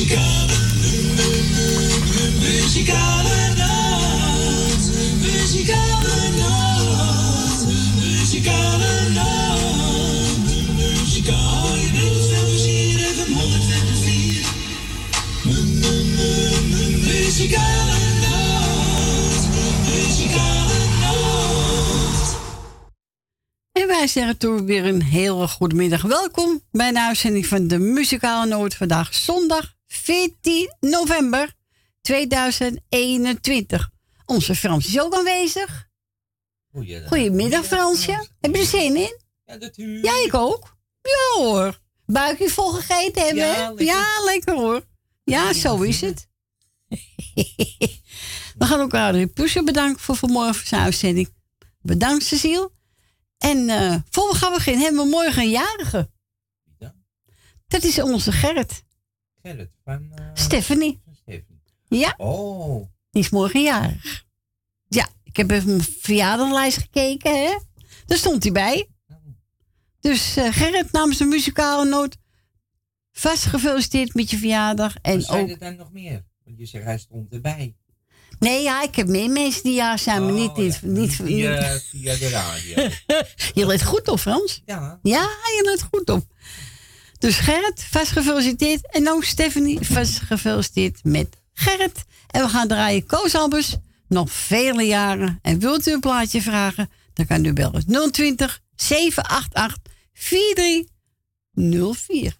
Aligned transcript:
Muzikale, 0.00 0.56
muzikale 2.40 3.54
nacht. 3.56 4.84
Muzikale 5.20 6.30
nacht. 6.36 7.66
Muzikale 8.00 9.10
nacht. 9.12 10.00
Muzikale 10.76 11.76
nacht. 11.92 12.40
even 13.02 13.32
104. 13.34 14.46
Muzikale 17.06 17.98
nacht. 18.20 19.48
Muzikale 19.84 20.78
nacht. 21.00 22.36
En 23.72 23.86
wij 23.86 24.06
zeggen 24.06 24.38
toen 24.38 24.66
weer 24.66 24.84
een 24.84 25.02
hele 25.02 25.48
goede 25.48 25.74
middag. 25.74 26.02
Welkom 26.02 26.60
bij 26.70 26.92
de 26.92 27.00
uitzending 27.00 27.46
van 27.46 27.68
de 27.68 27.78
Muzikale 27.78 28.46
Noord. 28.46 28.74
Vandaag 28.74 29.14
zondag 29.14 29.78
14 30.10 30.76
november 30.80 31.54
2021. 32.00 33.90
Onze 34.26 34.54
Frans 34.54 34.86
is 34.86 35.00
ook 35.00 35.14
aanwezig. 35.14 35.88
Goeiedag. 36.72 37.08
Goedemiddag 37.08 37.64
Fransje. 37.64 38.28
Heb 38.40 38.54
je 38.54 38.60
er 38.60 38.66
zin 38.66 38.96
in? 38.96 39.20
Ja, 39.44 39.54
natuurlijk. 39.54 40.04
Ja, 40.04 40.24
ik 40.24 40.34
ook. 40.34 40.76
Ja 41.02 41.42
hoor. 41.42 41.80
Buikje 42.06 42.48
vol 42.48 42.72
gegeten 42.72 43.22
hebben, 43.24 43.44
Ja, 43.44 43.68
lekker. 43.68 43.86
Ja, 43.86 44.24
lekker 44.24 44.54
hoor. 44.54 44.86
Ja, 45.24 45.52
zo 45.52 45.80
is 45.80 46.00
het. 46.00 46.28
We 48.58 48.64
gaan 48.64 48.80
ook 48.80 48.94
Adrie 48.94 49.26
Poesje 49.26 49.62
bedanken 49.62 50.00
voor 50.00 50.16
vanmorgen 50.16 50.66
zijn 50.66 50.82
uitzending. 50.82 51.34
Bedankt 51.80 52.24
Cecile. 52.24 52.70
En 53.38 53.68
eh 53.68 53.94
voor 54.10 54.28
we 54.28 54.34
gaan 54.34 54.52
beginnen 54.52 54.82
hebben 54.82 55.02
we 55.04 55.10
morgen 55.10 55.42
een 55.42 55.50
jarige. 55.50 56.10
Dat 57.66 57.82
is 57.82 58.00
onze 58.00 58.32
Gerrit. 58.32 58.84
Gerrit 59.42 59.70
van... 59.84 60.10
eh, 60.14 60.24
Stephanie. 60.34 61.00
van 61.04 61.14
Stephanie. 61.14 61.60
Ja, 61.88 62.14
Oh, 62.16 62.86
die 63.10 63.22
is 63.22 63.30
morgen 63.30 63.62
jarig. 63.62 64.24
Ja, 64.88 65.08
ik 65.24 65.36
heb 65.36 65.50
even 65.50 65.68
mijn 65.68 65.82
verjaardaglijst 66.00 66.76
gekeken, 66.78 67.44
hè. 67.44 67.58
Daar 68.06 68.18
stond 68.18 68.42
hij 68.42 68.52
bij. 68.52 68.88
Dus 70.00 70.36
eh, 70.36 70.52
Gerrit 70.52 70.92
namens 70.92 71.18
de 71.18 71.24
muzikale 71.24 71.88
noot. 71.88 72.16
Vast 73.12 73.44
gefeliciteerd 73.44 74.14
met 74.14 74.30
je 74.30 74.36
verjaardag. 74.38 74.94
En 75.02 75.22
zijn 75.22 75.42
ook. 75.42 75.48
er 75.50 75.58
dan 75.58 75.76
nog 75.76 75.92
meer? 75.92 76.24
Want 76.44 76.58
je 76.58 76.66
zegt 76.66 76.84
hij 76.84 76.98
stond 76.98 77.32
erbij. 77.32 77.74
Nee, 78.38 78.62
ja, 78.62 78.82
ik 78.82 78.94
heb 78.96 79.06
meer 79.08 79.30
mensen 79.30 79.62
die 79.62 79.74
jaar 79.74 79.98
zijn, 79.98 80.24
maar 80.24 80.32
niet. 80.32 80.50
Oh, 80.50 80.56
niet, 80.56 80.80
ja. 80.82 80.88
niet, 80.88 81.12
via, 81.14 81.78
via 81.78 82.14
de 82.16 82.28
radio. 82.28 82.88
Je 83.60 83.66
let 83.66 83.84
goed 83.84 84.08
op, 84.08 84.18
Frans. 84.18 84.62
ja, 84.64 84.98
Ja, 85.02 85.22
je 85.22 85.62
let 85.64 85.82
goed 85.82 86.10
op. 86.10 86.24
Dus 87.20 87.38
Gerrit, 87.38 87.86
vast 87.90 88.10
gefeliciteerd. 88.10 88.92
En 88.92 89.10
ook 89.10 89.24
Stephanie, 89.24 89.78
vast 89.80 90.20
gefeliciteerd 90.20 91.04
met 91.04 91.36
Gerrit. 91.52 92.04
En 92.26 92.42
we 92.42 92.48
gaan 92.48 92.68
draaien 92.68 93.06
Koos 93.06 93.34
Albers. 93.34 93.76
Nog 94.08 94.32
vele 94.32 94.82
jaren. 94.82 95.38
En 95.42 95.58
wilt 95.58 95.86
u 95.86 95.92
een 95.92 96.00
plaatje 96.00 96.42
vragen? 96.42 96.90
Dan 97.14 97.26
kan 97.26 97.44
u 97.44 97.52
bellen 97.52 98.10
020 98.10 98.60
788 98.74 99.76
4304. 100.12 102.39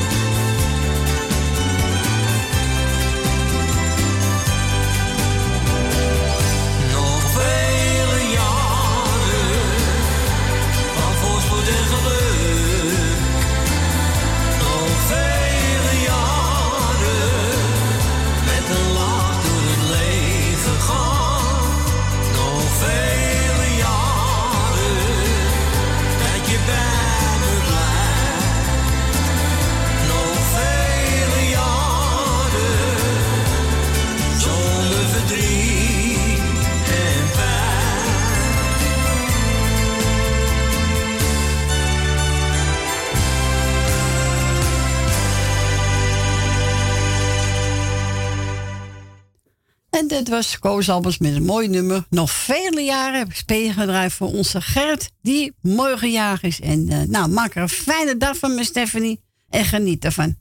En 49.91 50.07
dit 50.07 50.29
was 50.29 50.59
Koos 50.59 50.89
Albers 50.89 51.17
met 51.17 51.35
een 51.35 51.45
mooi 51.45 51.67
nummer. 51.67 52.05
Nog 52.09 52.31
vele 52.31 52.81
jaren 52.81 53.19
heb 53.19 53.27
ik 53.27 53.35
spelen 53.35 53.73
gedraaid 53.73 54.13
voor 54.13 54.27
onze 54.27 54.61
Gert, 54.61 55.11
die 55.21 55.53
morgen 55.61 56.11
jarig 56.11 56.43
is. 56.43 56.59
En 56.59 56.89
eh, 56.89 57.01
nou, 57.01 57.29
maak 57.29 57.55
er 57.55 57.61
een 57.61 57.69
fijne 57.69 58.17
dag 58.17 58.37
van 58.37 58.55
met 58.55 58.65
Stephanie 58.65 59.23
en 59.49 59.65
geniet 59.65 60.05
ervan. 60.05 60.39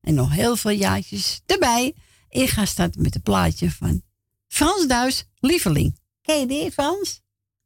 En 0.00 0.14
nog 0.14 0.32
heel 0.32 0.56
veel 0.56 0.70
jaartjes 0.70 1.40
erbij. 1.46 1.94
Ik 2.28 2.48
ga 2.48 2.64
starten 2.64 3.02
met 3.02 3.14
een 3.14 3.22
plaatje 3.22 3.70
van 3.70 4.02
Frans 4.46 4.86
Duis, 4.86 5.24
Lieveling. 5.38 5.98
Ken 6.22 6.40
je 6.40 6.46
die, 6.46 6.72
Frans? 6.72 7.22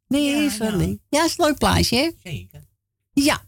Lieveling. 0.07 1.01
Ja, 1.09 1.25
is 1.25 1.39
een 1.39 1.45
leuk 1.45 1.59
plaatje, 1.59 1.97
hè? 1.97 2.11
Zeker. 2.31 2.67
Ja. 3.13 3.43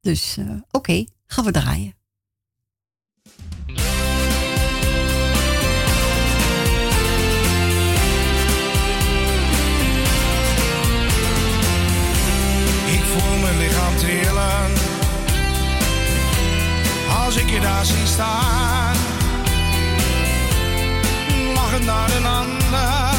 Dus, 0.00 0.36
uh, 0.38 0.50
oké, 0.50 0.62
okay, 0.70 1.08
gaan 1.26 1.44
we 1.44 1.50
draaien. 1.50 1.94
Als 17.82 17.90
ik 17.90 17.96
je 17.96 18.04
daar 18.04 18.06
zie 18.06 18.14
staan. 18.14 18.96
Lachend 21.54 21.84
naar 21.84 22.16
een 22.16 22.26
ander, 22.26 23.14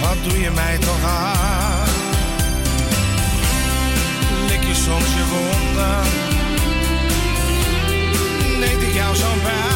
wat 0.00 0.16
doe 0.22 0.40
je 0.40 0.50
mij 0.50 0.78
toch 0.78 1.04
aan? 1.04 1.88
Lik 4.48 4.62
je 4.62 4.74
soms 4.74 5.14
je 5.14 5.24
wonden, 5.30 6.02
deed 8.60 8.88
ik 8.88 8.94
jou 8.94 9.14
zo 9.14 9.26
pijn. 9.42 9.67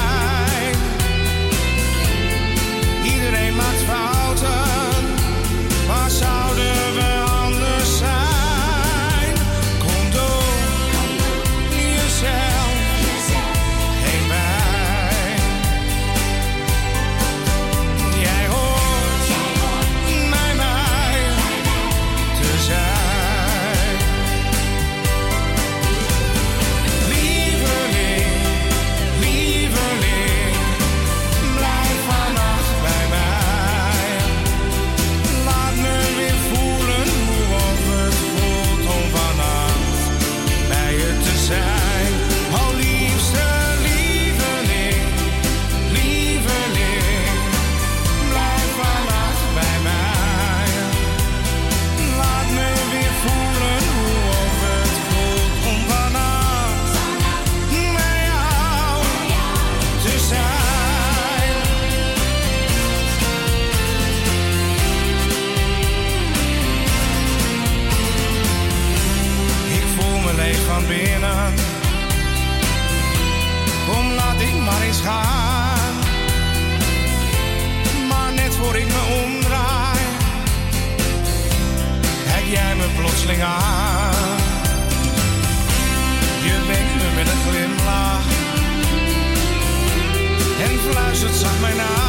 Fluistert 91.62 91.86
zacht 91.86 92.01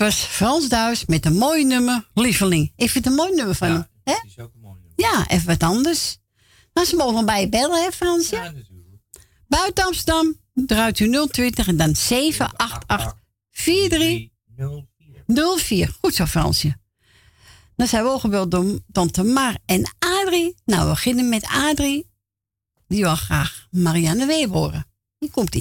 was 0.00 0.14
Frans 0.16 0.68
Duis 0.68 1.04
met 1.06 1.26
een 1.26 1.36
mooi 1.36 1.64
nummer, 1.64 2.08
Lieveling. 2.14 2.72
Ik 2.76 2.90
vind 2.90 3.04
het 3.04 3.06
een 3.06 3.14
mooi 3.20 3.34
nummer 3.34 3.54
van 3.54 3.68
hem. 3.68 3.76
Ja, 3.76 3.88
Hè? 4.02 4.12
dat 4.12 4.24
is 4.26 4.38
ook 4.38 4.54
een 4.54 4.60
mooi 4.60 4.80
nummer. 4.80 5.16
Ja, 5.16 5.28
even 5.28 5.46
wat 5.46 5.62
anders. 5.62 6.18
Nou, 6.72 6.86
ze 6.86 6.96
mogen 6.96 7.26
bij 7.26 7.40
je 7.40 7.48
bellen, 7.48 7.82
hè, 7.82 7.90
Fransje? 7.90 8.36
Ja, 8.36 8.42
natuurlijk. 8.42 9.00
Buiten 9.48 9.84
Amsterdam 9.84 10.36
draait 10.54 10.98
u 10.98 11.26
020 11.30 11.66
en 11.68 11.76
dan 11.76 11.96
788 11.96 13.14
4304. 13.50 15.58
04. 15.58 15.96
Goed 16.00 16.14
zo, 16.14 16.24
Fransje. 16.26 16.76
Dan 17.76 17.86
zijn 17.86 18.04
we 18.04 18.10
ook 18.10 18.20
gebeld 18.20 18.50
door 18.50 18.78
Tante 18.92 19.22
Mar 19.22 19.56
en 19.66 19.94
Adrie. 19.98 20.54
Nou, 20.64 20.82
we 20.84 20.90
beginnen 20.90 21.28
met 21.28 21.44
Adrie. 21.46 22.10
Die 22.88 23.02
wil 23.02 23.16
graag 23.16 23.66
Marianne 23.70 24.26
Weber 24.26 24.56
horen. 24.56 24.86
Hier 25.18 25.30
komt 25.30 25.54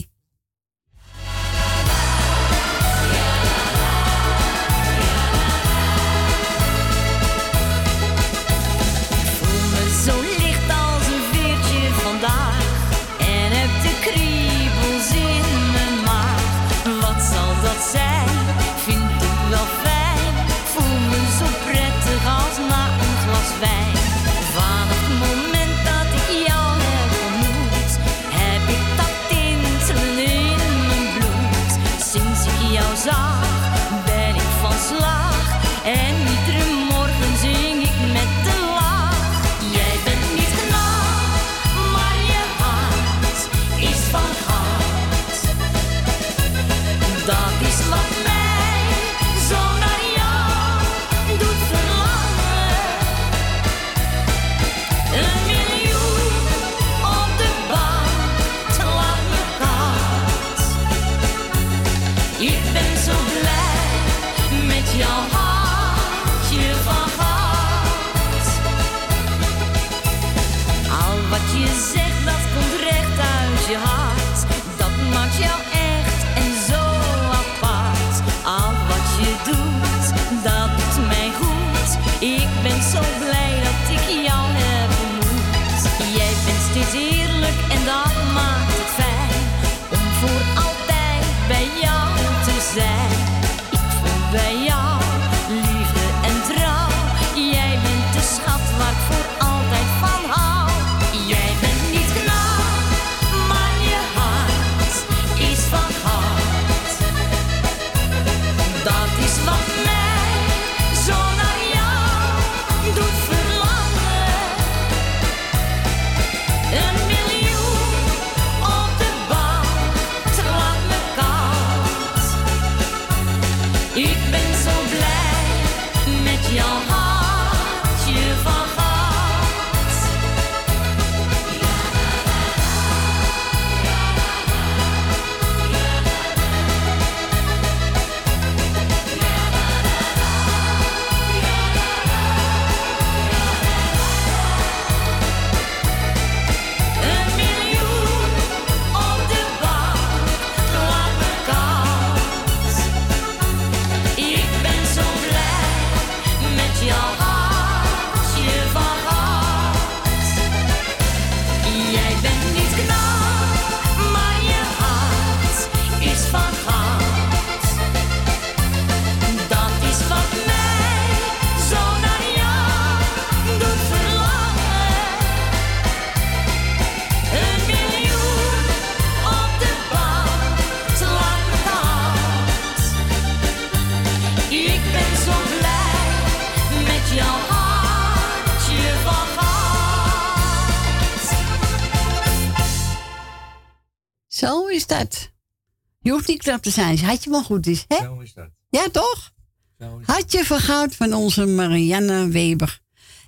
Je 196.39 196.45
knap 196.45 196.61
te 196.61 196.69
zijn, 196.69 196.99
had 196.99 197.23
je 197.23 197.29
wel 197.29 197.43
goed 197.43 197.67
is, 197.67 197.85
hè? 197.87 197.97
Zo 197.97 198.19
is 198.19 198.33
dat. 198.33 198.49
Ja, 198.69 198.89
toch? 198.89 199.31
Zo 199.79 199.97
is 199.97 200.05
Hartje 200.05 200.45
van 200.45 200.91
van 200.91 201.13
onze 201.13 201.45
Marianne 201.45 202.27
Weber. 202.27 202.81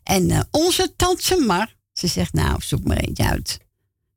En 0.04 0.30
eh, 0.30 0.42
onze 0.52 0.96
tante 0.96 1.38
Mar, 1.38 1.76
ze 1.94 2.08
zegt 2.08 2.34
nou, 2.34 2.62
zoek 2.62 2.84
maar 2.84 2.98
eentje 2.98 3.24
uit. 3.24 3.60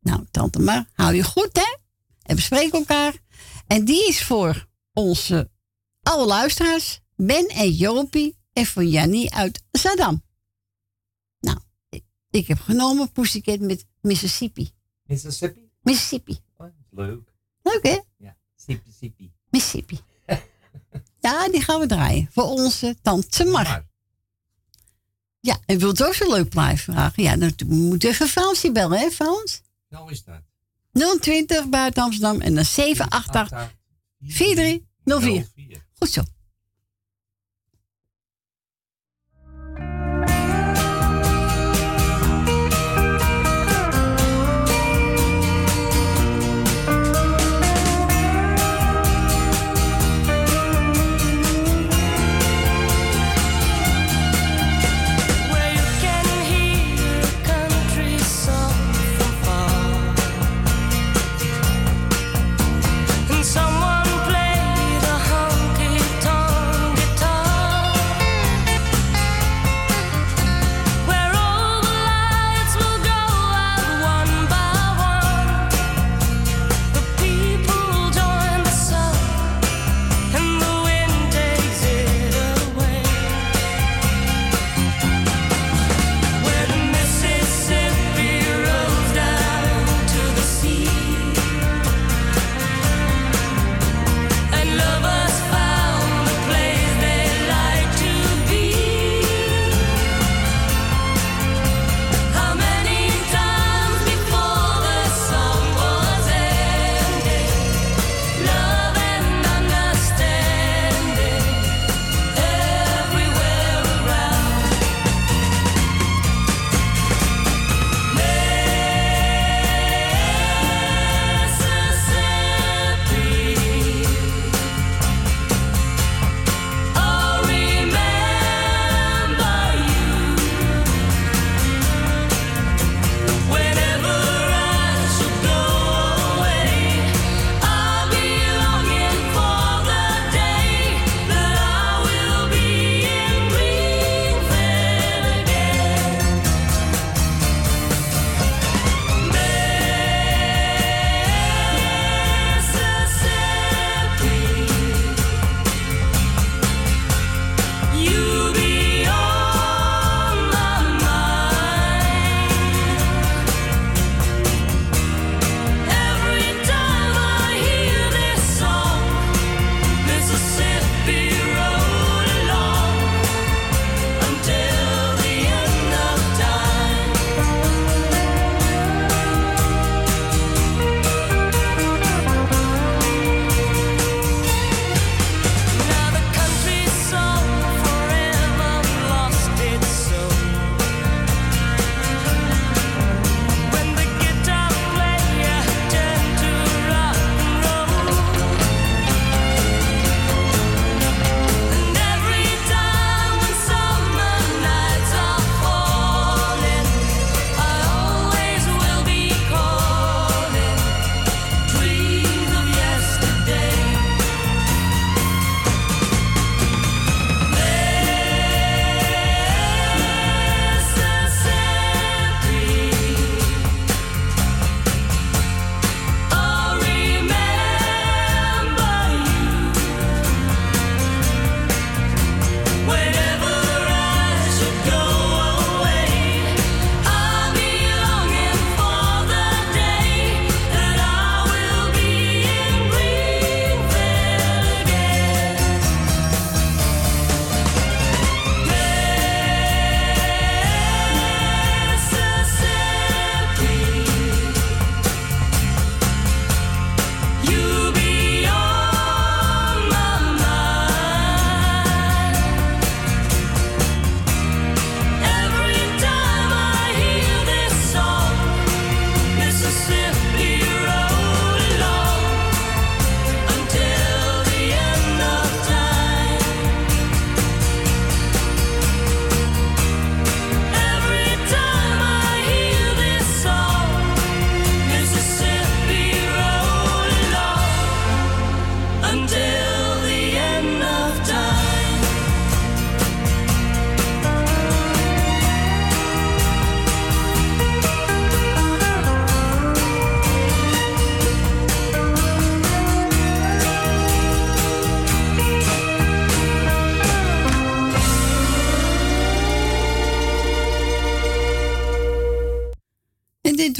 Nou, 0.00 0.24
tante 0.30 0.58
Mar, 0.58 0.86
hou 0.92 1.14
je 1.14 1.24
goed, 1.24 1.50
hè? 1.52 1.76
En 2.22 2.36
we 2.36 2.42
spreken 2.42 2.78
elkaar. 2.78 3.14
En 3.66 3.84
die 3.84 4.08
is 4.08 4.24
voor 4.24 4.68
onze 4.92 5.50
alle 6.02 6.26
luisteraars, 6.26 7.00
Ben 7.16 7.46
en 7.48 7.70
Jopie 7.70 8.36
en 8.52 8.66
voor 8.66 8.84
Jannie 8.84 9.34
uit 9.34 9.62
Saddam. 9.72 10.22
Nou, 11.40 11.58
ik, 11.88 12.04
ik 12.30 12.46
heb 12.46 12.60
genomen 12.60 13.12
Pussycat 13.12 13.60
met 13.60 13.86
Mississippi. 14.00 14.70
Mississippi? 15.02 15.70
Mississippi. 15.82 16.38
Oh, 16.56 16.66
leuk. 16.90 17.32
Leuk, 17.62 17.82
hè? 17.82 17.98
Sippie. 19.00 19.32
Mississippi. 19.50 20.00
Ja, 21.20 21.48
die 21.48 21.60
gaan 21.60 21.80
we 21.80 21.86
draaien. 21.86 22.28
Voor 22.32 22.44
onze 22.44 22.96
tante 23.02 23.44
Mar. 23.44 23.84
Ja, 25.40 25.58
en 25.66 25.78
wilt 25.78 26.04
ook 26.04 26.14
zo 26.14 26.30
leuk 26.30 26.48
blijven 26.48 26.92
vragen? 26.92 27.22
Ja, 27.22 27.36
dan 27.36 27.52
moet 27.66 28.02
je 28.02 28.08
even 28.08 28.28
Fransje 28.28 28.72
bellen, 28.72 28.98
hè 28.98 29.10
Frans? 29.10 29.62
zo 29.90 30.06
is 30.06 30.24
dat. 30.24 30.42
020 31.20 31.68
buiten 31.68 32.02
Amsterdam 32.02 32.40
en 32.40 32.54
dan 32.54 32.64
788. 32.64 33.72
4304. 34.20 35.86
Goed 35.98 36.10
zo. 36.10 36.22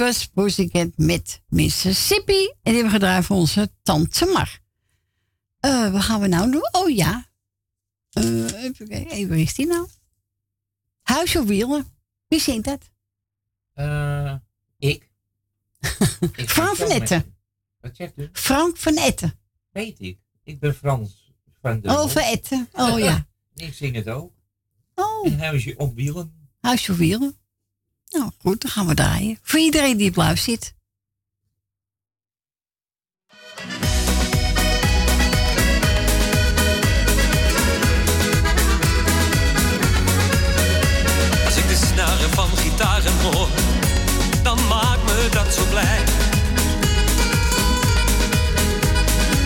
Was 0.04 0.26
Pussycat 0.26 0.90
met 0.96 1.42
Mississippi. 1.48 2.48
En 2.62 2.72
die 2.72 2.74
hebben 2.74 2.92
we 2.92 2.98
gedraaid 2.98 3.24
voor 3.24 3.36
onze 3.36 3.70
tante 3.82 4.26
Mar. 4.26 4.60
Uh, 5.60 5.92
wat 5.92 6.02
gaan 6.02 6.20
we 6.20 6.26
nou 6.26 6.50
doen? 6.50 6.68
Oh 6.72 6.90
ja. 6.90 7.28
Uh, 8.18 8.62
even 8.62 9.28
waar 9.28 9.38
is 9.38 9.54
die 9.54 9.66
nou? 9.66 9.88
Huis 11.02 11.36
of 11.36 11.46
wielen? 11.46 11.86
Wie 12.28 12.40
zingt 12.40 12.64
dat? 12.64 12.90
Uh, 13.74 14.34
ik. 14.78 15.10
ik 16.36 16.50
Frank 16.50 16.76
van 16.76 16.90
Etten. 16.90 17.36
Wat 17.80 17.96
zegt 17.96 18.12
u? 18.16 18.28
Frank 18.32 18.76
van 18.76 18.96
Etten. 18.96 19.38
Weet 19.70 20.00
ik. 20.00 20.18
Ik 20.42 20.58
ben 20.58 20.74
Frans 20.74 21.32
van 21.60 21.80
de. 21.80 21.88
Oh, 21.88 22.08
van 22.08 22.22
Etten. 22.22 22.68
Oh 22.72 22.98
ja. 22.98 23.26
ik 23.54 23.74
zing 23.74 23.94
het 23.94 24.08
ook. 24.08 24.32
Oh. 24.94 25.26
Een 25.26 25.38
huisje 25.38 25.74
op 25.76 25.94
wielen. 25.94 26.48
Huisje 26.60 26.92
op 26.92 26.98
wielen. 26.98 27.36
Nou 28.08 28.30
goed, 28.38 28.60
dan 28.60 28.70
gaan 28.70 28.86
we 28.86 28.94
draaien. 28.94 29.38
Voor 29.42 29.60
iedereen 29.60 29.96
die 29.96 30.12
luif 30.14 30.38
zit. 30.38 30.74
Als 41.44 41.56
ik 41.56 41.68
de 41.68 41.80
snaren 41.92 42.30
van 42.30 42.48
gitaren 42.48 43.20
hoor, 43.20 43.48
dan 44.42 44.66
maakt 44.66 45.04
me 45.04 45.28
dat 45.30 45.54
zo 45.54 45.64
blij. 45.70 46.04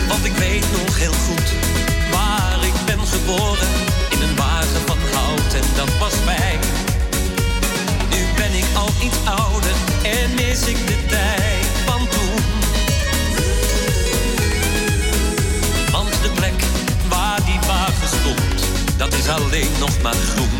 Want 0.07 0.25
ik 0.25 0.33
weet 0.33 0.65
nog 0.71 0.97
heel 0.97 1.13
goed 1.13 1.53
waar 2.11 2.65
ik 2.65 2.73
ben 2.85 3.07
geboren. 3.07 3.78
Iets 9.01 9.17
ouder 9.25 9.71
en 10.03 10.33
mis 10.35 10.67
ik 10.67 10.87
de 10.87 11.05
tijd 11.07 11.65
van 11.85 12.07
toen. 12.07 12.35
Want 15.91 16.11
de 16.21 16.29
plek 16.35 16.63
waar 17.09 17.45
die 17.45 17.59
wagen 17.67 18.07
stond, 18.07 18.63
dat 18.97 19.13
is 19.13 19.27
alleen 19.27 19.71
nog 19.79 20.01
maar 20.01 20.13
groen. 20.13 20.58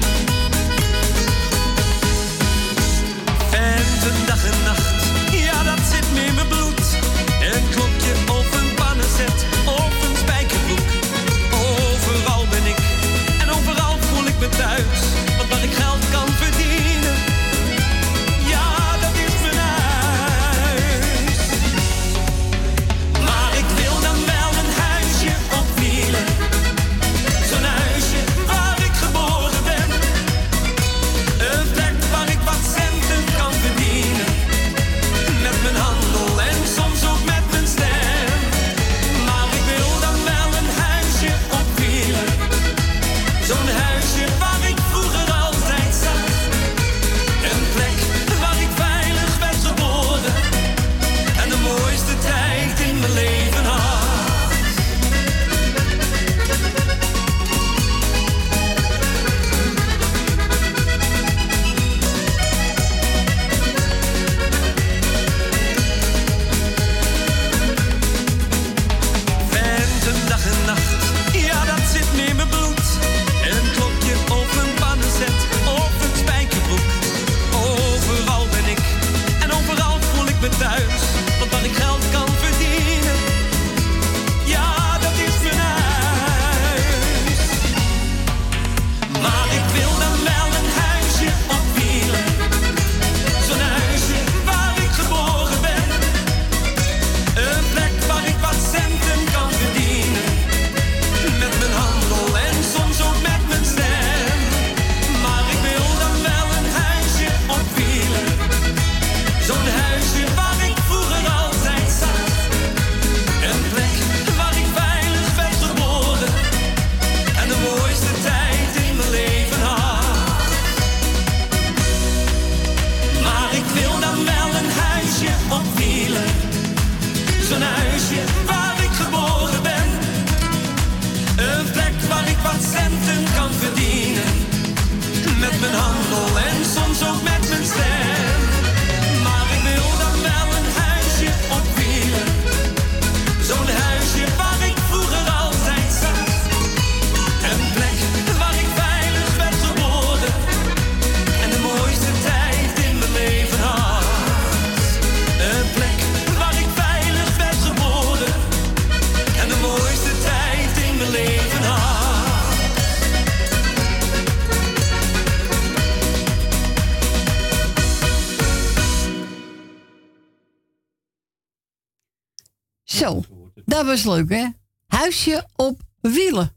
Was 173.89 174.03
leuk, 174.03 174.29
hè? 174.29 174.47
Huisje 174.87 175.47
op 175.55 175.81
wielen. 176.01 176.55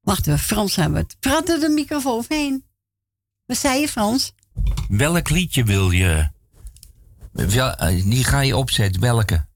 Wacht 0.00 0.26
even, 0.26 0.38
Frans 0.38 0.76
hebben 0.76 0.94
we 0.94 1.00
het. 1.00 1.16
Praat 1.20 1.48
er 1.48 1.60
de 1.60 1.68
microfoon 1.68 2.24
heen. 2.28 2.64
Wat 3.46 3.56
zei 3.56 3.80
je, 3.80 3.88
Frans? 3.88 4.32
Welk 4.88 5.30
liedje 5.30 5.64
wil 5.64 5.90
je? 5.90 6.28
Eh, 7.34 7.88
die 7.88 8.24
ga 8.24 8.40
je 8.40 8.56
opzetten, 8.56 9.00
welke? 9.00 9.48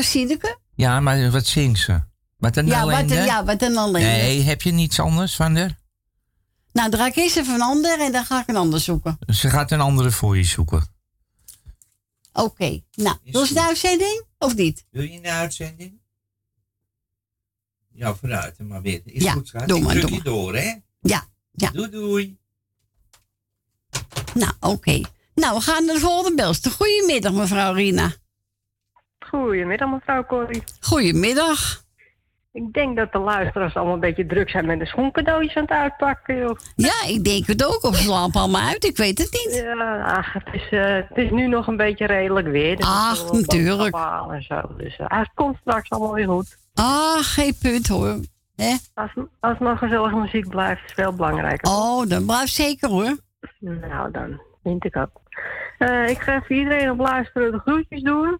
Sineke. 0.00 0.58
Ja, 0.74 1.00
maar 1.00 1.30
wat 1.30 1.46
zingt 1.46 1.80
ze? 1.80 2.02
Wat 2.36 2.54
dan 2.54 2.66
ja, 2.66 2.80
alleen? 2.80 3.08
Wat, 3.08 3.24
ja, 3.24 3.44
wat 3.44 3.58
dan 3.58 3.76
alleen? 3.76 4.02
Nee, 4.02 4.42
heb 4.42 4.62
je 4.62 4.70
niets 4.72 5.00
anders 5.00 5.36
van 5.36 5.56
haar? 5.56 5.78
Nou, 6.72 6.96
ga 6.96 7.06
ik 7.06 7.16
eerst 7.16 7.36
even 7.36 7.54
een 7.54 7.62
ander 7.62 8.00
en 8.00 8.12
dan 8.12 8.24
ga 8.24 8.40
ik 8.40 8.48
een 8.48 8.56
ander 8.56 8.80
zoeken. 8.80 9.18
Ze 9.26 9.50
gaat 9.50 9.70
een 9.70 9.80
andere 9.80 10.10
voor 10.10 10.36
je 10.36 10.44
zoeken. 10.44 10.86
Oké, 12.32 12.80
nou, 12.94 13.16
wil 13.24 13.44
je 13.44 13.54
de 13.54 13.62
uitzending 13.62 14.24
of 14.42 14.54
niet? 14.54 14.86
Wil 14.90 15.02
je 15.02 15.16
een 15.18 15.26
uitzending? 15.26 16.00
Ja, 17.94 18.14
vooruit, 18.14 18.58
maar 18.58 18.82
weer. 18.82 19.00
Is 19.04 19.22
ja, 19.22 19.32
goed, 19.32 19.48
schat. 19.48 19.68
doe 19.68 19.80
maar, 19.80 19.94
Ik 19.96 20.00
doe 20.00 20.10
je 20.10 20.16
maar. 20.16 20.24
door, 20.24 20.54
hè? 20.56 20.74
Ja, 21.00 21.24
ja. 21.52 21.70
Doei, 21.70 21.90
doei. 21.90 22.36
Nou, 24.34 24.52
oké. 24.60 25.00
Nou, 25.34 25.54
we 25.56 25.60
gaan 25.60 25.84
naar 25.84 25.94
de 25.94 26.00
volgende 26.00 26.36
belste. 26.36 26.70
Goedemiddag, 26.70 27.32
mevrouw 27.32 27.72
Rina. 27.74 28.12
Goedemiddag, 29.18 29.90
mevrouw 29.90 30.24
Corrie. 30.26 30.62
Goedemiddag. 30.80 31.81
Ik 32.52 32.72
denk 32.72 32.96
dat 32.96 33.12
de 33.12 33.18
luisteraars 33.18 33.74
allemaal 33.74 33.94
een 33.94 34.00
beetje 34.00 34.26
druk 34.26 34.50
zijn 34.50 34.66
met 34.66 34.78
de 34.78 34.86
schoencadeautjes 34.86 35.54
aan 35.54 35.62
het 35.62 35.70
uitpakken, 35.70 36.38
joh. 36.38 36.58
Ja, 36.76 37.04
ik 37.08 37.24
denk 37.24 37.46
het 37.46 37.66
ook. 37.66 37.82
Of 37.82 37.96
slapen 37.96 38.40
allemaal 38.40 38.68
uit, 38.68 38.84
ik 38.84 38.96
weet 38.96 39.18
het 39.18 39.32
niet. 39.32 39.62
Ja, 39.62 40.02
ach, 40.04 40.32
het, 40.32 40.48
is, 40.52 40.68
eh, 40.70 40.94
het 40.94 41.16
is 41.16 41.30
nu 41.30 41.46
nog 41.46 41.66
een 41.66 41.76
beetje 41.76 42.06
redelijk 42.06 42.46
weer. 42.46 42.76
Dus 42.76 42.86
Ach, 42.86 43.22
wel 43.22 43.40
natuurlijk. 43.40 43.96
En 44.30 44.42
zo. 44.42 44.60
Dus 44.76 44.96
eh, 44.96 45.06
het 45.08 45.30
komt 45.34 45.56
straks 45.60 45.90
allemaal 45.90 46.14
weer 46.14 46.26
goed. 46.26 46.56
Ah, 46.74 47.18
geen 47.18 47.54
punt 47.60 47.88
hoor. 47.88 48.16
Hè? 48.56 48.74
Als, 48.94 49.10
als 49.40 49.58
nog 49.58 49.78
gezellige 49.78 50.16
muziek 50.16 50.48
blijft, 50.48 50.82
is 50.86 50.92
veel 50.92 51.12
belangrijker. 51.12 51.72
Oh, 51.72 52.06
dat 52.08 52.26
blijft 52.26 52.52
zeker 52.52 52.88
hoor. 52.88 53.16
Nou, 53.60 54.10
dan 54.10 54.40
vind 54.62 54.84
ik 54.84 54.96
ook. 54.96 55.20
Eh, 55.78 56.08
ik 56.08 56.18
ga 56.18 56.42
even 56.42 56.56
iedereen 56.56 56.90
op 56.90 56.98
luisteren 56.98 57.52
de 57.52 57.58
groetjes 57.58 58.02
doen. 58.02 58.38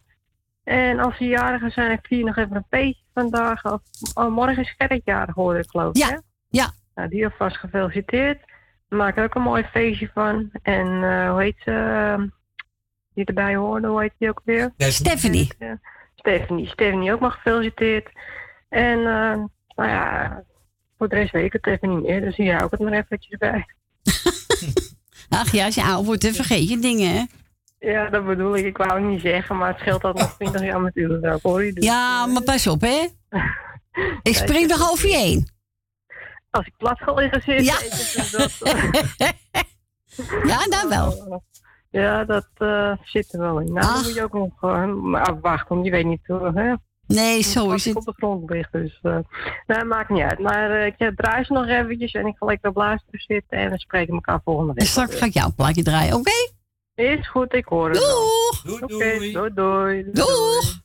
En 0.64 0.98
als 0.98 1.16
ze 1.16 1.24
jarigen 1.24 1.70
zijn, 1.70 1.90
ik 1.90 2.06
vier 2.06 2.24
nog 2.24 2.36
even 2.36 2.56
een 2.56 2.66
peetje 2.68 3.02
vandaag. 3.14 3.64
Of, 3.64 3.80
oh, 4.14 4.28
morgen 4.34 4.62
is 4.62 4.74
Gerrit 4.78 5.02
jarig, 5.04 5.34
hoorde 5.34 5.58
ik 5.58 5.70
geloof 5.70 5.94
ik, 5.94 5.96
Ja, 6.02 6.08
hè? 6.08 6.16
ja. 6.48 6.70
Nou, 6.94 7.08
die 7.08 7.24
alvast 7.24 7.56
gefeliciteerd. 7.56 8.40
Maken 8.88 9.22
er 9.22 9.28
ook 9.28 9.34
een 9.34 9.42
mooi 9.42 9.62
feestje 9.64 10.10
van. 10.14 10.50
En 10.62 10.86
eh, 11.02 11.30
hoe 11.30 11.42
heet 11.42 11.56
ze? 11.64 11.70
eh, 11.70 12.22
die 13.14 13.24
erbij 13.24 13.56
hoorde, 13.56 13.86
hoe 13.88 14.00
heet 14.00 14.12
die 14.18 14.28
ook 14.28 14.40
weer? 14.44 14.72
Stephanie. 14.76 15.52
Stephanie. 16.14 16.66
Stephanie 16.68 17.12
ook 17.12 17.20
nog 17.20 17.34
gefeliciteerd. 17.34 18.08
En 18.68 18.98
eh, 18.98 19.34
nou 19.76 19.88
ja, 19.88 20.42
voor 20.98 21.08
de 21.08 21.14
rest 21.16 21.32
weet 21.32 21.44
ik 21.44 21.52
het 21.52 21.66
even 21.66 21.88
niet 21.94 22.02
meer. 22.06 22.20
Dus 22.20 22.36
hier 22.36 22.52
hou 22.52 22.64
ik 22.64 22.70
het 22.70 22.80
maar 22.80 22.92
eventjes 22.92 23.38
bij. 23.38 23.66
Ach 25.28 25.52
ja, 25.52 25.64
als 25.64 25.74
je 25.74 25.82
oud 25.82 26.04
wordt, 26.04 26.22
dan 26.22 26.32
vergeet 26.32 26.68
je 26.68 26.78
dingen 26.78 27.10
hè. 27.10 27.24
Ja, 27.82 28.08
dat 28.10 28.26
bedoel 28.26 28.56
ik. 28.56 28.64
Ik 28.64 28.76
wou 28.76 28.92
het 29.00 29.10
niet 29.10 29.20
zeggen, 29.20 29.56
maar 29.56 29.68
het 29.68 29.78
scheelt 29.78 30.02
dat 30.02 30.18
nog 30.18 30.34
20 30.34 30.62
jaar 30.62 30.80
met 30.80 30.96
u 30.96 31.26
ook, 31.26 31.42
hoor 31.42 31.64
je. 31.64 31.72
Dus, 31.72 31.84
Ja, 31.84 32.26
maar 32.26 32.42
pas 32.42 32.66
op 32.66 32.80
hè. 32.80 33.06
Ik 34.22 34.36
spring 34.36 34.68
nog 34.68 34.90
over 34.90 35.08
je 35.08 35.16
heen. 35.16 35.48
Als 36.50 36.66
ik 36.66 36.72
plat 36.76 36.98
ga 36.98 37.12
liggen 37.14 37.42
zitten, 37.42 37.64
Ja. 37.64 37.78
dat... 38.38 38.52
Ja, 40.50 40.66
dan 40.66 40.88
wel. 40.88 41.40
Ja, 41.90 42.24
dat 42.24 42.48
eh, 42.54 42.92
zit 43.02 43.32
er 43.32 43.40
wel 43.40 43.58
in. 43.60 43.72
Nou, 43.72 43.86
dan 43.86 44.02
moet 44.02 44.14
je 44.14 44.22
ook 44.22 44.32
nog 44.32 44.62
uh, 44.62 45.22
afwachten, 45.22 45.68
want 45.74 45.84
je 45.84 45.90
weet 45.90 46.04
niet 46.06 46.26
hoe, 46.26 46.50
hè? 46.54 46.74
Nee, 47.06 47.42
zo 47.42 47.70
is 47.70 47.86
ik 47.86 47.94
het. 47.94 48.06
op 48.06 48.14
de 48.14 48.24
grond 48.24 48.50
ligt, 48.50 48.72
dus... 48.72 48.98
eh 49.02 49.18
nou, 49.66 49.84
maakt 49.84 50.08
niet 50.10 50.22
uit. 50.22 50.38
Maar 50.38 50.70
eh, 50.70 50.86
ik 50.86 50.94
eh, 50.98 51.08
draai 51.08 51.44
ze 51.44 51.52
nog 51.52 51.66
eventjes 51.66 52.12
en 52.12 52.26
ik 52.26 52.36
ga 52.38 52.46
lekker 52.46 52.68
op 52.68 52.76
luisteren 52.76 53.20
zitten 53.20 53.58
en 53.58 53.70
we 53.70 53.78
spreken 53.78 54.14
elkaar 54.14 54.40
volgende 54.44 54.72
week. 54.72 54.82
En 54.82 54.88
straks 54.88 55.14
ga 55.14 55.26
ik 55.26 55.32
jou 55.32 55.46
een 55.46 55.54
plaatje 55.54 55.82
draaien, 55.82 56.14
oké? 56.14 56.30
Is 56.94 57.28
goed, 57.28 57.54
ik 57.54 57.64
hoor 57.66 57.90
het. 57.90 57.98
Doeg! 57.98 58.62
Doei, 58.62 58.82
Oké, 58.82 59.18
doei. 59.18 59.32
doei, 59.32 59.50
doei. 59.54 60.04
Doeg! 60.12 60.81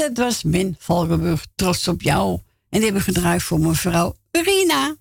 Dat 0.00 0.16
was 0.16 0.42
Min 0.42 0.76
Valkenburg, 0.78 1.46
trots 1.54 1.88
op 1.88 2.02
jou. 2.02 2.30
En 2.68 2.78
die 2.78 2.84
hebben 2.84 3.02
gedraaid 3.02 3.42
voor 3.42 3.60
mevrouw 3.60 4.14
Urina. 4.32 4.96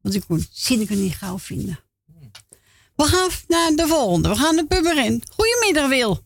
Want 0.00 0.14
ik 0.14 0.22
kon 0.28 0.44
Sineke 0.52 0.94
niet 0.94 1.14
gauw 1.14 1.38
vinden. 1.38 1.78
We 2.96 3.04
gaan 3.04 3.28
naar 3.48 3.70
de 3.74 3.86
volgende. 3.86 4.28
We 4.28 4.36
gaan 4.36 4.54
naar 4.54 4.66
Purmerend. 4.66 5.30
Goedemiddag, 5.36 5.88
Wil. 5.88 6.18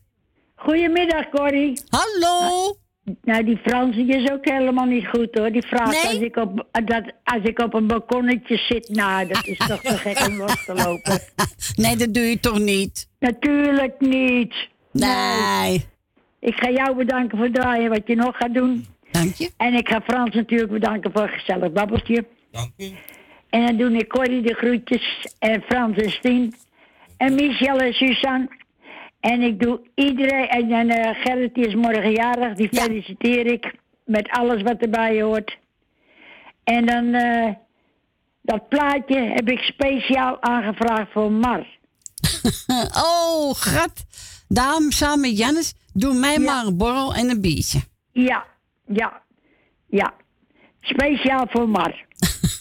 Goedemiddag, 0.55 1.29
Corrie. 1.29 1.81
Hallo. 1.89 2.75
Nou, 3.21 3.43
die 3.43 3.57
Fransie 3.57 4.07
is 4.07 4.29
ook 4.31 4.45
helemaal 4.45 4.85
niet 4.85 5.07
goed 5.07 5.27
hoor. 5.31 5.51
Die 5.51 5.61
vraagt 5.67 5.91
Nee? 6.03 6.05
als, 6.13 6.17
ik 6.17 6.35
op, 6.35 6.67
dat, 6.85 7.11
als 7.23 7.43
ik 7.43 7.59
op 7.59 7.73
een 7.73 7.87
balkonnetje 7.87 8.57
zit. 8.57 8.89
Nou, 8.89 9.27
dat 9.27 9.47
is 9.47 9.57
toch 9.57 9.81
te 9.81 9.97
gek 9.97 10.27
om 10.27 10.37
los 10.37 10.65
te 10.65 10.73
lopen. 10.73 11.19
Nee, 11.75 11.95
dat 11.95 12.13
doe 12.13 12.23
je 12.23 12.39
toch 12.39 12.59
niet? 12.59 13.07
Natuurlijk 13.19 13.99
niet. 13.99 14.53
Nee. 14.91 15.85
Ik 16.41 16.55
ga 16.55 16.69
jou 16.69 16.95
bedanken 16.95 17.37
voor 17.37 17.45
het 17.47 17.55
draaien 17.55 17.89
wat 17.89 18.01
je 18.07 18.15
nog 18.15 18.37
gaat 18.37 18.53
doen. 18.53 18.85
Dank 19.11 19.33
je. 19.35 19.51
En 19.57 19.73
ik 19.73 19.87
ga 19.89 20.01
Frans 20.01 20.35
natuurlijk 20.35 20.71
bedanken 20.71 21.11
voor 21.11 21.21
een 21.21 21.29
gezellig 21.39 21.71
babbeltje. 21.71 22.25
Dank 22.51 22.71
u. 22.77 22.91
En 23.49 23.65
dan 23.65 23.77
doe 23.77 23.91
ik 23.99 24.07
Corrie 24.09 24.41
de 24.41 24.53
groetjes. 24.53 25.27
En 25.39 25.61
Frans 25.61 25.97
en 25.97 26.11
Stien. 26.11 26.53
En 27.17 27.35
Michel 27.35 27.77
en 27.77 27.93
Suzanne. 27.93 28.47
En 29.19 29.41
ik 29.41 29.59
doe 29.59 29.81
iedereen. 29.95 30.47
En 30.49 30.69
dan 30.69 30.89
eh, 30.89 31.21
Gerrit 31.23 31.53
die 31.53 31.67
is 31.67 31.75
morgen 31.75 32.11
jarig. 32.11 32.53
Die 32.55 32.67
Ja. 32.71 32.81
feliciteer 32.81 33.45
ik. 33.45 33.73
Met 34.05 34.29
alles 34.29 34.61
wat 34.61 34.77
erbij 34.81 35.21
hoort. 35.21 35.57
En 36.63 36.85
dan... 36.85 37.13
eh, 37.13 37.49
dat 38.43 38.69
plaatje 38.69 39.19
heb 39.19 39.49
ik 39.49 39.59
speciaal 39.59 40.41
aangevraagd 40.41 41.11
voor 41.11 41.31
Mar. 41.31 41.65
Oh, 43.05 43.53
gat. 43.55 44.05
Daarom 44.47 44.91
samen 44.91 45.19
met 45.19 45.37
Jannes, 45.37 45.73
doe 45.93 46.13
mij 46.13 46.39
maar 46.39 46.65
een 46.65 46.77
borrel 46.77 47.13
en 47.13 47.29
een 47.29 47.41
biertje. 47.41 47.79
Ja, 48.11 48.45
ja, 48.87 49.21
ja. 49.87 50.13
Speciaal 50.81 51.45
voor 51.49 51.69
Mar. 51.69 52.05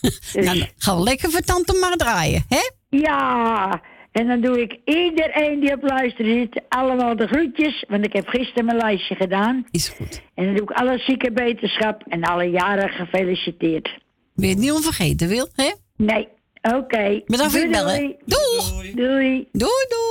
Dus- 0.01 0.35
Nou, 0.45 0.59
dan 0.59 0.69
gaan 0.77 0.97
we 0.97 1.03
lekker 1.03 1.31
voor 1.31 1.40
tante 1.40 1.79
maar 1.81 1.97
draaien, 1.97 2.45
hè? 2.49 2.71
Ja, 2.88 3.83
en 4.12 4.27
dan 4.27 4.40
doe 4.40 4.61
ik 4.61 4.79
iedereen 4.85 5.61
die 5.61 5.73
op 5.73 5.83
luisteren 5.83 6.38
zit, 6.38 6.62
allemaal 6.69 7.16
de 7.16 7.27
groetjes. 7.27 7.85
Want 7.88 8.05
ik 8.05 8.12
heb 8.12 8.29
gisteren 8.29 8.64
mijn 8.64 8.77
lijstje 8.77 9.14
gedaan. 9.14 9.66
Is 9.71 9.88
goed. 9.88 10.23
En 10.35 10.45
dan 10.45 10.55
doe 10.55 10.62
ik 10.62 10.71
alle 10.71 10.99
zieke 10.99 11.33
beterschap 11.33 12.03
en 12.09 12.23
alle 12.23 12.45
jaren 12.45 12.88
gefeliciteerd. 12.88 13.99
Ben 14.35 14.49
je 14.49 14.55
het 14.55 14.59
niet 14.64 14.73
onvergeten, 14.73 15.29
Wil, 15.29 15.49
hè? 15.55 15.73
Nee, 15.97 16.29
oké. 16.62 17.23
Bedankt 17.27 17.53
voor 17.53 17.61
het 17.61 17.71
bellen. 17.71 17.99
doei. 17.99 18.95
Doei. 18.95 18.95
Doei, 18.95 19.47
doei. 19.53 20.10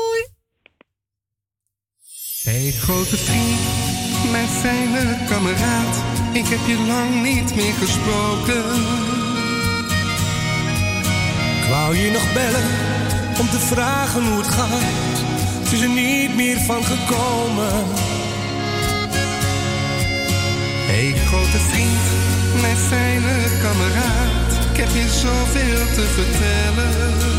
Hey 2.44 2.72
grote 2.72 3.18
vriend, 3.18 3.60
mijn 4.32 4.48
fijne 4.48 5.18
kameraad, 5.28 5.96
ik 6.32 6.48
heb 6.48 6.60
je 6.68 6.86
lang 6.88 7.24
niet 7.24 7.56
meer 7.56 7.74
gesproken. 7.74 8.64
Ik 11.62 11.70
wou 11.70 11.96
je 11.98 12.12
nog 12.12 12.34
bellen 12.34 12.68
om 13.40 13.50
te 13.50 13.60
vragen 13.60 14.28
hoe 14.28 14.38
het 14.38 14.48
gaat, 14.48 15.20
het 15.60 15.72
is 15.72 15.82
er 15.82 15.90
niet 15.90 16.36
meer 16.36 16.58
van 16.60 16.84
gekomen. 16.84 17.86
Hey 20.90 21.14
grote 21.28 21.60
vriend, 21.70 22.06
mijn 22.62 22.78
fijne 22.78 23.36
kameraad, 23.62 24.52
ik 24.72 24.78
heb 24.78 24.90
je 24.90 25.08
zoveel 25.10 25.86
te 25.96 26.06
vertellen. 26.18 27.38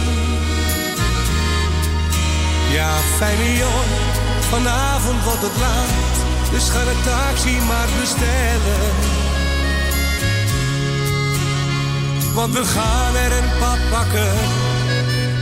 Ja, 2.73 2.97
fijne 3.19 3.57
jongen, 3.57 4.10
vanavond 4.51 5.25
wordt 5.25 5.43
het 5.43 5.57
laat. 5.65 6.17
Dus 6.51 6.69
ga 6.69 6.85
de 6.85 6.97
taxi 7.05 7.57
maar 7.71 7.89
bestellen. 8.01 8.85
Want 12.35 12.53
we 12.55 12.65
gaan 12.65 13.15
er 13.17 13.33
een 13.33 13.51
pad 13.61 13.81
pakken. 13.91 14.35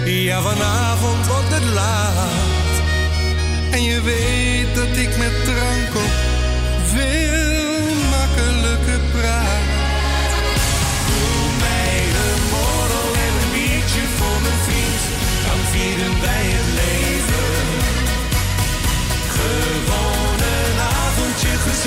Ja, 0.04 0.40
vanavond 0.40 1.26
wordt 1.26 1.52
het 1.58 1.64
laat. 1.74 2.74
En 3.70 3.82
je 3.82 4.00
weet 4.00 4.74
dat 4.74 4.96
ik 5.04 5.16
met 5.16 5.34
drank 5.44 5.90
op 6.06 6.14
veel 6.94 7.94
makkelijker 8.16 9.00
praat. 9.14 9.66
Doe 11.08 11.44
mij 11.64 11.98
een 12.24 12.42
borrel 12.52 13.10
en 13.26 13.34
een 13.42 13.52
biertje 13.56 14.04
voor 14.18 14.38
mijn 14.44 14.60
vriend. 14.66 15.02
Dan 15.46 15.60
vieren 15.72 16.20
wij 16.20 16.46
het 16.56 16.70
leven. 16.74 16.97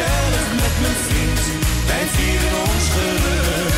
Gezellig 0.01 0.47
met 0.63 0.75
mijn 0.83 0.99
vriend. 1.07 1.41
Wij 1.87 2.05
vieren 2.15 2.59
ons 2.71 2.85
geluk. 2.95 3.73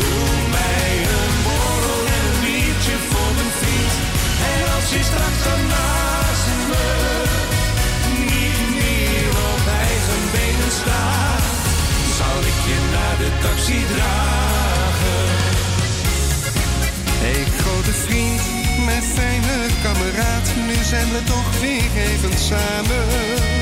Doe 0.00 0.28
mij 0.56 0.90
een 1.16 1.36
borrel 1.46 2.02
en 2.18 2.28
biertje 2.42 2.96
voor 3.10 3.30
mijn 3.38 3.54
vriend. 3.60 3.94
En 4.52 4.62
als 4.76 4.86
je 4.94 5.02
straks 5.10 5.40
dan 5.48 5.62
naast 5.74 6.46
me 6.70 6.86
niet 8.32 8.62
meer 8.80 9.28
op 9.52 9.62
eigen 9.86 10.22
benen 10.36 10.72
staat, 10.80 11.44
zal 12.18 12.38
ik 12.52 12.58
je 12.68 12.78
naar 12.94 13.16
de 13.22 13.30
taxi 13.44 13.80
dragen. 13.92 15.24
Hey 17.24 17.44
grote 17.60 17.94
vriend, 18.04 18.42
mijn 18.84 19.02
fijne 19.02 19.56
kameraad, 19.82 20.48
nu 20.66 20.76
zijn 20.92 21.08
we 21.12 21.22
toch 21.24 21.60
weer 21.60 21.90
even 22.10 22.38
samen. 22.38 23.55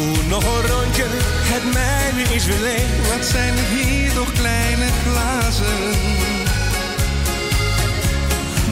Doe 0.00 0.22
nog 0.28 0.44
een 0.44 0.66
rondje, 0.66 1.04
het 1.52 1.64
mijne 1.72 2.34
is 2.34 2.44
weer 2.46 2.60
leeg. 2.60 3.08
Wat 3.12 3.26
zijn 3.26 3.54
het 3.56 3.66
hier 3.66 4.12
toch 4.12 4.32
kleine 4.32 4.88
glazen? 5.02 5.80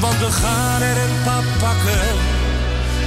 Want 0.00 0.18
we 0.18 0.30
gaan 0.32 0.82
er 0.82 0.96
een 0.96 1.16
pap 1.24 1.44
pakken. 1.58 2.08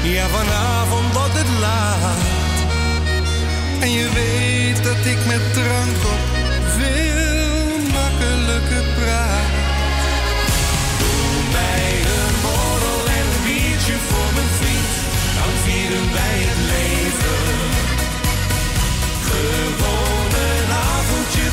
Ja, 0.03 0.27
vanavond 0.27 1.13
wordt 1.13 1.33
het 1.33 1.59
laat. 1.59 2.19
En 3.79 3.91
je 3.91 4.09
weet 4.13 4.83
dat 4.83 5.05
ik 5.13 5.25
met 5.25 5.53
drank 5.53 6.01
op 6.13 6.21
veel 6.77 7.79
makkelijker 7.97 8.83
praat. 8.97 9.60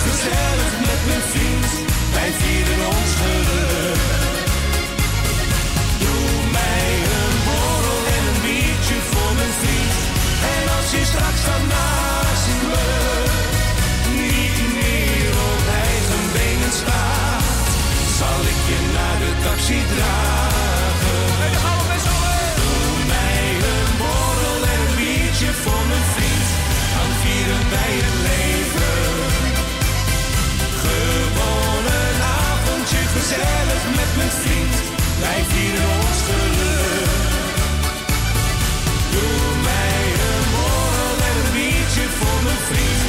Gezellig 0.09 0.75
met 0.91 1.01
mijn 1.09 1.25
vriend. 1.33 1.71
Wij 2.17 2.31
vieren 2.41 2.81
ons 2.97 3.11
geluk. 3.23 4.01
Doe 6.03 6.29
mij 6.59 6.89
een 7.19 7.37
borrel 7.47 8.01
en 8.17 8.23
een 8.31 8.41
biertje 8.47 8.99
voor 9.11 9.33
mijn 9.41 9.55
vriend. 9.61 9.97
En 10.55 10.65
als 10.77 10.89
je 10.97 11.03
straks 11.13 11.43
dan 11.51 11.63
naast 11.75 12.49
me 12.71 12.87
niet 14.23 14.61
meer 14.79 15.33
op 15.51 15.63
eigen 15.87 16.25
benen 16.37 16.73
staat, 16.83 17.67
zal 18.19 18.41
ik 18.53 18.61
je 18.71 18.79
naar 18.97 19.17
de 19.23 19.31
taxi 19.45 19.81
dragen. 19.95 20.38
Gezellig 33.29 33.85
met 34.01 34.11
mijn 34.17 34.35
vriend. 34.43 34.75
Wij 35.21 35.41
vieren 35.53 35.89
ons 35.99 36.19
geluk. 36.29 37.11
Doe 39.13 39.41
mij 39.69 40.03
een 40.29 40.45
borrel 40.55 41.17
en 41.29 41.37
een 41.41 42.13
voor 42.21 42.41
mijn 42.47 42.63
vriend. 42.69 43.03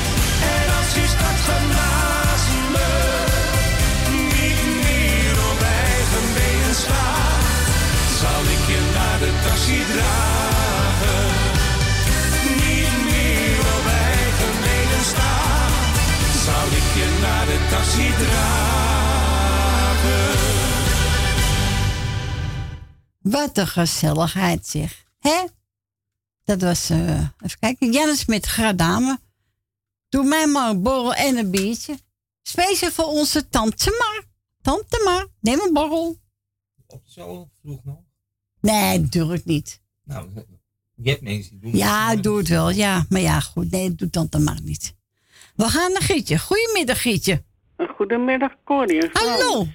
En 0.56 0.68
als 0.78 0.90
je 0.98 1.06
straks 1.16 1.44
dan 1.50 1.66
naast 1.78 2.50
me 2.74 2.92
niet 4.38 4.64
meer 4.86 5.34
op 5.52 5.60
eigen 5.88 6.26
benen 6.38 6.76
staat, 6.84 7.46
zal 8.22 8.44
ik 8.56 8.64
je 8.72 8.82
naar 8.98 9.20
de 9.24 9.32
taxi 9.46 9.80
dragen. 9.92 11.28
Niet 12.64 12.96
meer 13.10 13.60
op 13.78 13.86
eigen 14.14 14.54
benen 14.66 15.04
staat, 15.12 15.74
zal 16.46 16.68
ik 16.80 16.88
je 17.00 17.08
naar 17.26 17.46
de 17.52 17.60
taxi 17.72 18.08
dragen. 18.24 18.69
Wat 23.20 23.58
een 23.58 23.68
gezelligheid 23.68 24.68
zeg. 24.68 25.04
Hè? 25.20 25.44
Dat 26.44 26.62
was, 26.62 26.90
eh, 26.90 27.10
even 27.20 27.60
kijken, 27.60 27.92
Jannes 27.92 28.26
met 28.26 28.46
Gradame. 28.46 29.20
Doe 30.10 30.24
mij 30.24 30.48
maar 30.48 30.70
een 30.70 30.82
borrel 30.82 31.14
en 31.14 31.38
een 31.38 31.52
biertje. 31.52 31.98
Speciaal 32.42 32.92
voor 32.92 33.06
onze 33.06 33.50
tante 33.50 33.90
Mar. 34.00 34.24
Tante 34.62 35.02
Mar, 35.06 35.28
neem 35.40 35.60
een 35.60 35.74
borrel. 35.74 36.20
Op 36.88 37.02
zo 37.06 37.50
vroeg 37.62 37.84
nog. 37.84 38.00
Nee, 38.62 39.00
natuurlijk 39.00 39.46
niet. 39.46 39.82
Nou, 40.04 40.30
je 40.96 41.10
hebt 41.10 41.22
mensen 41.22 41.60
die 41.60 41.72
doen 41.72 41.80
Ja, 41.80 42.14
dat. 42.14 42.24
doe 42.24 42.38
het 42.38 42.48
wel, 42.48 42.70
ja. 42.70 43.06
Maar 43.10 43.22
ja, 43.22 43.40
goed, 43.40 43.72
nee, 43.72 43.96
doet 43.96 44.12
tante 44.12 44.40
Mar 44.40 44.62
niet. 44.64 44.96
We 45.56 45.64
gaan 45.70 45.92
naar 45.92 46.02
Gietje. 46.02 46.40
Goedemiddag, 46.40 47.02
Gietje. 47.02 47.44
Goedemiddag, 47.96 48.52
Corrie. 48.64 49.10
Hallo. 49.12 49.68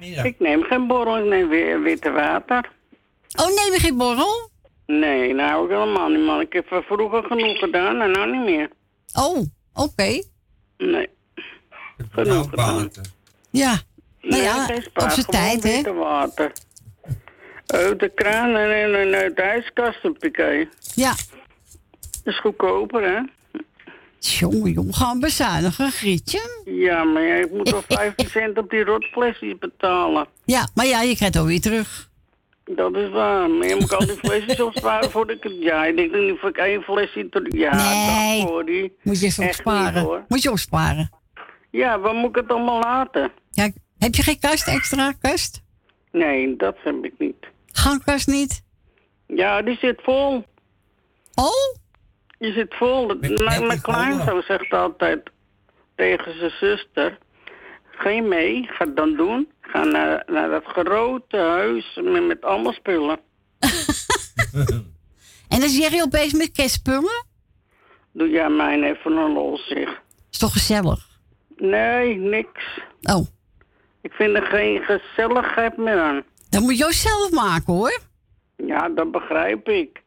Ik 0.00 0.38
neem 0.38 0.62
geen 0.62 0.86
borrel, 0.86 1.18
ik 1.18 1.24
neem 1.24 1.48
weer 1.48 1.82
witte 1.82 2.10
water. 2.10 2.72
Oh, 3.38 3.46
neem 3.46 3.72
je 3.72 3.78
geen 3.78 3.96
borrel? 3.96 4.50
Nee, 4.86 5.34
nou 5.34 5.64
ik 5.64 5.70
helemaal 5.70 6.08
niet, 6.08 6.24
man. 6.24 6.40
Ik 6.40 6.52
heb 6.52 6.72
er 6.72 6.82
vroeger 6.82 7.22
genoeg 7.22 7.58
gedaan 7.58 8.00
en 8.00 8.10
nou 8.10 8.30
niet 8.36 8.44
meer. 8.44 8.70
Oh, 9.12 9.44
oké. 9.74 10.22
Nee. 10.78 11.08
Genoeg 12.10 12.48
gedaan. 12.50 12.90
Ja. 13.50 13.80
Nou 14.20 14.42
ja, 14.42 14.80
spa, 14.80 15.04
op 15.04 15.10
zijn 15.10 15.26
tijd, 15.26 15.62
hè? 15.62 15.92
water. 15.92 16.52
Uit 17.66 18.00
de 18.00 18.08
kraan 18.14 18.56
en, 18.56 18.94
en 18.94 19.14
uit 19.14 19.36
de 19.36 19.42
ijskast 19.42 20.04
een 20.04 20.16
piqué. 20.18 20.68
Ja. 20.94 21.14
Dat 22.00 22.34
is 22.34 22.40
goedkoper, 22.40 23.02
hè? 23.02 23.20
Jongen, 24.18 24.72
jongen, 24.72 24.94
gaan 24.94 25.14
we 25.14 25.20
bezuinigen, 25.20 25.90
Grietje. 25.90 26.62
Ja, 26.64 27.04
maar 27.04 27.22
ja, 27.22 27.34
ik 27.34 27.50
moet 27.52 27.70
wel 27.70 27.82
15 27.98 28.28
cent 28.28 28.58
op 28.58 28.70
die 28.70 28.84
rotflesjes 28.84 29.58
betalen. 29.58 30.26
Ja, 30.44 30.68
maar 30.74 30.86
ja, 30.86 31.00
je 31.00 31.16
krijgt 31.16 31.34
het 31.34 31.42
alweer 31.42 31.60
terug. 31.60 32.09
Dat 32.76 32.96
is 32.96 33.08
waar. 33.10 33.50
Maar 33.50 33.66
je 33.68 33.76
moet 33.76 33.92
al 33.94 34.06
die 34.06 34.16
flesjes 34.24 34.60
opsparen 34.60 35.10
voordat 35.10 35.36
ik 35.36 35.42
het... 35.42 35.56
Ja, 35.58 35.84
ik 35.84 35.96
denk 35.96 36.12
niet 36.12 36.32
of 36.32 36.42
ik 36.42 36.56
één 36.56 36.82
flesje... 36.82 37.28
Ja, 37.48 37.74
Nee. 37.76 38.40
dat 38.40 38.48
hoor 38.50 38.64
die. 38.64 38.96
Moet 39.02 39.20
je 39.20 39.26
even 39.26 39.44
Echt 39.44 39.58
opsparen. 39.58 40.02
niet. 40.10 40.28
Moet 40.28 40.42
je 40.42 40.50
opsparen. 40.50 41.10
Ja, 41.70 41.98
waar 41.98 42.14
moet 42.14 42.28
ik 42.28 42.34
het 42.34 42.48
allemaal 42.50 42.80
laten? 42.80 43.32
Ja, 43.50 43.70
heb 43.98 44.14
je 44.14 44.22
geen 44.22 44.38
kast 44.38 44.68
extra, 44.68 45.12
kast? 45.20 45.62
Nee, 46.12 46.56
dat 46.56 46.76
heb 46.84 47.04
ik 47.04 47.14
niet. 47.18 47.46
Gangkast 47.72 48.26
niet? 48.26 48.62
Ja, 49.26 49.62
die 49.62 49.76
zit 49.76 50.00
vol. 50.02 50.44
Oh? 51.34 51.76
Die 52.38 52.52
zit 52.52 52.74
vol. 52.74 53.06
Met- 53.06 53.20
mijn 53.44 53.66
mijn 53.66 53.80
kleinzoon 53.80 54.42
zegt 54.42 54.72
altijd 54.72 55.30
tegen 55.96 56.38
zijn 56.38 56.50
zuster... 56.50 57.18
Je 58.08 58.22
mee, 58.22 58.66
ga 58.70 58.84
het 58.84 58.96
dan 58.96 59.16
doen. 59.16 59.48
Ga 59.60 59.84
naar, 59.84 60.22
naar 60.26 60.50
dat 60.50 60.64
grote 60.64 61.36
huis 61.36 62.00
met, 62.02 62.26
met 62.26 62.42
allemaal 62.44 62.72
spullen. 62.72 63.18
En 65.48 65.60
dan 65.60 65.68
zeg 65.68 65.90
je 65.92 66.02
opeens 66.02 66.32
met 66.32 66.50
kerstspullen? 66.52 67.24
Doe 68.12 68.28
jij 68.30 68.48
mij 68.48 68.82
even 68.82 69.16
een 69.16 69.32
lol, 69.32 69.58
zeg. 69.58 70.02
Is 70.30 70.38
toch 70.38 70.52
gezellig? 70.52 71.08
Nee, 71.56 72.14
niks. 72.16 72.80
Oh, 73.02 73.26
Ik 74.02 74.12
vind 74.12 74.36
er 74.36 74.42
geen 74.42 74.82
gezelligheid 74.82 75.76
meer 75.76 76.00
aan. 76.00 76.22
dan 76.50 76.62
moet 76.62 76.78
je 76.78 76.92
zelf 76.92 77.30
maken, 77.30 77.72
hoor. 77.74 78.00
Ja, 78.56 78.88
dat 78.88 79.10
begrijp 79.10 79.68
ik. 79.68 80.02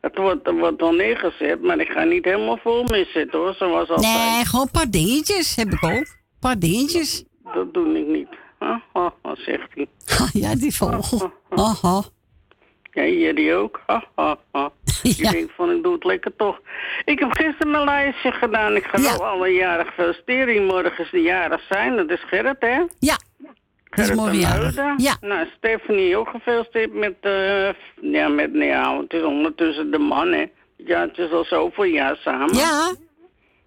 Het 0.00 0.16
wordt, 0.16 0.46
er 0.46 0.54
wordt 0.56 0.80
wel 0.80 0.92
neergezet, 0.92 1.62
maar 1.62 1.78
ik 1.80 1.88
ga 1.88 2.04
niet 2.04 2.24
helemaal 2.24 2.58
vol 2.62 2.84
mee 2.84 3.04
zitten 3.04 3.38
hoor, 3.38 3.54
zoals 3.54 3.88
altijd. 3.88 4.14
Nee, 4.34 4.44
gewoon 4.44 4.64
een 4.64 4.70
paar 4.72 4.90
dingetjes 4.90 5.56
heb 5.56 5.68
ik 5.72 5.84
ook. 5.84 5.90
Een 5.90 6.06
paar 6.40 6.58
dingetjes. 6.58 7.24
Dat 7.54 7.74
doe 7.74 7.98
ik 7.98 8.06
niet. 8.06 8.28
Wat 9.22 9.38
zegt 9.38 9.68
hij? 9.74 9.88
ja, 10.32 10.54
die 10.54 10.76
vogel. 10.76 11.32
Aha. 11.48 12.02
Ja, 12.92 13.04
jullie 13.04 13.54
ook. 13.54 13.80
Ha, 13.86 14.04
ha, 14.14 14.38
ha. 14.52 14.70
Ik 15.02 15.30
denk 15.30 15.50
van, 15.50 15.70
ik 15.70 15.82
doe 15.82 15.92
het 15.92 16.04
lekker 16.04 16.36
toch. 16.36 16.60
Ik 17.04 17.18
heb 17.18 17.32
gisteren 17.32 17.70
mijn 17.70 17.84
lijstje 17.84 18.32
gedaan. 18.32 18.76
Ik 18.76 18.84
ga 18.84 18.98
nou 18.98 19.22
alle 19.22 19.48
jaren 19.48 19.86
feliciteren. 19.86 20.64
Morgen 20.66 21.04
is 21.04 21.10
de 21.10 21.20
jarig 21.20 21.60
zijn. 21.68 21.96
Dat 21.96 22.10
is 22.10 22.24
Gerrit, 22.26 22.56
hè? 22.58 22.76
Ja. 22.98 23.16
Dat 23.38 23.48
is 23.90 24.04
Gerrit 24.04 24.16
mooi 24.16 24.38
jarig. 24.38 24.74
Muiden. 24.74 25.04
Ja. 25.04 25.16
Nou, 25.20 25.46
Stephanie 25.56 26.16
ook 26.16 26.28
gefeliciteerd 26.28 26.94
met, 26.94 27.14
eh 27.20 27.68
ja, 28.00 28.28
met, 28.28 28.52
nou 28.52 28.64
ja, 28.64 29.00
het 29.00 29.12
is 29.12 29.22
ondertussen 29.22 29.90
de 29.90 29.98
man, 29.98 30.32
hè. 30.32 30.46
Ja, 30.76 31.00
het 31.00 31.18
is 31.18 31.30
al 31.30 31.44
zoveel 31.44 31.84
jaar 31.84 32.16
samen. 32.16 32.54
Ja. 32.54 32.94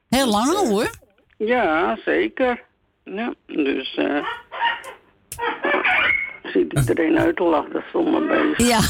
Heel 0.10 0.28
lang 0.28 0.56
al 0.56 0.68
hoor. 0.68 0.90
Ja, 1.38 1.98
zeker. 2.06 2.64
Ja, 3.04 3.34
dus, 3.46 3.96
eh 3.96 4.26
ziet 6.44 6.74
iedereen 6.74 7.20
uit 7.20 7.36
te 7.36 7.44
lachen, 7.44 7.84
zomaar 7.92 8.26
bezig. 8.26 8.68
Ja. 8.68 8.80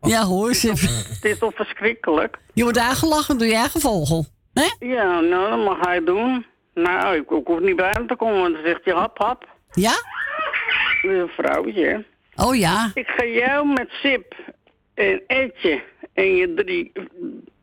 Ja, 0.00 0.22
hoor 0.24 0.54
ze. 0.54 0.68
Het 0.68 1.24
is 1.24 1.38
toch 1.38 1.54
verschrikkelijk? 1.54 2.38
Je 2.52 2.62
wordt 2.62 2.78
aangelachen 2.78 3.38
door 3.38 3.46
je 3.46 3.54
eigen 3.54 3.80
vogel. 3.80 4.26
Hè? 4.54 4.86
Ja, 4.86 5.20
nou, 5.20 5.50
dat 5.50 5.64
mag 5.64 5.86
hij 5.86 6.04
doen. 6.04 6.46
Nou, 6.74 7.16
ik, 7.16 7.30
ik 7.30 7.46
hoef 7.46 7.60
niet 7.60 7.76
bij 7.76 7.90
hem 7.90 8.06
te 8.06 8.16
komen, 8.16 8.40
want 8.40 8.54
dan 8.54 8.64
zegt 8.64 8.84
hij 8.84 8.94
hap, 8.94 9.18
hap. 9.18 9.48
Ja? 9.70 9.92
Een 11.02 11.28
vrouwtje. 11.28 12.04
Oh 12.36 12.56
ja. 12.56 12.90
Ik 12.94 13.06
ga 13.06 13.24
jou 13.24 13.66
met 13.66 13.88
Sip 13.90 14.34
en 14.94 15.22
Etje 15.26 15.82
en 16.12 16.36
je 16.36 16.54
drie, 16.54 16.92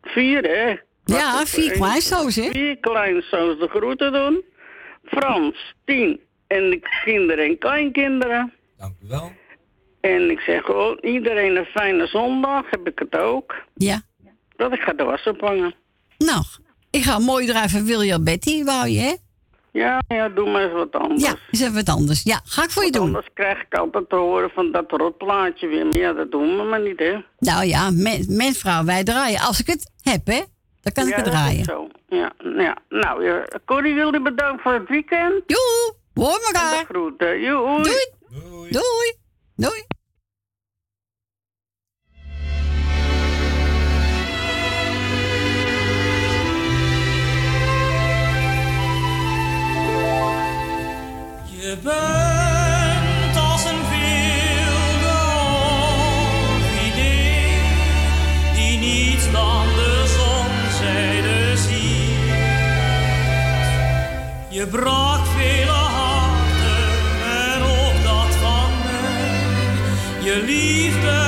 vier, 0.02 0.44
hè. 0.44 0.76
Ja, 1.16 1.46
vier 1.46 1.72
kleinzoons, 1.72 2.36
hè? 2.36 2.50
Vier 2.52 2.78
kleinzoons 2.78 3.60
de 3.60 3.68
groeten 3.70 4.14
doen. 4.14 4.44
Frans, 5.04 5.74
tien 5.86 6.20
en 6.48 6.70
de 6.70 6.80
kinderen 7.04 7.46
en 7.46 7.58
kleinkinderen. 7.58 8.54
Dank 8.78 8.94
u 9.04 9.08
wel. 9.08 9.32
En 10.02 10.30
ik 10.30 10.40
zeg 10.40 10.64
gewoon 10.64 10.98
iedereen 11.02 11.56
een 11.56 11.66
fijne 11.66 12.08
zondag, 12.08 12.70
heb 12.70 12.88
ik 12.88 13.00
het 13.00 13.18
ook. 13.18 13.56
Ja. 13.76 14.02
Dat 14.56 14.74
ik 14.74 14.80
ga 14.80 14.94
de 14.94 15.04
was 15.04 15.24
ophangen. 15.24 15.76
Nou, 16.18 16.44
ik 16.90 17.04
ga 17.04 17.20
mooi 17.20 17.46
drijven 17.46 17.86
William 17.86 18.24
Betty, 18.24 18.64
wou 18.64 18.88
je, 18.88 19.00
hè? 19.00 19.16
Ja, 19.72 20.02
ja, 20.08 20.30
doe 20.30 20.50
maar 20.50 20.64
eens 20.64 20.74
wat 20.74 20.92
anders. 20.92 21.22
Ja, 21.22 21.36
is 21.52 21.62
even 21.62 21.74
wat 21.74 21.90
anders. 21.90 22.24
Ja, 22.24 22.42
ga 22.44 22.64
ik 22.64 22.70
voor 22.70 22.86
je 22.86 22.92
doen. 22.92 23.06
Anders 23.06 23.28
krijg 23.34 23.62
ik 23.62 23.78
altijd 23.78 24.10
te 24.10 24.16
horen 24.16 24.50
van 24.50 24.72
dat 24.72 24.92
rotplaatje 24.92 25.68
weer. 25.68 25.86
Maar 25.86 25.98
ja, 25.98 26.14
dat 26.14 26.32
doen 26.32 26.58
we 26.58 26.64
maar 26.64 26.82
niet, 26.82 27.00
hè. 27.00 27.18
Nou 27.40 27.66
ja, 27.66 27.90
men, 27.92 28.26
mens, 28.28 28.58
vrouw, 28.58 28.84
wij 28.84 29.04
draaien. 29.04 29.40
Als 29.40 29.60
ik 29.60 29.68
het 29.68 29.92
heb, 30.02 30.28
hè? 30.28 30.42
Dan 30.94 31.04
kan 31.04 31.08
ik 31.08 31.16
het 31.16 31.34
draaien. 31.34 31.64
Zo. 31.64 31.88
Ja, 32.08 32.32
ja. 32.58 32.78
Nou, 32.90 33.26
ja, 33.26 33.46
Corrie 33.66 33.94
wilde 33.94 34.22
bedankt 34.22 34.62
voor 34.62 34.74
het 34.74 34.88
weekend. 34.90 35.44
Joe, 35.46 35.94
hoor 36.14 36.40
elkaar. 36.46 36.86
Groeten. 36.86 37.40
Joe, 37.42 37.84
Doei. 37.84 38.12
Doei. 38.70 39.16
Doei. 39.56 39.86
Je 51.60 51.78
bent 51.84 52.27
Je 64.58 64.68
brak 64.68 65.26
vele 65.26 65.72
harten 65.72 66.90
en 67.52 67.62
ook 67.62 68.04
dat 68.04 68.36
van 68.36 68.72
mij. 68.84 70.24
Je 70.24 70.44
liefde 70.46 71.27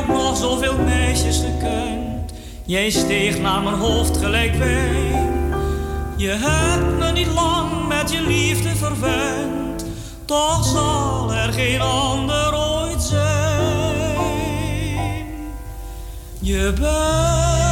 ook 0.00 0.06
nog 0.06 0.36
zoveel 0.36 0.78
meisjes 0.78 1.38
gekend, 1.38 2.32
jij 2.64 2.90
steeg 2.90 3.38
naar 3.38 3.62
mijn 3.62 3.74
hoofd 3.74 4.16
gelijk 4.16 4.54
wijn. 4.54 5.54
Je 6.16 6.28
hebt 6.28 6.98
me 6.98 7.12
niet 7.12 7.32
lang 7.32 7.88
met 7.88 8.12
je 8.12 8.20
liefde 8.20 8.76
verwend, 8.76 9.84
toch 10.24 10.64
zal 10.64 11.32
er 11.32 11.52
geen 11.52 11.80
ander 11.80 12.54
ooit 12.54 13.02
zijn. 13.02 14.16
Je 16.40 16.72
bent 16.80 17.69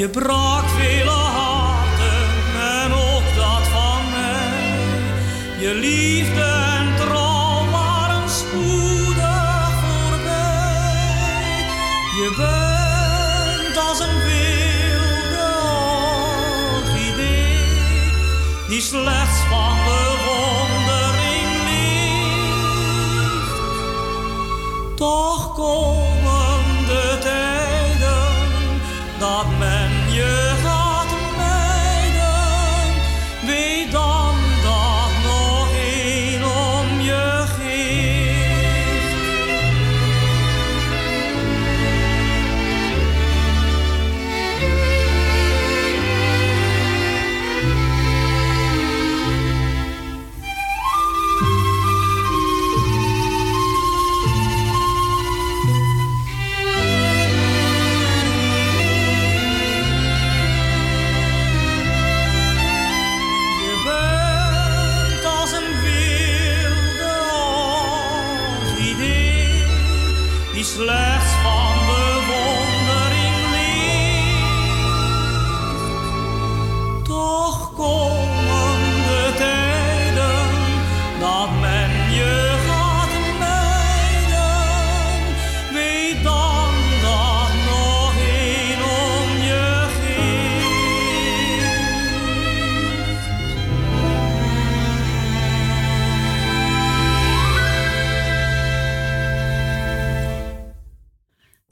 Je 0.00 0.08
brak 0.08 0.68
vele 0.68 1.10
harten 1.10 2.28
en 2.82 2.92
ook 2.92 3.34
dat 3.36 3.68
van 3.68 4.10
mij. 4.10 4.78
Je 5.58 5.74
liefde 5.74 6.49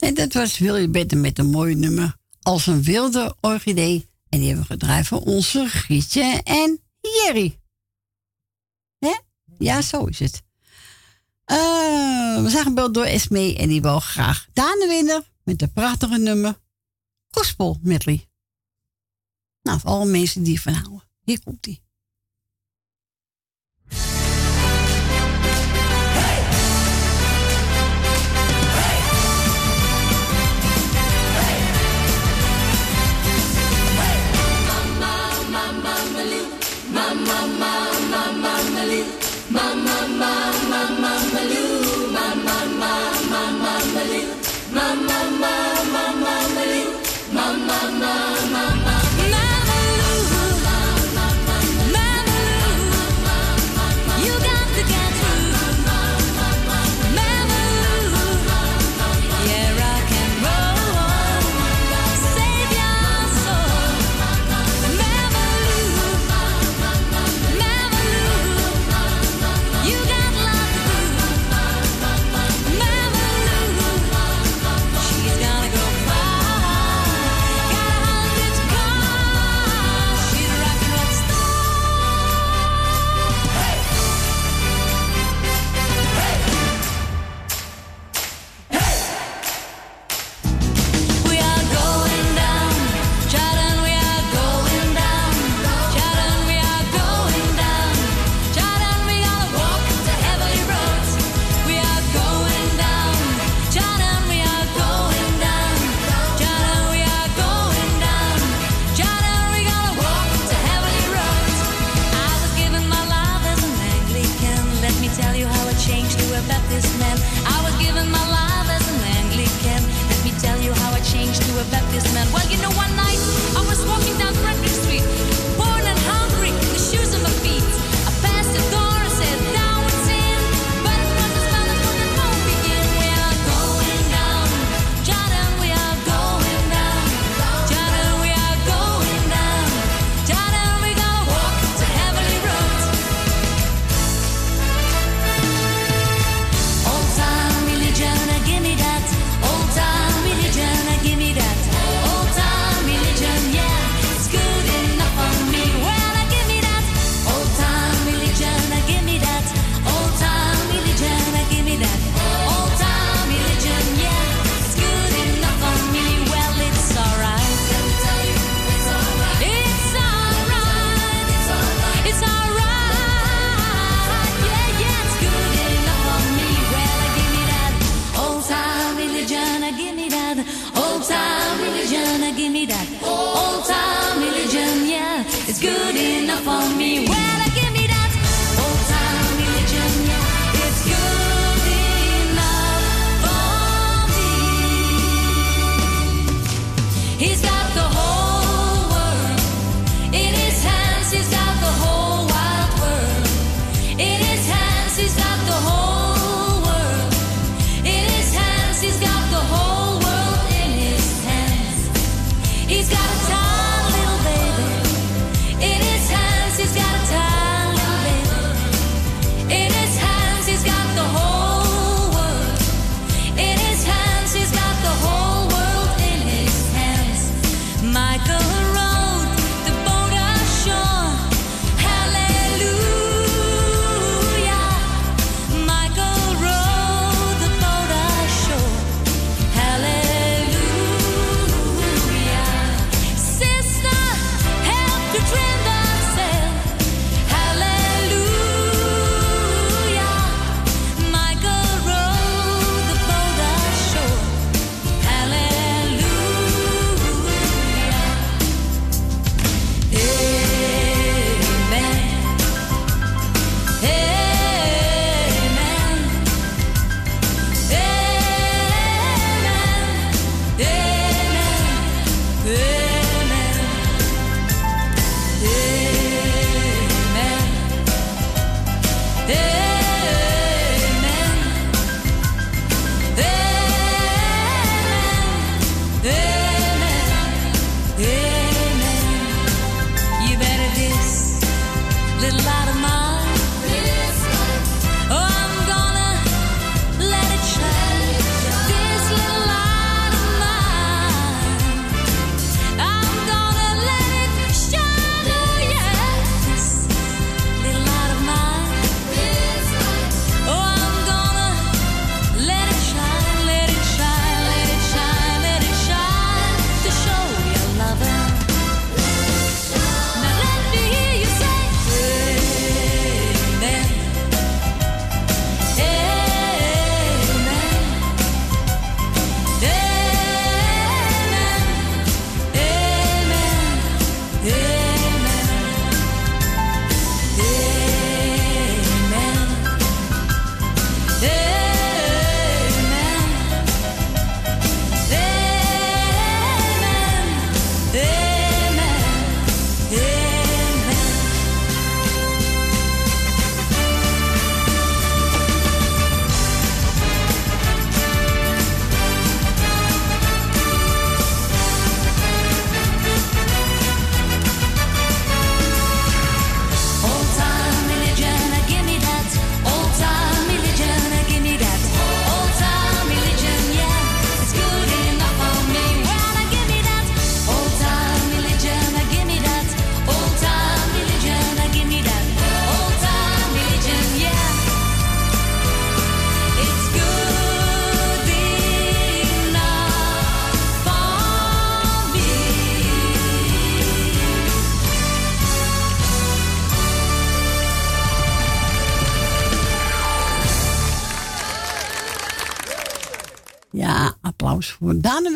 En 0.09 0.15
dat 0.15 0.33
was 0.33 0.57
Willy 0.57 0.89
Betten 0.89 1.21
met 1.21 1.39
een 1.39 1.49
mooi 1.49 1.75
nummer. 1.75 2.15
Als 2.41 2.67
een 2.67 2.83
wilde 2.83 3.35
orchidee. 3.41 4.07
En 4.29 4.39
die 4.39 4.47
hebben 4.47 4.65
we 4.67 4.73
gedraaid 4.73 5.07
voor 5.07 5.21
onze 5.21 5.67
Grietje 5.67 6.41
en 6.43 6.79
Jerry. 7.01 7.59
Hè? 8.99 9.17
Ja, 9.57 9.81
zo 9.81 10.05
is 10.05 10.19
het. 10.19 10.41
Uh, 11.51 12.41
we 12.41 12.49
zijn 12.49 12.63
gebeld 12.63 12.93
door 12.93 13.05
Esme 13.05 13.57
en 13.57 13.69
die 13.69 13.81
wil 13.81 13.99
graag 13.99 14.47
Daan 14.53 14.87
winnen 14.87 15.23
met 15.43 15.61
een 15.61 15.73
prachtige 15.73 16.17
nummer. 16.17 16.59
Gospel 17.29 17.77
medley. 17.81 18.29
Nou, 19.61 19.79
voor 19.79 19.89
alle 19.89 20.05
mensen 20.05 20.43
die 20.43 20.61
van 20.61 20.73
houden. 20.73 21.03
Hier 21.23 21.43
komt 21.43 21.63
die. 21.63 21.81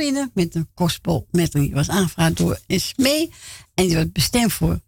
Winnen 0.03 0.31
met 0.33 0.55
een 0.55 0.69
gospel 0.75 1.27
medley. 1.31 1.63
Die 1.63 1.73
was 1.73 1.89
aangevraagd 1.89 2.37
door 2.37 2.59
Esmee 2.67 3.31
en 3.73 3.85
die 3.87 3.95
werd 3.95 4.13
bestemd 4.13 4.53
voor 4.53 4.79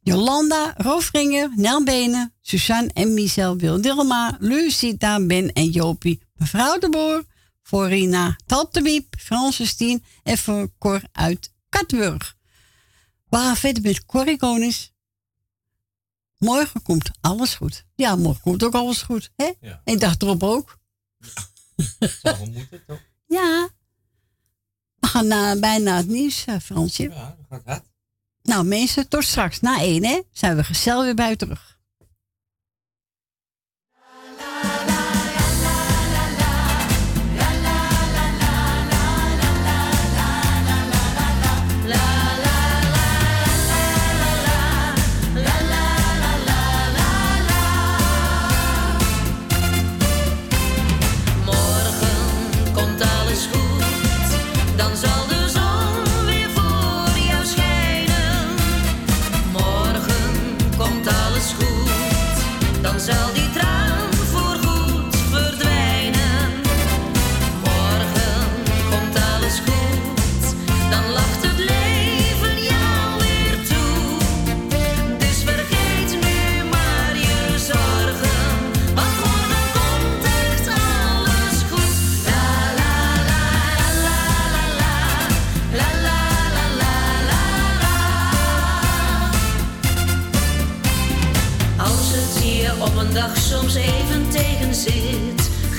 Jolanda, 0.00 0.74
Roofringer, 0.76 1.50
Nel 1.56 1.84
Benen, 1.84 2.34
Suzanne 2.40 2.90
en 2.92 3.14
Michel 3.14 3.56
Wildelma, 3.56 4.36
Lucita, 4.40 5.20
Ben 5.20 5.52
en 5.52 5.70
Jopie, 5.70 6.22
mevrouw 6.34 6.78
de 6.78 6.88
Boer, 6.88 7.24
voor 7.62 7.88
Rina, 7.88 8.36
Tante 8.46 8.82
Wiep, 8.82 9.14
Francis 9.18 9.74
Tien 9.74 10.04
en 10.22 10.38
voor 10.38 10.72
Cor 10.78 11.02
uit 11.12 11.52
Katburg. 11.68 12.36
We 13.28 13.36
gaan 13.36 13.56
verder 13.56 13.82
met 13.82 14.04
Corrie 14.04 14.36
Konings. 14.36 14.92
Morgen 16.38 16.82
komt 16.82 17.10
alles 17.20 17.54
goed. 17.54 17.84
Ja, 17.94 18.16
morgen 18.16 18.42
komt 18.42 18.62
ook 18.64 18.74
alles 18.74 19.02
goed. 19.02 19.30
Hè? 19.36 19.52
Ja. 19.60 19.80
En 19.84 19.94
ik 19.94 20.00
dacht 20.00 20.22
erop 20.22 20.42
ook. 20.42 20.78
Zou 22.22 22.36
wel 22.38 22.50
moeten, 22.50 22.84
toch? 22.86 23.00
Ja. 23.26 23.68
We 25.08 25.14
gaan 25.14 25.26
na, 25.26 25.56
bijna 25.58 25.96
het 25.96 26.08
nieuws, 26.08 26.44
eh, 26.44 26.54
Fransje. 26.62 27.02
Ja, 27.02 27.36
dat 27.48 27.60
gaat. 27.64 27.84
Nou, 28.42 28.64
mensen, 28.64 29.08
tot 29.08 29.24
straks. 29.24 29.60
Na 29.60 29.80
één, 29.80 30.04
hè? 30.04 30.20
Zijn 30.32 30.56
we 30.56 30.64
gezellig 30.64 31.04
weer 31.04 31.14
bij 31.14 31.30
u 31.30 31.36
terug. 31.36 31.67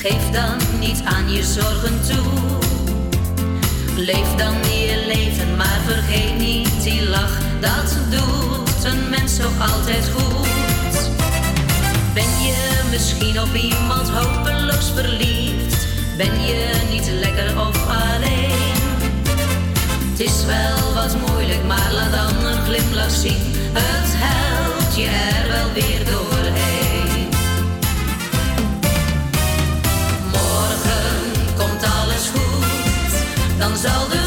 Geef 0.01 0.29
dan 0.31 0.79
niet 0.79 1.01
aan 1.03 1.31
je 1.31 1.43
zorgen 1.43 2.01
toe. 2.09 2.31
Leef 3.95 4.35
dan 4.35 4.53
je 4.53 5.03
leven, 5.07 5.55
maar 5.55 5.79
vergeet 5.85 6.37
niet 6.37 6.83
die 6.83 7.09
lach. 7.09 7.37
Dat 7.59 7.97
doet 8.09 8.83
een 8.83 9.09
mens 9.09 9.37
toch 9.37 9.73
altijd 9.73 10.09
goed. 10.15 11.09
Ben 12.13 12.31
je 12.47 12.81
misschien 12.91 13.41
op 13.41 13.53
iemand 13.53 14.09
hopeloos 14.09 14.91
verliefd? 14.95 15.87
Ben 16.17 16.41
je 16.41 16.87
niet 16.89 17.09
lekker 17.19 17.59
of 17.59 17.87
alleen? 17.87 18.77
Het 20.09 20.19
is 20.19 20.45
wel 20.45 20.93
wat 20.93 21.15
moeilijk, 21.27 21.63
maar 21.67 21.91
laat 21.93 22.11
dan 22.11 22.45
een 22.45 22.63
glimlach 22.65 23.11
zien. 23.11 23.53
Het 23.73 24.13
helpt 24.15 24.95
je 24.95 25.05
er 25.05 25.48
dan 33.59 33.77
zal 33.77 34.07
de 34.09 34.18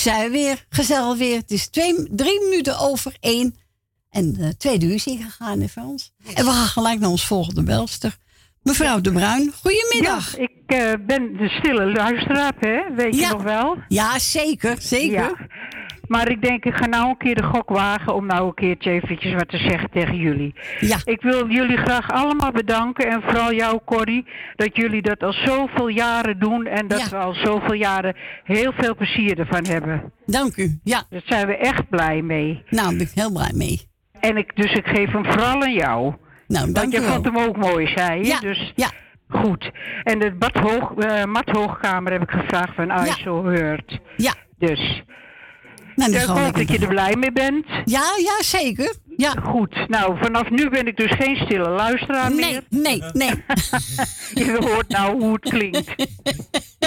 zijn 0.00 0.24
we 0.24 0.30
weer. 0.30 0.64
Gezellig 0.68 1.18
weer. 1.18 1.36
Het 1.36 1.50
is 1.50 1.68
twee, 1.68 2.06
drie 2.10 2.40
minuten 2.40 2.78
over 2.78 3.16
één. 3.20 3.54
En 4.10 4.32
de 4.32 4.56
tweede 4.56 4.86
uur 4.86 4.94
is 4.94 5.04
hier 5.04 5.24
gegaan, 5.24 5.60
hè 5.60 5.68
Frans? 5.68 6.12
En 6.34 6.44
we 6.44 6.50
gaan 6.50 6.66
gelijk 6.66 7.00
naar 7.00 7.10
ons 7.10 7.26
volgende 7.26 7.62
belster. 7.62 8.16
Mevrouw 8.62 9.00
De 9.00 9.12
Bruin, 9.12 9.52
goedemiddag. 9.62 10.36
Ja, 10.36 10.42
ik 10.42 10.62
eh, 10.66 11.06
ben 11.06 11.36
de 11.36 11.48
stille 11.48 11.92
luisteraar, 11.92 12.54
hè? 12.58 12.94
weet 12.94 13.14
je 13.14 13.26
nog 13.26 13.42
wel? 13.42 13.76
Ja, 13.88 14.18
zeker, 14.18 14.76
zeker. 14.80 15.12
Ja. 15.12 15.46
Maar 16.10 16.30
ik 16.30 16.42
denk, 16.42 16.64
ik 16.64 16.74
ga 16.74 16.86
nou 16.86 17.08
een 17.08 17.16
keer 17.16 17.34
de 17.34 17.42
gok 17.42 17.68
wagen 17.68 18.14
om 18.14 18.26
nou 18.26 18.46
een 18.46 18.54
keertje 18.54 18.90
eventjes 18.90 19.32
wat 19.32 19.48
te 19.48 19.56
zeggen 19.56 19.90
tegen 19.90 20.16
jullie. 20.16 20.54
Ja. 20.80 20.98
Ik 21.04 21.22
wil 21.22 21.48
jullie 21.48 21.76
graag 21.76 22.10
allemaal 22.10 22.52
bedanken 22.52 23.10
en 23.10 23.22
vooral 23.22 23.52
jou, 23.52 23.80
Corrie, 23.84 24.26
dat 24.56 24.76
jullie 24.76 25.02
dat 25.02 25.22
al 25.22 25.32
zoveel 25.32 25.88
jaren 25.88 26.38
doen 26.38 26.66
en 26.66 26.88
dat 26.88 27.08
we 27.08 27.16
al 27.16 27.34
zoveel 27.34 27.72
jaren 27.72 28.16
heel 28.44 28.72
veel 28.72 28.94
plezier 28.94 29.38
ervan 29.38 29.66
hebben. 29.66 30.12
Dank 30.26 30.56
u, 30.56 30.78
ja. 30.84 31.02
Daar 31.10 31.22
zijn 31.24 31.46
we 31.46 31.56
echt 31.56 31.88
blij 31.88 32.22
mee. 32.22 32.62
Nou, 32.70 32.88
daar 32.88 32.96
ben 32.96 33.06
ik 33.06 33.12
heel 33.14 33.32
blij 33.32 33.52
mee. 33.54 33.80
En 34.20 34.36
ik, 34.36 34.56
dus 34.56 34.72
ik 34.72 34.86
geef 34.86 35.12
hem 35.12 35.24
vooral 35.24 35.62
aan 35.62 35.72
jou. 35.72 36.14
Nou, 36.46 36.64
dank 36.72 36.76
Want 36.76 36.92
je 36.92 37.02
vond 37.02 37.24
hem 37.24 37.38
ook 37.38 37.56
mooi, 37.56 37.86
zei 37.86 38.18
je. 38.18 38.26
Ja, 38.26 38.38
Dus 38.40 38.72
ja. 38.76 38.90
goed. 39.28 39.70
En 40.02 40.18
de 40.18 40.32
badhoog, 40.32 40.92
eh 40.94 41.24
mathoogkamer 41.24 42.12
heb 42.12 42.22
ik 42.22 42.30
gevraagd 42.30 42.74
van 42.74 43.04
ISO 43.06 43.44
Heurt. 43.44 43.98
Ja. 44.16 44.34
Dus. 44.58 45.02
Nou, 46.08 46.14
ik 46.22 46.22
hoop 46.44 46.54
dat 46.54 46.68
je 46.68 46.78
er 46.78 46.88
blij 46.88 47.16
mee 47.16 47.32
bent. 47.32 47.66
Ja, 47.84 48.02
ja, 48.16 48.42
zeker. 48.42 48.94
Ja. 49.16 49.30
Goed. 49.42 49.88
Nou, 49.88 50.18
vanaf 50.22 50.50
nu 50.50 50.68
ben 50.70 50.86
ik 50.86 50.96
dus 50.96 51.10
geen 51.10 51.36
stille 51.36 51.68
luisteraar 51.68 52.30
Nee, 52.30 52.38
meer. 52.50 52.62
nee, 52.68 53.02
nee. 53.12 53.44
je 54.44 54.56
hoort 54.60 54.88
nou 54.88 55.20
hoe 55.22 55.32
het 55.32 55.48
klinkt. 55.50 55.94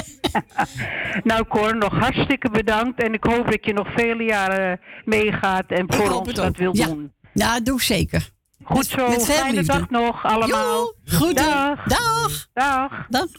nou 1.30 1.46
Cor, 1.48 1.78
nog 1.78 1.94
hartstikke 2.00 2.50
bedankt. 2.50 3.04
En 3.04 3.14
ik 3.14 3.24
hoop 3.24 3.52
dat 3.52 3.66
je 3.66 3.74
nog 3.74 3.88
vele 3.96 4.24
jaren 4.24 4.80
meegaat 5.06 5.66
en 5.68 5.86
voor 5.94 6.12
ons 6.12 6.34
dat 6.34 6.58
Ja. 6.58 6.86
doen. 6.88 7.12
Ja, 7.34 7.60
doe 7.60 7.76
ik 7.76 7.82
zeker. 7.82 8.30
Goed 8.64 8.78
Met- 8.78 8.88
zo. 8.88 9.10
met 9.10 9.26
veel 9.26 9.36
Fijne 9.36 9.64
dag 9.64 9.90
nog 9.90 10.24
allemaal. 10.26 10.94
Jo, 11.04 11.18
goed. 11.18 11.36
Dag. 11.36 11.84
Dag. 11.84 12.48
Dag. 13.10 13.30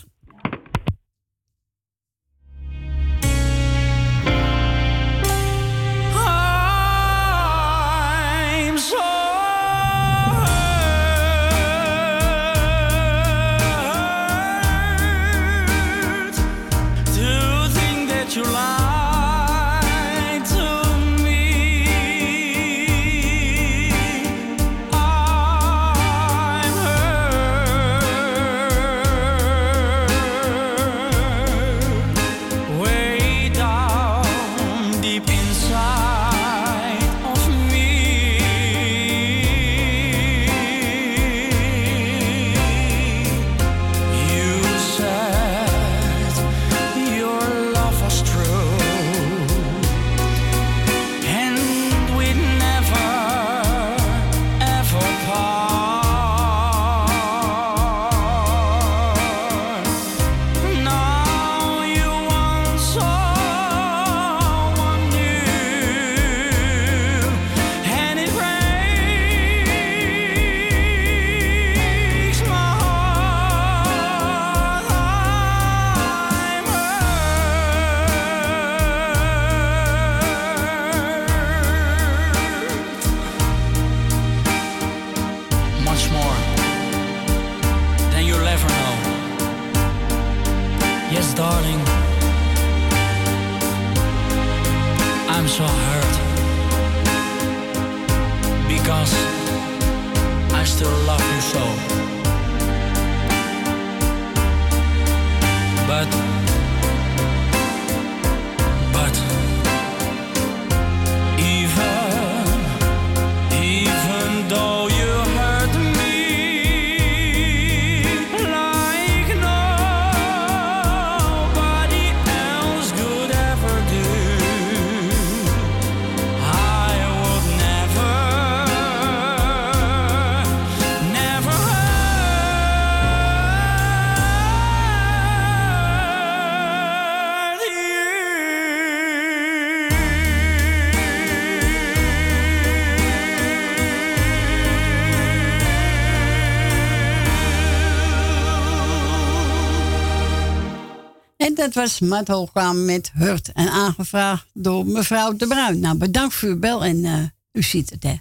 Dat 151.74 151.82
was 151.82 152.00
Matt 152.00 152.28
Hoogkamer 152.28 152.82
met 152.82 153.10
Hurt. 153.14 153.52
En 153.52 153.68
aangevraagd 153.68 154.46
door 154.52 154.86
mevrouw 154.86 155.36
De 155.36 155.46
Bruin. 155.46 155.78
Nou, 155.78 155.96
bedankt 155.96 156.34
voor 156.34 156.48
uw 156.48 156.58
bel. 156.58 156.84
En 156.84 157.04
eh, 157.04 157.22
u 157.52 157.62
ziet 157.62 157.90
het, 157.90 158.02
hè. 158.02 158.14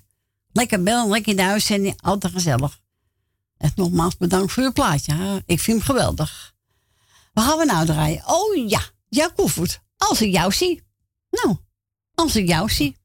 Lekker 0.52 0.84
bel, 0.84 1.10
lekker 1.10 1.40
in 1.70 1.84
de. 1.84 1.94
Altijd 1.98 2.34
gezellig. 2.34 2.80
Echt 3.58 3.76
nogmaals 3.76 4.18
bedankt 4.18 4.52
voor 4.52 4.64
uw 4.64 4.72
plaatje. 4.72 5.44
Ik 5.46 5.60
vind 5.60 5.78
hem 5.78 5.86
geweldig. 5.86 6.54
Waar 7.34 7.46
gaan 7.46 7.58
we 7.58 7.66
nou 7.66 7.86
draaien? 7.86 8.24
Oh 8.26 8.70
ja, 8.70 8.82
Jack 9.10 9.36
Koevoet. 9.36 9.82
Als 9.98 10.22
ik 10.22 10.32
jou 10.32 10.52
zie. 10.52 10.82
Nou, 11.30 11.58
als 12.14 12.36
ik 12.36 12.48
jou 12.48 12.70
zie. 12.70 12.98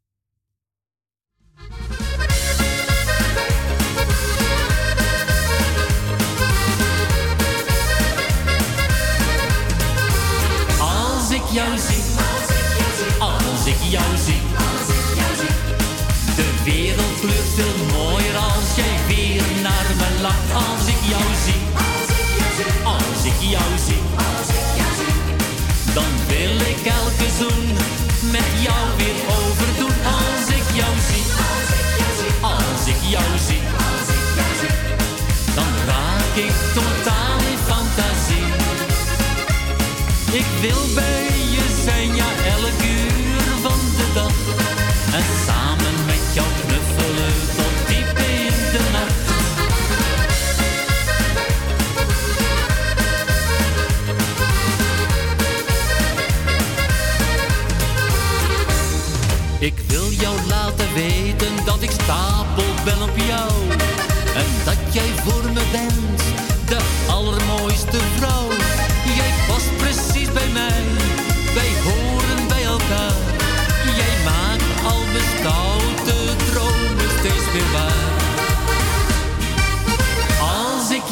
Wil 40.61 40.95
bij 40.95 41.08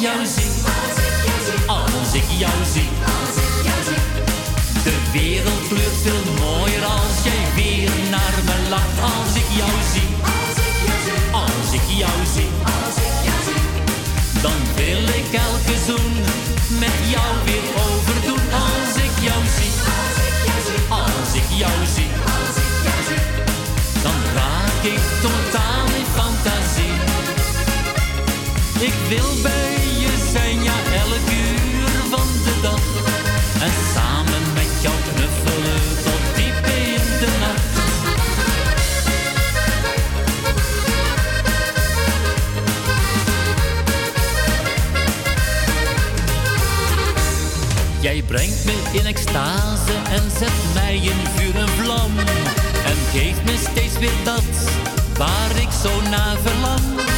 jou 0.00 0.26
zie, 0.26 0.50
als 1.66 2.12
ik 2.14 2.24
jou 2.38 2.64
zie, 2.72 2.88
als 3.04 3.36
ik 3.36 3.64
jou 3.64 3.82
zie. 3.84 4.02
De 4.84 5.10
wereld 5.12 5.68
kleurt 5.68 5.96
veel 6.02 6.32
mooier 6.40 6.84
als 6.84 7.24
jij 7.24 7.44
weer 7.54 7.90
naar 8.10 8.38
me 8.44 8.68
lacht 8.68 9.00
als 9.02 9.34
ik 9.34 9.48
jou 9.56 9.75
brengt 48.36 48.64
me 48.64 48.98
in 48.98 49.06
extase 49.06 49.92
en 50.10 50.30
zet 50.30 50.74
mij 50.74 50.96
in 50.96 51.26
vuur 51.36 51.56
en 51.56 51.68
vlam. 51.68 52.18
En 52.84 52.96
geeft 53.12 53.44
me 53.44 53.56
steeds 53.70 53.98
weer 53.98 54.24
dat 54.24 54.70
waar 55.18 55.56
ik 55.56 55.68
zo 55.82 56.00
naar 56.10 56.36
verlang. 56.42 57.15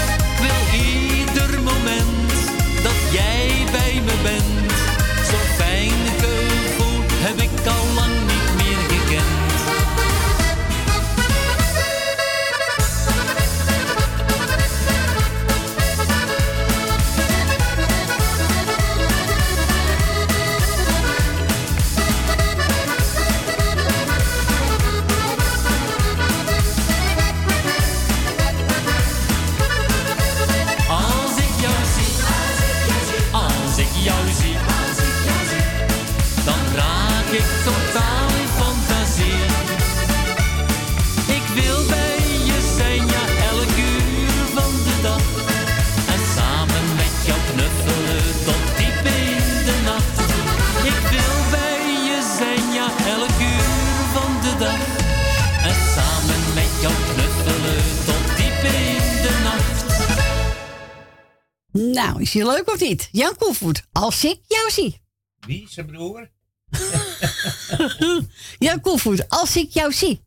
Is 62.29 62.35
je 62.35 62.47
leuk 62.47 62.71
of 62.71 62.81
niet? 62.81 63.09
Jan 63.13 63.37
Koevoet, 63.37 63.87
als 63.93 64.25
ik 64.25 64.41
jou 64.47 64.71
zie. 64.71 65.01
Wie, 65.47 65.69
zijn 65.69 65.87
broer? 65.87 66.31
Jan 68.59 68.81
Koevoet, 68.81 69.29
als 69.29 69.57
ik 69.57 69.71
jou 69.71 69.93
zie. 69.93 70.25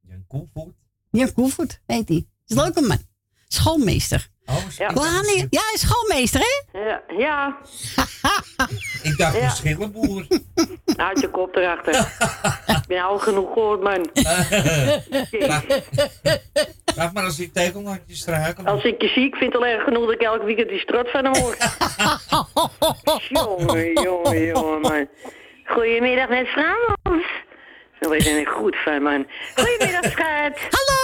Jan 0.00 0.24
Koevoet? 0.26 0.74
Jan 1.10 1.32
Koevoet, 1.32 1.80
weet 1.86 2.08
hij. 2.08 2.26
Is 2.46 2.56
een 2.56 2.62
leuke 2.62 2.80
man. 2.80 3.02
Schoolmeester. 3.46 4.30
Oh, 4.50 4.70
ja. 4.76 4.92
Wanneer? 4.92 5.46
Ja, 5.50 5.60
hij 5.60 5.72
is 5.74 5.80
schoolmeester, 5.80 6.40
hè? 6.40 6.78
Ja. 6.78 7.02
ja. 7.18 7.56
Ik 9.02 9.16
dacht 9.16 9.36
Ja. 9.36 9.42
een 9.42 9.50
schillenboer. 9.50 10.26
Houd 10.96 11.20
je 11.24 11.28
kop 11.30 11.56
erachter. 11.56 11.94
ik 12.66 12.86
ben 12.86 13.02
al 13.02 13.18
genoeg 13.18 13.52
gehoord, 13.52 13.82
man. 13.82 14.10
Laat 16.96 17.12
maar 17.12 17.24
als 17.24 17.36
die 17.36 17.50
tegelnatjes 17.50 18.18
struiken. 18.18 18.66
Als 18.66 18.84
ik 18.84 19.02
je 19.02 19.08
zie, 19.08 19.26
ik 19.26 19.34
vind 19.34 19.52
het 19.52 19.62
al 19.62 19.68
erg 19.68 19.84
genoeg 19.84 20.04
dat 20.04 20.12
ik 20.14 20.20
elk 20.22 20.42
weekend 20.42 20.68
die 20.68 20.78
strot 20.80 21.10
van 21.10 21.24
hem 21.24 21.34
hoor. 21.42 21.56
jongen, 23.28 23.92
jongen, 24.02 24.44
jongen, 24.46 24.80
man. 24.80 25.08
Goedemiddag 25.64 26.28
met 26.28 26.46
Frans. 26.48 27.24
Nou, 28.00 28.14
we 28.16 28.20
zijn 28.22 28.46
er 28.46 28.52
goed 28.52 28.76
van, 28.84 29.02
man. 29.02 29.26
Goedemiddag, 29.54 30.04
schat. 30.10 30.58
Hallo. 30.70 31.00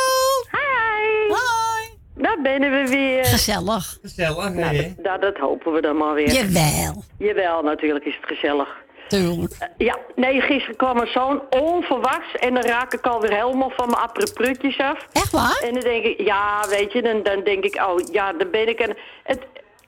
Hi. 0.51 1.29
Hoi. 1.29 1.74
Daar 2.17 2.39
ben 2.43 2.61
we 2.61 2.87
weer. 2.89 3.25
Gezellig. 3.25 3.99
Gezellig, 4.03 4.49
Nou, 4.53 4.77
hè? 4.77 4.93
dat, 4.97 5.05
dat, 5.05 5.21
dat 5.23 5.37
hopen 5.37 5.73
we 5.73 5.81
dan 5.81 5.97
maar 5.97 6.15
weer. 6.15 6.33
Jawel. 6.33 7.03
Jawel, 7.19 7.62
natuurlijk 7.62 8.05
is 8.05 8.17
het 8.17 8.27
gezellig. 8.27 8.83
Tuurlijk. 9.09 9.53
Eh, 9.59 9.69
Ja, 9.79 9.99
nee, 10.15 10.41
gisteren 10.41 10.77
kwam 10.77 10.99
er 11.01 11.07
zo'n 11.09 11.41
onverwachts 11.51 12.35
en 12.35 12.55
dan 12.55 12.62
raak 12.62 12.93
ik 12.93 13.07
alweer 13.07 13.31
helemaal 13.35 13.71
van 13.77 13.91
mijn 13.91 14.03
appreprutjes 14.03 14.79
af. 14.79 15.07
Echt 15.12 15.31
waar? 15.33 15.61
En 15.65 15.73
dan 15.73 15.83
denk 15.83 16.05
ik, 16.05 16.21
ja, 16.21 16.65
weet 16.69 16.93
je, 16.93 17.03
dan, 17.03 17.23
dan 17.23 17.45
denk 17.45 17.65
ik, 17.65 17.83
oh 17.89 17.99
ja, 18.12 18.33
dan 18.33 18.51
ben 18.51 18.69
ik 18.69 18.81
een... 18.81 18.97
Het, 19.23 19.41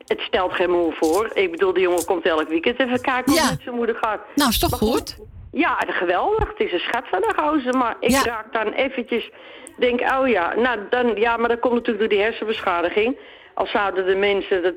het 0.06 0.20
stelt 0.20 0.52
geen 0.52 0.70
moe 0.70 0.92
voor. 0.92 1.30
Ik 1.34 1.50
bedoel, 1.50 1.72
de 1.72 1.80
jongen 1.80 2.04
komt 2.04 2.26
elk 2.26 2.48
weekend 2.48 2.80
even 2.80 3.00
kijken 3.00 3.32
hoe 3.32 3.34
Ja. 3.34 3.42
het 3.42 3.50
met 3.50 3.62
zijn 3.62 3.74
moeder 3.74 3.96
gaat. 4.00 4.20
Nou, 4.34 4.50
is 4.50 4.58
toch 4.58 4.78
goed? 4.78 5.16
Ja, 5.52 5.76
geweldig. 5.86 6.48
Het 6.48 6.60
is 6.66 6.72
een 6.72 6.78
schat 6.78 7.04
van 7.10 7.22
een 7.22 7.34
gozer. 7.44 7.76
Maar 7.76 7.96
ik 8.00 8.10
Ja. 8.10 8.22
raak 8.22 8.52
dan 8.52 8.72
eventjes... 8.72 9.30
Denk, 9.76 10.00
oh 10.00 10.28
ja, 10.28 10.54
nou 10.54 10.78
dan... 10.90 11.16
Ja, 11.16 11.36
maar 11.36 11.48
dat 11.48 11.60
komt 11.60 11.74
natuurlijk 11.74 11.98
door 11.98 12.18
die 12.18 12.26
hersenbeschadiging. 12.26 13.16
Al 13.54 13.66
zouden 13.66 14.06
de 14.06 14.14
mensen 14.14 14.62
dat 14.62 14.74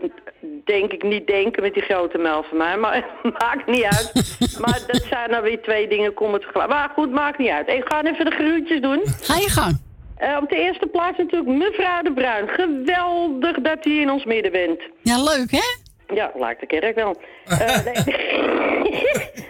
denk 0.66 0.92
ik 0.92 1.04
niet 1.04 1.28
denken 1.28 1.62
met 1.62 1.74
die 1.74 1.84
grote 1.84 2.18
mel 2.18 2.44
van 2.44 2.58
mij. 2.58 2.78
Maar 2.78 3.06
maakt 3.40 3.68
niet 3.68 3.84
uit. 3.84 4.38
maar 4.64 4.80
dat 4.88 5.04
zijn 5.10 5.32
dan 5.32 5.42
weer 5.42 5.62
twee 5.62 5.88
dingen 5.88 6.14
komen 6.14 6.40
tegelijk. 6.42 6.70
Maar 6.70 6.90
goed, 6.90 7.12
maakt 7.12 7.38
niet 7.38 7.50
uit. 7.50 7.68
Ik 7.68 7.84
ga 7.88 8.04
even 8.04 8.26
de 8.26 8.32
groetjes 8.32 8.82
doen. 8.82 9.02
Ga 9.22 9.36
je 9.36 9.50
gang. 9.50 9.80
Eh, 10.18 10.38
op 10.42 10.50
de 10.50 10.56
eerste 10.56 10.88
plaats 10.88 11.18
natuurlijk 11.18 11.50
mevrouw 11.50 12.02
de 12.02 12.14
Bruin. 12.14 12.48
Geweldig 12.48 13.60
dat 13.62 13.86
u 13.86 14.00
in 14.00 14.12
ons 14.12 14.26
midden 14.26 14.52
bent. 14.52 14.82
Ja, 15.02 15.24
leuk, 15.24 15.52
hè? 15.52 15.89
Ja, 16.14 16.32
lijkt 16.36 16.60
de 16.60 16.68
kerk 16.68 16.96
wel. 16.96 17.16
Eh, 17.50 17.86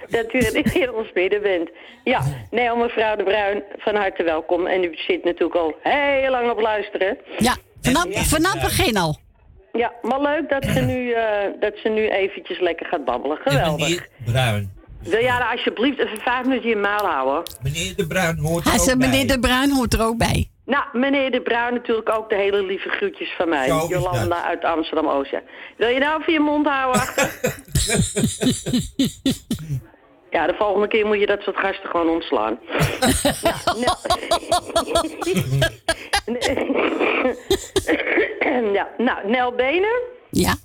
dat 0.24 0.34
u 0.34 0.40
in 0.74 0.94
ons 0.94 1.12
midden 1.14 1.42
bent. 1.42 1.70
Ja, 2.04 2.22
nee, 2.52 2.76
mevrouw 2.76 3.16
de 3.16 3.24
Bruin, 3.24 3.64
van 3.78 3.96
harte 3.96 4.24
welkom. 4.24 4.68
En 4.68 4.84
u 4.84 4.96
zit 5.08 5.24
natuurlijk 5.24 5.60
al 5.60 5.76
heel 5.82 6.32
lang 6.32 6.52
op 6.52 6.60
luisteren. 6.60 7.18
Ja, 7.38 7.56
vanaf, 7.82 8.06
vanaf 8.28 8.54
het 8.54 8.62
begin 8.62 8.98
al. 8.98 9.18
Ja, 9.72 9.94
maar 10.02 10.22
leuk 10.22 10.50
dat 10.50 10.66
ze 10.66 10.80
nu, 10.80 11.12
eh, 11.12 11.24
dat 11.60 11.74
ze 11.84 11.90
nu 11.90 12.10
eventjes 12.10 12.60
lekker 12.60 12.86
gaat 12.86 13.06
babbelen. 13.06 13.40
En 13.44 13.52
Geweldig. 13.52 13.88
meneer 13.88 14.08
Bruin. 14.26 14.78
Wil 15.04 15.22
jij 15.22 15.40
alsjeblieft 15.52 16.00
even 16.00 16.18
vijf 16.18 16.44
minuten 16.44 16.64
in 16.64 16.70
je 16.70 16.76
muil 16.76 17.06
houden? 17.06 17.56
Meneer 17.62 17.96
de 17.96 18.08
Bruin 18.08 18.38
hoort 18.38 18.66
er 18.66 18.74
ook 18.74 18.80
zei, 18.80 18.96
meneer 18.96 19.26
bij. 19.26 19.36
De 19.36 19.40
Bruin 19.40 19.72
hoort 19.72 19.94
er 19.94 20.02
ook 20.02 20.18
bij. 20.18 20.50
Nou, 20.70 20.84
meneer 20.94 21.32
De 21.32 21.42
Bruin 21.42 21.74
natuurlijk 21.74 22.10
ook 22.10 22.30
de 22.30 22.36
hele 22.36 22.64
lieve 22.64 22.90
groetjes 22.90 23.34
van 23.38 23.50
mij. 23.50 23.68
Zo 23.68 23.86
Jolanda 23.88 24.44
uit 24.44 24.64
Amsterdam-Oost. 24.64 25.32
ja. 25.32 25.42
Wil 25.78 25.88
je 25.88 26.00
nou 26.00 26.22
even 26.22 26.34
je 26.34 26.40
mond 26.40 26.68
houden 26.68 27.02
achter? 27.02 27.24
ja, 30.36 30.48
de 30.48 30.54
volgende 30.58 30.88
keer 30.88 31.06
moet 31.06 31.20
je 31.20 31.26
dat 31.26 31.42
soort 31.42 31.58
gasten 31.58 31.90
gewoon 31.90 32.10
ontslaan. 32.10 32.60
nou, 33.44 33.56
nou. 33.80 33.98
ja, 38.78 38.90
nou, 38.98 39.28
Nel 39.28 39.52
Benen. 39.52 40.02
Ja. 40.30 40.56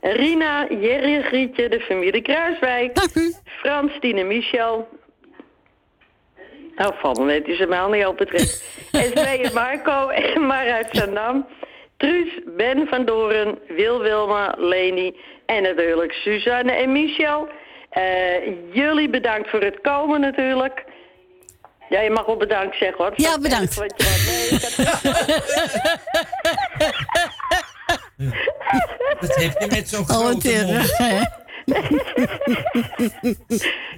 Rina, 0.00 0.66
Jerry, 0.68 1.22
Grietje, 1.22 1.68
de 1.68 1.80
familie 1.80 2.22
Kruiswijk. 2.22 2.94
Dank 2.94 3.14
u. 3.14 3.34
Frans, 3.44 3.92
Tine, 4.00 4.24
Michel. 4.24 4.88
Nou, 6.82 6.94
van 7.00 7.16
me 7.18 7.24
weet 7.24 7.46
je 7.46 7.54
ze 7.54 7.66
mij 7.66 7.80
al 7.80 7.90
niet 7.90 8.06
op 8.06 8.18
het 8.18 8.30
recht. 8.30 8.64
En 8.92 9.10
Svee 9.14 9.38
en 9.42 9.52
Marco 9.54 10.08
en 10.08 10.40
Mar 10.46 10.70
uit 10.72 10.88
Zandam. 10.92 11.46
Truus, 11.96 12.28
Ben 12.56 12.86
van 12.88 13.04
Doren, 13.04 13.58
Wil 13.68 14.00
Wilma, 14.00 14.54
Leni 14.58 15.16
en 15.46 15.62
natuurlijk 15.62 16.12
Suzanne 16.12 16.72
en 16.72 16.92
Michel. 16.92 17.48
Eh, 17.90 18.02
jullie 18.72 19.10
bedankt 19.10 19.50
voor 19.50 19.60
het 19.60 19.80
komen 19.80 20.20
natuurlijk. 20.20 20.84
Ja, 21.88 22.00
je 22.00 22.10
mag 22.10 22.26
wel 22.26 22.36
bedankt 22.36 22.76
zeggen 22.76 23.04
hoor. 23.04 23.12
Ja, 23.16 23.38
bedankt. 23.38 23.74
Je 23.74 23.80
wat- 23.80 23.98
nee, 23.98 24.58
had- 24.60 25.20
Dat 29.20 29.34
heeft 29.36 29.58
hij 29.58 29.68
met 29.68 29.88
zo'n 29.88 30.00
Oh, 30.00 30.06
grote 30.08 30.64
mond. 30.66 30.96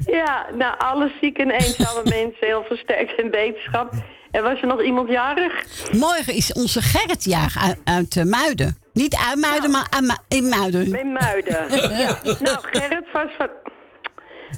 Ja, 0.06 0.46
nou, 0.54 0.74
alle 0.78 1.10
zieke 1.20 1.42
en 1.42 1.50
eenzame 1.50 2.00
mensen, 2.18 2.46
heel 2.46 2.64
versterkt 2.68 3.18
in 3.20 3.30
wetenschap. 3.30 3.92
En 4.30 4.42
was 4.42 4.60
er 4.60 4.66
nog 4.66 4.82
iemand 4.82 5.08
jarig? 5.08 5.64
Morgen 5.92 6.34
is 6.34 6.52
onze 6.52 6.82
Gerrit 6.82 7.24
jarig 7.24 7.56
uit, 7.62 7.78
uit 7.84 8.16
eh, 8.16 8.24
Muiden. 8.24 8.76
Niet 8.92 9.16
uitmuiden, 9.28 9.70
maar 9.70 9.86
aan- 9.90 10.16
in 10.28 10.48
Muiden. 10.48 10.94
In 10.98 11.12
Muiden. 11.12 11.66
ja. 11.98 12.18
Nou, 12.40 12.58
Gerrit, 12.62 13.04
vast 13.12 13.34
van, 13.36 13.48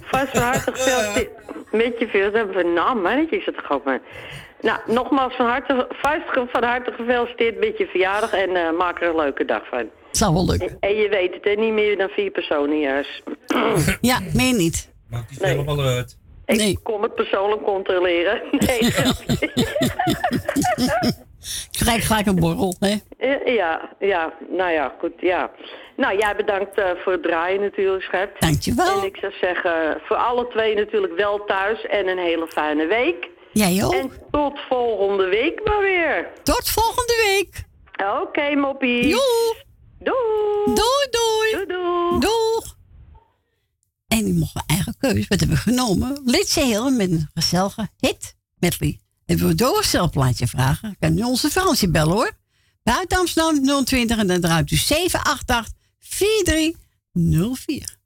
vast 0.02 0.28
van 0.30 0.43
harte 0.43 0.72
gefeliciteerd. 0.72 1.30
Met 1.72 1.94
je 1.98 2.06
veel, 2.09 2.32
hebben 2.32 2.56
we 2.56 2.62
naam, 2.64 3.01
mannetje, 3.02 3.36
is 3.38 3.47
het 3.47 3.55
toch 3.55 3.70
ook 3.70 3.84
maar. 3.84 4.01
Nou, 4.66 4.78
nogmaals 4.86 5.36
van 5.36 5.47
harte, 5.47 5.86
van 6.52 6.64
harte 6.64 6.93
gefeliciteerd 6.93 7.59
met 7.59 7.78
je 7.78 7.86
verjaardag 7.86 8.32
en 8.32 8.56
eh, 8.56 8.72
maak 8.78 9.02
er 9.02 9.09
een 9.09 9.16
leuke 9.16 9.44
dag 9.44 9.68
van. 9.68 9.90
Zal 10.10 10.32
wel 10.32 10.47
lukken. 10.47 10.68
En, 10.68 10.76
en 10.80 10.97
je 10.97 11.09
weet 11.09 11.34
het, 11.34 11.44
hè, 11.44 11.52
niet 11.52 11.72
meer 11.72 11.98
dan 11.98 12.09
vier 12.09 12.30
personen 12.30 12.78
juist. 12.78 13.22
Ja, 14.01 14.18
meer 14.32 14.55
niet. 14.55 14.93
Maakt 15.10 15.28
die 15.28 15.47
helemaal 15.47 15.80
uit. 15.80 16.18
Ik 16.47 16.78
kom 16.82 17.02
het 17.02 17.14
persoonlijk 17.14 17.62
controleren. 17.62 18.43
Nee, 18.66 18.90
grapje. 18.90 19.52
Krijg 21.70 22.06
gelijk 22.06 22.26
een 22.26 22.40
borrel, 22.40 22.76
hè? 22.78 22.94
ja, 23.52 23.94
ja, 23.98 24.32
nou 24.48 24.70
ja, 24.70 24.94
goed, 24.98 25.12
ja. 25.16 25.51
Nou, 25.97 26.18
jij 26.18 26.36
bedankt 26.36 26.78
eh, 26.78 26.90
voor 27.05 27.12
het 27.12 27.22
draaien 27.22 27.60
natuurlijk, 27.60 28.02
schat. 28.02 28.28
Dankjewel. 28.38 28.98
En 28.98 29.06
ik 29.06 29.16
zou 29.16 29.32
zeggen, 29.40 30.01
voor 30.05 30.16
alle 30.16 30.48
twee 30.48 30.74
natuurlijk 30.74 31.16
wel 31.16 31.44
thuis 31.44 31.86
en 31.86 32.09
een 32.09 32.18
hele 32.18 32.47
fijne 32.47 32.86
week. 32.86 33.34
Jij 33.57 33.85
ook. 33.85 33.93
En 33.93 34.11
tot 34.31 34.61
volgende 34.69 35.28
week 35.28 35.61
maar 35.65 35.81
weer. 35.81 36.33
Tot 36.43 36.69
volgende 36.69 37.15
week. 37.24 37.65
Oké, 38.23 38.55
moppie. 38.55 39.07
Joe. 39.09 39.57
Doei. 39.99 40.65
Doei, 40.65 41.07
doei. 41.11 41.53
Doei, 41.53 41.66
doei. 41.66 42.20
Doeg. 42.20 42.77
En 44.09 44.24
die 44.24 44.35
mocht 44.35 44.55
mijn 44.55 44.66
eigen 44.66 44.97
keus. 44.99 45.28
Wat 45.28 45.41
hebben 45.41 45.57
we 45.57 45.62
genomen? 45.62 46.20
Litse 46.24 46.61
Helen 46.61 46.97
met 46.97 47.11
een 47.11 47.31
gezellige 47.35 47.89
hit 47.97 48.37
medley. 48.55 49.01
En 49.27 49.37
wil 49.37 49.57
door 49.57 49.77
een 49.77 49.85
stelplaatje 49.85 50.47
vragen? 50.47 50.97
Kan 50.99 51.19
u 51.19 51.23
onze 51.23 51.51
Fransje 51.51 51.91
bellen 51.91 52.15
hoor. 52.15 52.33
Buiten 52.83 53.19
Amsterdam 53.19 53.85
020 53.85 54.19
en 54.19 54.27
dan 54.27 54.41
draait 54.41 54.70
u 54.70 54.77
788 54.77 55.73
4304. 55.99 57.97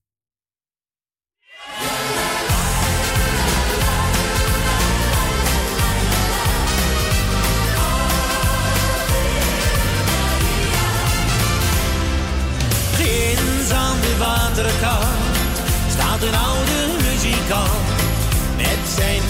De 14.21 14.27
waterkant 14.27 15.57
staat 15.91 16.23
een 16.23 16.35
oude 16.35 17.03
muzikant 17.03 17.87
met 18.57 18.81
zijn 18.97 19.23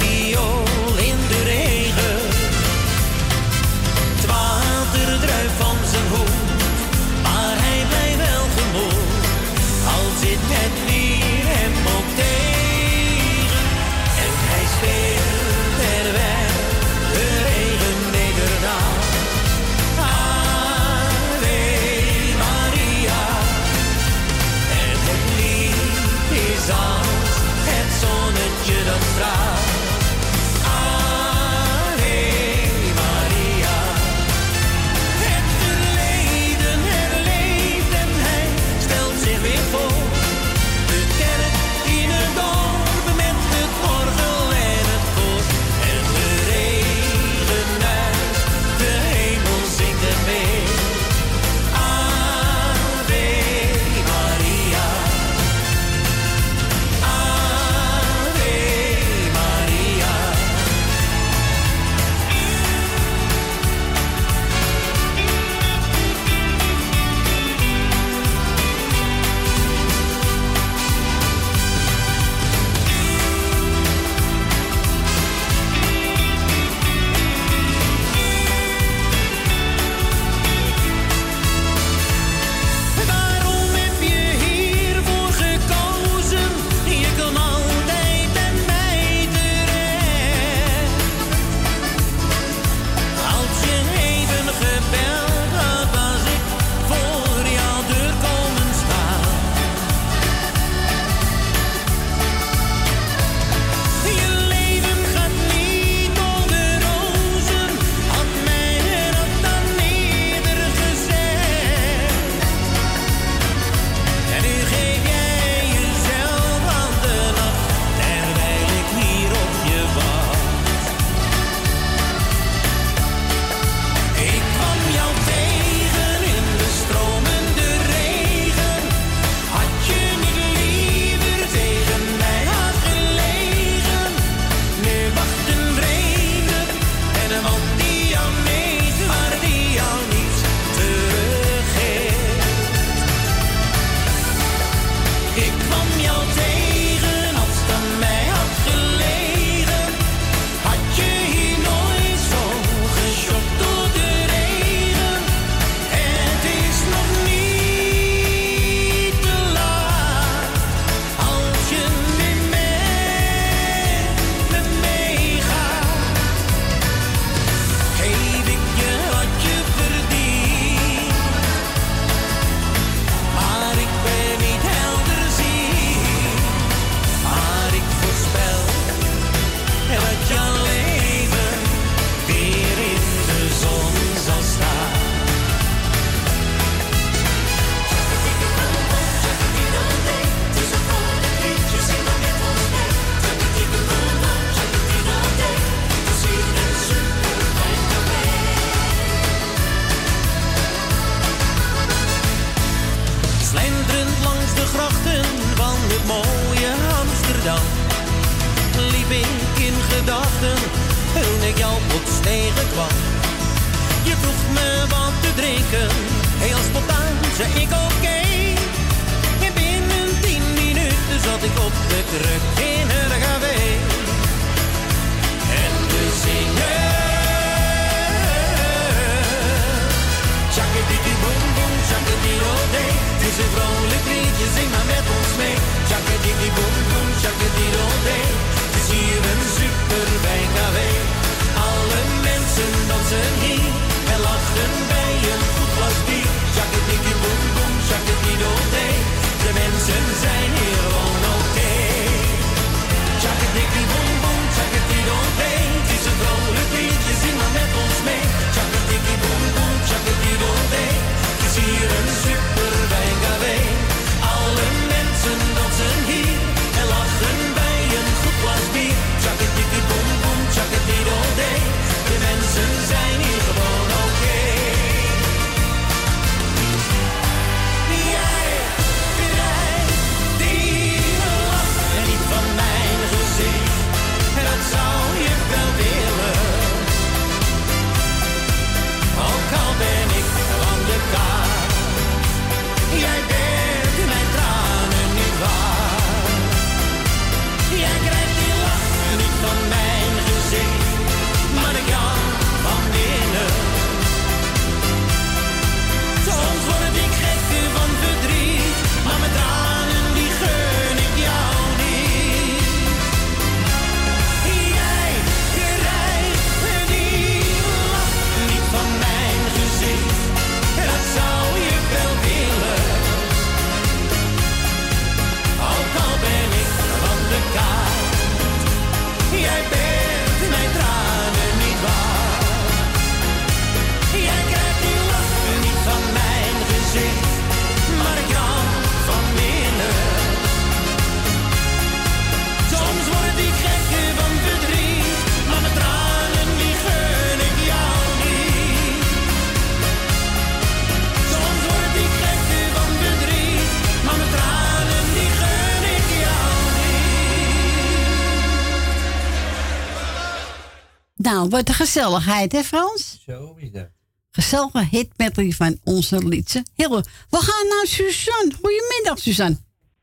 Nou, 361.31 361.49
wat 361.49 361.69
een 361.69 361.75
gezelligheid, 361.75 362.53
hè 362.53 362.63
Frans? 362.63 363.23
Zo 363.27 363.55
is 363.59 363.73
dat. 363.73 363.89
Gezellige 364.31 364.87
hitmedley 364.91 365.51
van 365.51 365.79
onze 365.85 366.29
liedse. 366.29 366.65
Heel, 366.77 366.91
we 367.31 367.37
gaan 367.37 367.69
naar 367.69 367.87
Suzanne. 367.87 368.53
Goedemiddag, 368.63 369.19
Suzanne. 369.19 369.57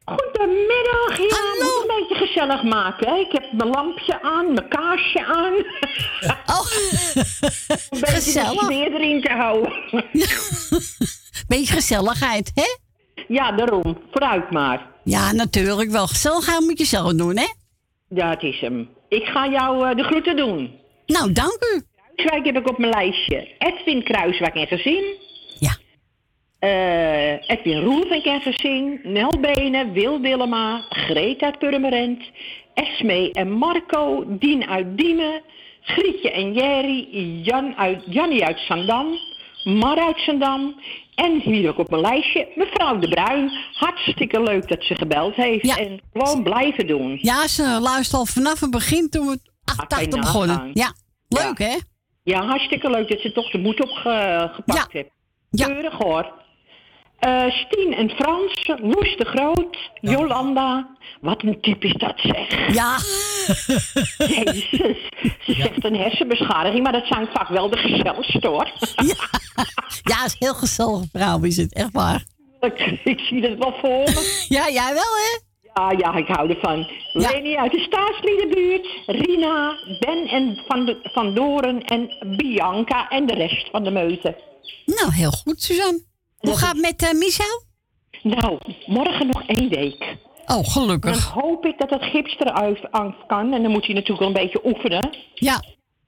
Goedemiddag, 0.05 1.17
ja. 1.17 1.37
Hallo. 1.37 1.81
Moet 1.81 1.89
een 1.89 2.07
beetje 2.07 2.25
gezellig 2.25 2.63
maken. 2.63 3.07
Hè? 3.07 3.19
Ik 3.19 3.31
heb 3.31 3.51
mijn 3.51 3.69
lampje 3.69 4.21
aan, 4.21 4.53
mijn 4.53 4.67
kaarsje 4.69 5.25
aan. 5.25 5.53
Oh, 6.45 6.71
een 7.89 7.99
beetje 7.99 8.15
gezellig. 8.15 8.69
erin 8.69 9.21
te 9.21 9.31
houden. 9.31 9.73
Beetje 11.47 11.73
gezelligheid, 11.73 12.51
hè? 12.53 12.77
Ja, 13.27 13.51
daarom. 13.51 13.97
Vooruit 14.11 14.51
maar. 14.51 14.91
Ja, 15.03 15.31
natuurlijk 15.31 15.89
wel. 15.89 16.07
Gezelligheid 16.07 16.59
moet 16.59 16.77
je 16.77 16.85
zelf 16.85 17.13
doen, 17.13 17.37
hè? 17.37 17.47
Ja, 18.09 18.29
het 18.29 18.43
is 18.43 18.59
hem. 18.59 18.89
Ik 19.09 19.25
ga 19.25 19.47
jou 19.47 19.89
eh, 19.89 19.95
de 19.95 20.03
groeten 20.03 20.35
doen. 20.35 20.85
Nou, 21.07 21.31
dank 21.31 21.57
u. 21.75 21.81
Kruiswijk 22.15 22.45
heb 22.45 22.57
ik 22.57 22.69
op 22.69 22.77
mijn 22.77 22.91
lijstje. 22.91 23.47
Edwin 23.57 24.03
Kruiswijk 24.03 24.55
en 24.55 24.67
gezin. 24.67 25.03
Ja. 25.59 25.77
Eh, 26.59 27.49
Edwin 27.49 27.79
Roelvink 27.79 28.25
en 28.25 28.41
gezin. 28.41 28.99
Nel 29.03 29.33
Benen, 29.41 29.93
Wil 29.93 30.21
Willema, 30.21 30.85
Greet 30.89 31.41
uit 31.41 31.59
Purmerend. 31.59 32.23
Esme 32.73 33.31
en 33.31 33.51
Marco, 33.51 34.23
Dien 34.27 34.67
uit 34.67 34.97
Diemen. 34.97 35.41
Grietje 35.81 36.31
en 36.31 36.53
Jerry, 36.53 37.07
Jan 37.43 37.75
uit, 37.75 38.03
Jannie 38.05 38.45
uit 38.45 38.59
Zandam. 38.59 39.07
Mar 39.63 39.97
uit 39.99 40.19
Zandam. 40.19 40.75
En 41.15 41.39
hier 41.39 41.69
ook 41.69 41.77
op 41.77 41.89
mijn 41.89 42.01
lijstje, 42.01 42.47
mevrouw 42.55 42.99
De 42.99 43.07
Bruin. 43.07 43.51
Hartstikke 43.73 44.43
leuk 44.43 44.67
dat 44.67 44.83
ze 44.83 44.95
gebeld 44.95 45.35
heeft. 45.35 45.77
En 45.77 45.99
gewoon 46.13 46.43
blijven 46.43 46.87
doen. 46.87 47.17
Ja, 47.21 47.47
ze 47.47 47.79
luistert 47.81 48.13
al 48.13 48.25
vanaf 48.25 48.59
het 48.59 48.71
begin 48.71 49.09
toen 49.09 49.27
we 49.27 49.39
88 49.75 50.15
je 50.15 50.21
begonnen. 50.21 50.69
Ja, 50.73 50.93
leuk, 51.27 51.57
hè? 51.57 51.77
Ja, 52.23 52.45
hartstikke 52.45 52.89
leuk 52.89 53.09
dat 53.09 53.19
ze 53.19 53.31
toch 53.31 53.51
de 53.51 53.57
moed 53.57 53.81
opgepakt 53.81 54.91
heeft. 54.91 55.09
Keurig 55.51 55.93
hoor. 55.93 56.31
Eh 57.17 57.49
Stien 57.49 57.93
en 57.93 58.09
Frans, 58.09 58.67
Loes 58.81 59.17
de 59.17 59.25
Groot, 59.25 59.77
Jolanda. 60.01 60.97
Wat 61.21 61.43
een 61.43 61.61
type 61.61 61.87
is 61.87 61.93
dat 61.93 62.13
zeg. 62.17 62.73
Ja. 62.73 62.97
Jezus, 64.43 65.09
ze 65.39 65.53
zegt 65.53 65.83
een 65.83 65.95
hersenbeschadiging, 65.95 66.83
maar 66.83 66.91
dat 66.91 67.05
zijn 67.05 67.27
vaak 67.33 67.47
wel 67.47 67.69
de 67.69 67.77
gezelligste 67.77 68.47
hoor. 68.47 68.71
Ja, 70.03 70.25
is 70.25 70.35
heel 70.39 70.53
gezellig 70.53 71.03
vrouw 71.11 71.43
is 71.43 71.57
het, 71.57 71.73
echt 71.73 71.91
waar. 71.91 72.23
Ik, 72.59 72.99
ik 73.03 73.19
zie 73.19 73.41
het 73.41 73.57
wel 73.57 73.73
voor 73.81 73.89
me. 73.89 74.45
Ja, 74.57 74.69
jij 74.69 74.93
wel 74.93 75.15
hè? 75.15 75.46
Ja, 75.77 75.91
ja, 75.97 76.15
ik 76.15 76.27
hou 76.27 76.49
ervan. 76.49 76.87
Leni 77.13 77.55
uit 77.57 77.71
de 77.71 77.79
staatsliedenbuurt, 77.79 78.87
Rina, 79.05 79.77
Ben 79.99 80.27
en 80.27 80.61
van, 80.67 80.85
de, 80.85 80.99
van 81.03 81.33
Doren 81.33 81.81
en 81.83 82.09
Bianca 82.37 83.09
en 83.09 83.25
de 83.25 83.33
rest 83.33 83.69
van 83.71 83.83
de 83.83 83.91
meute. 83.91 84.35
Nou, 84.85 85.13
heel 85.13 85.31
goed, 85.31 85.61
Suzanne. 85.61 86.01
Hoe 86.37 86.57
gaat 86.57 86.71
het 86.75 86.81
met 86.81 87.03
eh 87.03 87.13
Michel? 87.13 87.63
Nou, 88.23 88.57
morgen 88.85 89.27
nog 89.27 89.43
één 89.47 89.69
week. 89.69 90.15
Oh, 90.45 90.67
gelukkig. 90.67 91.33
Dan 91.33 91.43
hoop 91.43 91.65
ik 91.65 91.77
dat 91.77 91.89
het 91.89 92.03
gips 92.03 92.35
eruit 92.39 92.79
kan. 93.27 93.53
En 93.53 93.61
dan 93.61 93.71
moet 93.71 93.85
hij 93.85 93.93
natuurlijk 93.95 94.19
wel 94.19 94.27
een 94.27 94.43
beetje 94.43 94.65
oefenen. 94.65 95.09
Ja. 95.33 95.63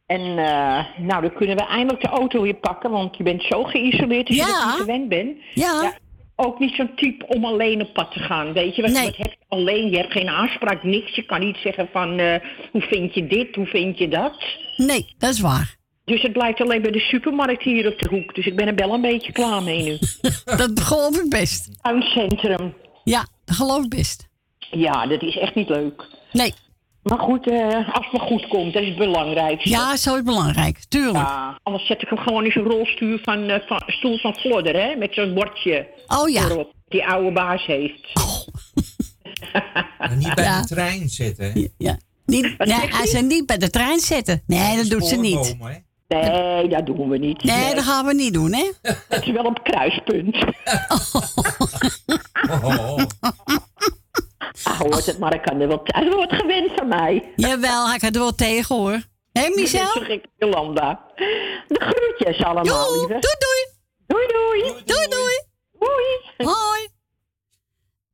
En 0.06 0.22
eh, 0.22 0.86
nou, 0.98 1.22
dan 1.22 1.34
kunnen 1.34 1.56
we 1.56 1.64
eindelijk 1.66 2.02
de 2.02 2.10
auto 2.10 2.42
weer 2.42 2.56
pakken. 2.56 2.92
Want 2.92 3.18
je 3.18 3.24
bent 3.24 3.44
zo 3.44 3.64
geïsoleerd 3.64 4.28
als 4.28 4.38
je 4.38 4.42
Ja. 4.44 4.48
dat 4.48 4.66
niet 4.66 4.76
gewend 4.76 5.10
bent. 5.10 5.38
Ja. 5.54 5.94
Ook 6.42 6.60
niet 6.60 6.76
zo'n 6.76 6.96
type 6.96 7.28
om 7.28 7.46
alleen 7.46 7.82
op 7.82 7.94
pad 7.94 8.12
te 8.12 8.20
gaan. 8.20 8.54
Weet 8.54 8.76
je, 8.76 8.82
wat, 8.82 8.92
wat 8.92 9.02
heb 9.02 9.16
je 9.16 9.46
alleen? 9.48 9.90
Je 9.90 9.98
hebt 9.98 10.12
geen 10.12 10.30
aanspraak, 10.30 10.84
niks. 10.84 11.16
Je 11.16 11.26
kan 11.26 11.40
niet 11.40 11.58
zeggen 11.58 11.90
van, 11.92 12.20
eh, 12.20 12.36
hoe 12.72 12.82
vind 12.82 13.14
je 13.14 13.28
dit, 13.28 13.56
hoe 13.56 13.66
vind 13.66 13.98
je 13.98 14.08
dat? 14.08 14.44
Nee, 14.78 15.14
dat 15.18 15.30
is 15.30 15.40
waar. 15.40 15.76
Dus 16.06 16.22
het 16.22 16.32
blijft 16.32 16.62
alleen 16.62 16.82
bij 16.82 16.92
de 16.92 17.00
supermarkt 17.00 17.64
hier 17.64 17.88
op 17.88 18.00
de 18.00 18.10
hoek. 18.10 18.36
Dus 18.36 18.46
ik 18.46 18.56
ben 18.56 18.68
er 18.68 18.76
wel 18.76 18.94
een 18.94 19.02
beetje 19.02 19.32
klaar 19.32 19.64
mee 19.64 19.84
nu. 19.84 19.98
dat 20.64 20.80
geloof 20.80 21.18
ik 21.18 21.30
best. 21.30 21.82
Tuincentrum. 21.82 22.74
Ja, 23.04 23.28
dat 23.46 23.56
geloof 23.56 23.84
ik 23.84 23.90
best. 23.90 24.28
Ja, 24.72 25.08
dat 25.08 25.22
is 25.22 25.38
echt 25.38 25.56
niet 25.56 25.70
leuk. 25.70 26.08
Nee. 26.32 26.54
Maar 27.04 27.20
goed, 27.20 27.50
eh, 27.50 27.76
als 27.96 28.06
het 28.06 28.12
maar 28.12 28.28
goed 28.28 28.48
komt, 28.48 28.74
dat 28.74 28.82
is 28.82 28.88
het 28.88 28.98
belangrijkste. 28.98 29.70
Ja, 29.70 29.96
zo 29.98 30.10
is 30.10 30.16
het 30.16 30.26
belangrijk. 30.26 30.80
Tuurlijk. 30.90 31.16
Ja, 31.28 31.60
anders 31.64 31.88
zet 31.88 32.02
ik 32.02 32.10
hem 32.10 32.18
gewoon 32.18 32.46
in 32.46 32.52
zo'n 32.52 32.64
rolstoel 32.64 33.18
van, 33.22 33.50
eh, 33.50 33.68
van, 33.68 33.82
stoel 33.88 34.18
van 34.20 34.36
Flodder, 34.36 34.76
hè? 34.76 34.96
Met 34.96 35.14
zo'n 35.14 35.34
bordje. 35.34 35.88
Oh 36.08 36.30
ja. 36.30 36.42
Erop, 36.50 36.74
die 36.88 37.06
oude 37.06 37.32
baas 37.32 37.66
heeft. 37.66 38.12
En 40.00 40.18
niet 40.18 40.36
bij 40.36 40.44
Ja. 40.44 40.62
de 40.62 40.68
trein 40.68 41.10
zitten. 41.10 41.72
Ja. 41.78 41.98
Niet, 42.26 42.58
nee, 42.58 42.78
hij 42.90 43.08
zei 43.08 43.24
niet 43.26 43.46
bij 43.46 43.58
de 43.58 43.70
trein 43.70 44.00
zetten. 44.00 44.44
Nee, 44.48 44.76
dat 44.78 44.90
doet 44.90 45.06
ze 45.06 45.16
niet. 45.16 45.56
Hè? 45.60 46.18
Nee, 46.18 46.68
dat 46.68 46.86
doen 46.86 47.10
we 47.10 47.18
niet. 47.18 47.44
Nee, 47.44 47.76
dat 47.76 47.84
gaan 47.84 48.06
we 48.06 48.14
niet 48.14 48.34
doen, 48.34 48.54
hè? 48.54 48.72
Het 49.10 49.26
is 49.26 49.32
wel 49.32 49.44
op 49.44 49.64
kruispunt. 49.64 50.38
Ah, 54.64 54.80
hoort 54.80 55.06
het, 55.06 55.20
maar 55.20 55.34
ik 55.34 55.42
kan 55.42 55.60
er 55.60 55.68
wel... 55.68 55.80
Het 55.84 56.14
wordt 56.14 56.34
gewend 56.34 56.72
van 56.76 56.88
mij. 56.88 57.34
Jawel, 57.36 57.88
hij 57.90 58.00
gaat 58.00 58.14
er 58.16 58.22
wel 58.22 58.36
tegen, 58.36 58.76
hoor. 58.76 59.02
Hé, 59.32 59.50
Michel? 59.56 59.86
Gek, 59.88 60.26
Jolanda. 60.38 61.06
De 61.68 61.80
groetjes 61.80 62.44
allemaal, 62.46 62.64
Doei, 62.94 63.00
lieve. 63.00 63.08
doei, 63.20 63.36
doei. 63.40 63.68
Doei, 64.08 64.28
doei. 64.28 64.84
Doei, 64.86 65.08
doei. 65.08 65.44
Doei. 65.80 66.50
Hoi. 66.52 66.88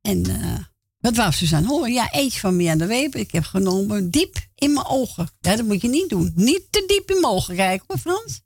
En 0.02 0.26
eh, 0.26 0.58
wat 1.00 1.16
wou 1.16 1.32
Suzanne 1.32 1.66
horen? 1.68 1.92
Ja, 1.92 2.12
eentje 2.12 2.40
van 2.40 2.56
Mirjam 2.56 2.78
de 2.78 2.86
Weber. 2.86 3.20
Ik 3.20 3.32
heb 3.32 3.44
genomen 3.44 4.10
diep 4.10 4.34
in 4.54 4.72
mijn 4.72 4.86
ogen. 4.86 5.28
Ja, 5.40 5.56
dat 5.56 5.66
moet 5.66 5.80
je 5.82 5.88
niet 5.88 6.08
doen. 6.08 6.32
Niet 6.34 6.66
te 6.70 6.84
diep 6.86 7.10
in 7.10 7.20
mijn 7.20 7.32
ogen 7.32 7.56
kijken, 7.56 7.84
hoor, 7.88 7.98
Frans. 7.98 8.40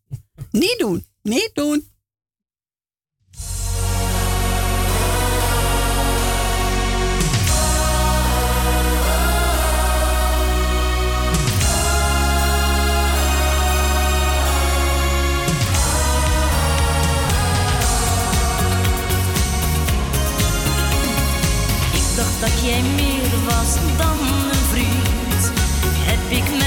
Niet 0.51 0.79
doen. 0.79 1.07
Niet 1.23 1.51
doen. 1.55 1.89
Jij 22.62 22.82
meer 22.82 23.45
was 23.45 23.74
dan 23.97 24.19
een 24.51 24.65
vriend. 24.73 25.53
Heb 26.09 26.39
ik 26.39 26.60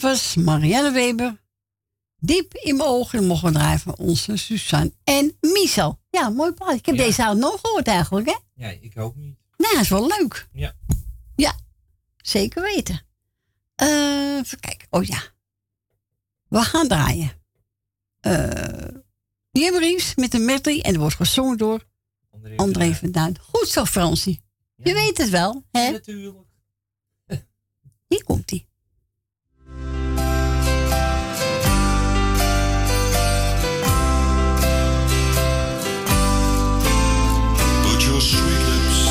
dat 0.00 0.10
was 0.10 0.34
Marianne 0.34 0.90
Weber. 0.90 1.40
Diep 2.20 2.54
in 2.54 2.76
mijn 2.76 2.88
ogen 2.88 3.26
mogen 3.26 3.48
we 3.48 3.54
draaien 3.58 3.78
van 3.78 3.96
onze 3.96 4.36
Suzanne 4.36 4.92
en 5.04 5.36
Michel. 5.40 6.00
Ja, 6.10 6.28
mooi 6.28 6.52
plaat. 6.52 6.74
Ik 6.74 6.86
heb 6.86 6.94
Ja. 6.94 7.04
deze 7.04 7.22
avond 7.22 7.38
nog 7.40 7.60
gehoord 7.60 7.86
eigenlijk, 7.86 8.26
hè? 8.26 8.36
Ja, 8.54 8.68
ik 8.80 8.98
ook 8.98 9.16
niet. 9.16 9.36
Nou, 9.56 9.72
dat 9.74 9.82
is 9.82 9.88
wel 9.88 10.06
leuk. 10.06 10.48
Ja. 10.52 10.74
Ja, 11.36 11.56
zeker 12.16 12.62
weten. 12.62 13.02
Eh, 13.74 14.36
even 14.36 14.60
kijken. 14.60 14.86
Oh 14.90 15.04
ja. 15.04 15.22
We 16.48 16.58
gaan 16.62 16.88
draaien. 16.88 17.32
Eh 18.20 18.88
Jim 19.50 19.74
Reeves 19.78 20.14
met 20.14 20.34
een 20.34 20.44
medley 20.44 20.80
en 20.82 20.92
er 20.94 21.00
wordt 21.00 21.14
gezongen 21.14 21.56
door 21.58 21.86
André 22.56 22.94
van 22.94 23.10
Duin. 23.10 23.38
Goed 23.40 23.68
zo, 23.68 23.84
Fransie. 23.84 24.40
Je 24.76 24.92
weet 24.94 25.18
het 25.18 25.28
wel, 25.28 25.64
hè? 25.70 25.90
Natuurlijk. 25.90 26.36
Hier 28.08 28.24
komt 28.24 28.50
hij. 28.50 28.67
Your 38.18 38.22
sweet 38.22 38.62
lips 38.66 39.06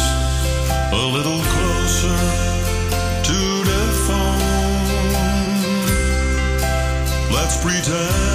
a 0.92 1.06
little 1.16 1.40
closer 1.40 2.18
to 3.24 3.40
the 3.64 3.84
phone. 4.06 4.42
Let's 7.32 7.56
pretend 7.64 8.27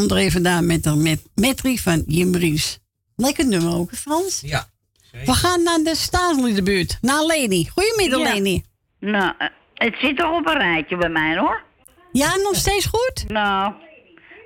André 0.00 0.30
vandaan 0.30 0.66
met 0.66 0.86
een 0.86 1.02
met 1.02 1.22
metrie 1.34 1.82
van 1.82 2.02
Jim 2.06 2.34
Ries. 2.34 2.78
Lekker 3.16 3.46
nummer 3.46 3.74
ook, 3.74 3.90
Frans. 3.94 4.40
Ja. 4.40 4.64
We 5.24 5.32
gaan 5.32 5.62
naar 5.62 5.78
de 5.78 5.94
Staatsliedenbuurt, 5.94 6.98
naar 7.00 7.24
Leni. 7.24 7.68
Goedemiddag, 7.68 8.20
ja. 8.20 8.32
Leni. 8.32 8.64
Nou, 8.98 9.32
eh, 9.38 9.48
het 9.74 9.94
zit 10.00 10.16
toch 10.16 10.38
op 10.38 10.46
een 10.46 10.58
rijtje 10.58 10.96
bij 10.96 11.08
mij, 11.08 11.38
hoor. 11.38 11.62
Ja, 12.12 12.36
nog 12.36 12.54
steeds 12.54 12.86
goed? 12.86 13.24
Nou, 13.28 13.72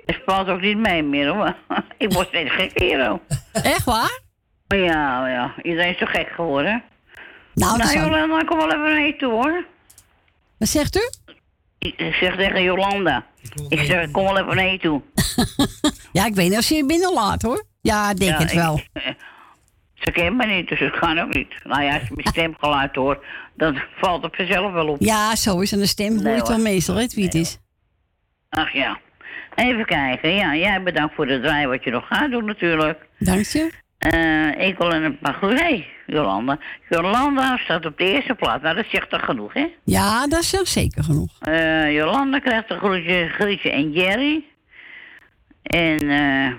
het 0.05 0.21
valt 0.25 0.47
ook 0.47 0.61
niet 0.61 0.77
mee 0.77 1.03
meer. 1.03 1.55
Ik 1.97 2.13
word 2.13 2.27
steeds 2.27 2.51
gek 2.51 2.79
hier, 2.79 3.19
Echt 3.51 3.83
waar? 3.85 4.19
Ja, 4.67 5.27
ja. 5.27 5.53
Iedereen 5.61 5.91
is 5.91 5.97
zo 5.97 6.05
gek 6.05 6.27
geworden. 6.35 6.83
Nou, 7.53 7.77
nou 7.77 7.77
dat 7.77 7.87
is... 7.87 8.45
Kom 8.47 8.57
wel 8.57 8.71
even 8.71 9.01
naar 9.01 9.15
toe, 9.17 9.31
hoor. 9.31 9.65
Wat 10.57 10.69
zegt 10.69 10.95
u? 10.95 11.24
Eh, 11.93 12.07
ik 12.07 12.13
zeg 12.13 12.35
tegen 12.35 12.63
Jolanda. 12.63 13.25
Ik 13.69 13.79
zeg, 13.79 14.11
kom 14.11 14.23
wel 14.23 14.37
even 14.37 14.55
naar 14.55 14.71
je 14.71 14.79
toe. 14.79 15.01
ja, 16.11 16.25
ik 16.25 16.35
weet 16.35 16.49
niet 16.49 16.57
of 16.57 16.63
ze 16.63 16.75
je 16.75 16.85
binnenlaat 16.85 17.41
hoor. 17.41 17.65
Ja, 17.81 18.09
ik 18.09 18.17
denk 18.19 18.37
het 18.37 18.53
wel. 18.53 18.79
Ze 19.93 20.11
kent 20.11 20.37
me 20.37 20.45
niet, 20.45 20.67
dus 20.67 20.79
het 20.79 20.99
kan 20.99 21.19
ook 21.19 21.33
niet. 21.33 21.53
Nou 21.63 21.83
ja, 21.83 21.93
als 21.93 22.07
je 22.07 22.13
mijn 22.15 22.27
stem 22.27 22.55
geluid 22.59 22.95
hoor, 22.95 23.25
dan 23.53 23.81
valt 23.95 24.23
op 24.23 24.35
jezelf 24.35 24.73
wel 24.73 24.87
op. 24.87 24.97
Ja, 24.99 25.35
zo 25.35 25.59
is 25.59 25.73
aan 25.73 25.79
de 25.79 25.85
stem 25.85 26.25
hoort 26.25 26.47
wel 26.47 26.57
meestal, 26.57 26.95
het 26.95 27.13
wie 27.13 27.23
het 27.23 27.33
is. 27.33 27.57
Ach 28.49 28.73
ja. 28.73 28.99
Even 29.55 29.85
kijken. 29.85 30.35
Ja, 30.35 30.55
jij 30.55 30.83
bedankt 30.83 31.15
voor 31.15 31.25
de 31.25 31.39
draai 31.39 31.67
wat 31.67 31.83
je 31.83 31.91
nog 31.91 32.07
gaat 32.07 32.31
doen 32.31 32.45
natuurlijk. 32.45 33.07
Dank 33.19 33.45
je. 33.45 33.71
Eh, 34.09 34.67
ik 34.67 34.77
wil 34.77 34.93
een 34.93 35.17
paar 35.19 35.33
groeten. 35.33 35.59
Hey, 35.59 35.87
Jolanda. 36.05 36.59
Jolanda 36.89 37.57
staat 37.57 37.85
op 37.85 37.97
de 37.97 38.11
eerste 38.11 38.33
plaats. 38.35 38.63
Nou, 38.63 38.75
dat 38.75 38.85
zegt 38.89 39.09
toch 39.09 39.25
genoeg, 39.25 39.53
hè? 39.53 39.67
Ja, 39.83 40.27
dat 40.27 40.41
is 40.41 40.51
wel 40.51 40.65
zeker 40.65 41.03
genoeg. 41.03 41.39
Eh, 41.39 41.93
Jolanda 41.93 42.39
krijgt 42.39 42.71
een 42.71 42.77
groetje, 42.77 43.27
Grietje 43.29 43.71
en 43.71 43.91
Jerry. 43.91 44.43
En, 45.63 46.09
eh 46.09 46.53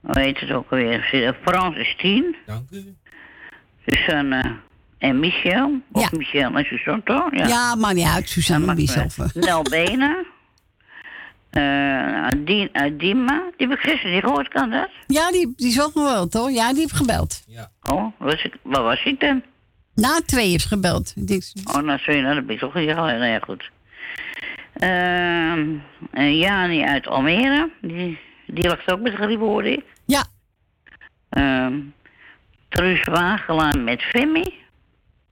hoe 0.00 0.20
heet 0.20 0.40
het 0.40 0.52
ook 0.52 0.70
alweer? 0.70 1.36
Frans 1.42 1.76
is 1.76 1.94
tien. 1.98 2.36
Dank 2.46 2.70
u. 2.70 2.94
Susanne 3.86 4.56
en 4.98 5.18
Michel. 5.20 5.80
Of 5.92 6.12
Michel 6.12 6.56
en 6.56 6.64
Suzanne, 6.64 7.02
toch? 7.04 7.48
Ja, 7.48 7.74
maar 7.74 7.94
niet 7.94 8.06
uit, 8.06 8.28
Suzanne 8.28 8.74
Bieshoff. 8.74 9.34
Nel 9.34 9.62
Benen. 9.62 10.26
Eh 11.56 12.28
Dien, 12.44 12.68
eh, 12.72 12.92
Dima. 12.98 13.50
Die 13.56 13.68
heb 13.68 13.78
ik 13.78 13.84
gisteren 13.84 14.12
niet 14.12 14.24
gehoord, 14.24 14.48
kan 14.48 14.70
dat? 14.70 14.88
Ja, 15.06 15.30
die, 15.30 15.52
die 15.56 15.68
is 15.68 15.76
wel 15.76 15.90
gebeld, 15.90 16.32
hoor. 16.32 16.50
Ja, 16.50 16.70
die 16.70 16.80
heeft 16.80 16.96
gebeld. 16.96 17.44
Oh, 17.90 18.06
was 18.18 18.42
ik, 18.42 18.56
waar 18.62 18.82
was 18.82 19.04
ik 19.04 19.20
dan? 19.20 19.42
Na 19.94 20.20
twee 20.26 20.50
heeft 20.50 20.64
gebeld. 20.64 21.14
Oh, 21.64 21.82
nou, 21.82 21.98
sorry, 21.98 22.20
nou, 22.20 22.34
dat 22.34 22.46
ben 22.46 22.54
ik 22.54 22.60
toch 22.60 22.74
hier 22.74 22.96
al 22.96 23.06
heel 23.06 23.20
erg 23.20 23.44
goed. 23.44 23.70
Ehm 24.72 25.78
en 26.10 26.38
Jani 26.38 26.84
uit 26.84 27.06
Almere. 27.06 27.70
Die, 27.80 28.18
die 28.46 28.68
lag 28.68 28.88
ook 28.88 29.00
met 29.00 29.14
griep, 29.14 29.38
hoorde 29.38 29.72
ik. 29.72 29.84
Ja. 30.04 30.24
Ehm 31.28 31.74
Truus 32.68 33.04
Wagelaan 33.04 33.84
met 33.84 34.02
Femi. 34.02 34.54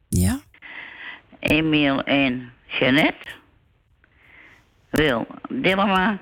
Ja. 0.09 0.41
Emiel 1.39 2.03
en 2.03 2.53
Jeannette. 2.67 3.29
Wil 4.95 5.27
Dillema. 5.49 6.19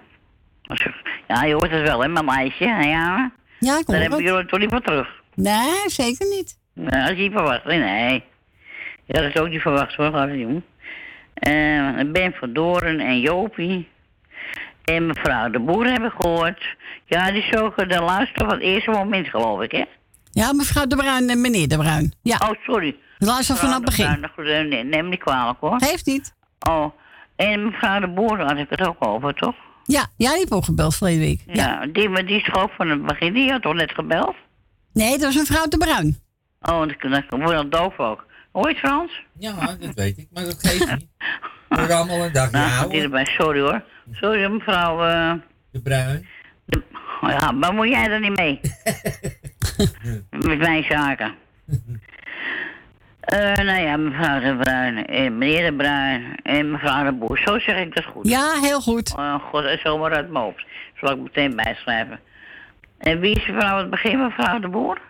Ja, 1.28 1.42
je 1.44 1.52
hoort 1.52 1.70
het 1.70 1.82
wel, 1.82 2.00
hè, 2.02 2.08
mijn 2.08 2.24
meisje. 2.24 2.64
Ja, 2.64 3.30
Ja, 3.58 3.78
ik 3.78 3.86
Daar 3.86 4.00
hebben 4.00 4.18
het. 4.18 4.28
jullie 4.28 4.46
toch 4.46 4.58
niet 4.60 4.70
voor 4.70 4.80
terug. 4.80 5.08
Nee, 5.34 5.82
zeker 5.86 6.26
niet. 6.26 6.58
Nou, 6.74 6.90
dat 7.00 7.10
is 7.10 7.16
niet 7.16 7.32
verwacht. 7.32 7.64
Nee, 7.64 7.78
nee. 7.78 8.24
Ja, 9.04 9.20
dat 9.22 9.34
is 9.34 9.40
ook 9.40 9.48
niet 9.48 9.60
verwacht 9.60 9.94
hoor, 9.94 10.10
laat 10.10 10.28
het 10.28 10.38
doen. 10.38 10.64
Eh, 11.34 12.00
ben 12.12 12.32
van 12.32 12.52
Doren 12.52 13.00
en 13.00 13.20
Jopie. 13.20 13.88
En 14.84 15.06
mevrouw 15.06 15.50
de 15.50 15.58
Boer 15.60 15.86
heb 15.86 16.02
ik 16.02 16.12
gehoord. 16.20 16.76
Ja, 17.04 17.30
die 17.30 17.42
is 17.42 17.56
ook 17.56 17.76
de 17.88 18.00
luister 18.00 18.44
van 18.44 18.54
het 18.54 18.62
eerste 18.62 18.90
moment, 18.90 19.28
geloof 19.28 19.62
ik, 19.62 19.72
hè? 19.72 19.84
Ja, 20.30 20.52
mevrouw 20.52 20.86
De 20.86 20.96
Bruin 20.96 21.28
en 21.30 21.40
meneer 21.40 21.68
De 21.68 21.76
Bruin. 21.76 22.12
Ja. 22.22 22.36
Oh, 22.44 22.62
sorry. 22.66 22.96
Luister 23.18 23.56
vanaf 23.56 23.74
het 23.74 23.84
begin. 23.84 24.26
Bruin, 24.34 24.68
neem 24.68 24.88
me 25.04 25.08
niet 25.08 25.18
kwalijk, 25.20 25.58
hoor. 25.60 25.74
Heeft 25.78 26.06
niet. 26.06 26.34
Oh, 26.68 26.92
en 27.36 27.64
mevrouw 27.64 28.00
de 28.00 28.08
Boer 28.08 28.40
had 28.40 28.56
ik 28.58 28.66
het 28.70 28.86
ook 28.86 29.06
over, 29.06 29.34
toch? 29.34 29.54
Ja, 29.84 30.06
die 30.16 30.28
heeft 30.28 30.52
ook 30.52 30.64
gebeld 30.64 30.94
verleden 30.96 31.20
week. 31.20 31.40
Ja, 31.46 31.86
die, 31.86 32.08
maar 32.08 32.26
die 32.26 32.36
is 32.36 32.44
toch 32.44 32.62
ook 32.62 32.70
van 32.76 32.88
het 32.88 33.06
begin. 33.06 33.32
Die 33.32 33.50
had 33.50 33.62
toch 33.62 33.74
net 33.74 33.92
gebeld? 33.92 34.34
Nee, 34.92 35.10
dat 35.10 35.20
was 35.20 35.36
mevrouw 35.36 35.66
De 35.66 35.76
Bruin. 35.78 36.18
Oh, 36.60 36.80
dat, 36.80 37.24
wordt 37.28 37.52
dan 37.52 37.70
doof 37.70 37.98
ook. 37.98 38.26
Hoor 38.52 38.68
je 38.68 38.74
het, 38.74 38.78
Frans? 38.78 39.22
Ja, 39.38 39.76
dat 39.80 39.94
weet 39.94 40.18
ik, 40.18 40.26
maar 40.32 40.44
dat 40.44 40.58
geeft 40.68 40.90
niet. 40.90 41.06
We 41.68 41.94
allemaal 41.94 42.24
een 42.24 42.32
dagje 42.32 42.50
Nou, 42.56 42.98
erbij. 42.98 43.24
Sorry 43.24 43.60
hoor. 43.60 43.82
Sorry 44.12 44.50
mevrouw. 44.50 45.04
eh 45.04 45.32
De 45.70 45.80
Bruin. 45.80 46.26
de- 46.64 46.82
ja, 47.20 47.50
maar 47.50 47.74
moet 47.74 47.88
jij 47.88 48.10
er 48.10 48.20
niet 48.20 48.36
mee? 48.36 48.60
Met 50.48 50.58
mijn 50.58 50.84
zaken. 50.84 51.34
Eh, 53.22 53.64
nou 53.64 53.80
ja, 53.80 53.96
mevrouw 53.96 54.40
de 54.40 54.56
Bruin 54.56 55.06
en 55.06 55.38
meneer 55.38 55.70
de 55.70 55.76
Bruin 55.76 56.36
en 56.42 56.70
mevrouw 56.70 57.04
de 57.04 57.12
Boer. 57.12 57.38
Zo 57.38 57.58
zeg 57.58 57.76
ik 57.78 57.94
dat 57.94 58.04
goed. 58.04 58.28
Ja, 58.28 58.60
heel 58.60 58.80
goed. 58.80 59.14
Oh 59.16 59.34
god, 59.34 59.64
en 59.64 59.78
zomaar 59.78 60.12
uit 60.12 60.30
mijn 60.30 60.44
hoofd. 60.44 60.64
Zal 61.00 61.10
ik 61.10 61.18
meteen 61.18 61.56
bijschrijven. 61.56 62.20
En 62.98 63.20
wie 63.20 63.34
is 63.34 63.46
er 63.48 63.54
vanaf 63.54 63.80
het 63.80 63.90
begin, 63.90 64.22
mevrouw 64.22 64.58
de 64.58 64.68
Boer? 64.68 65.00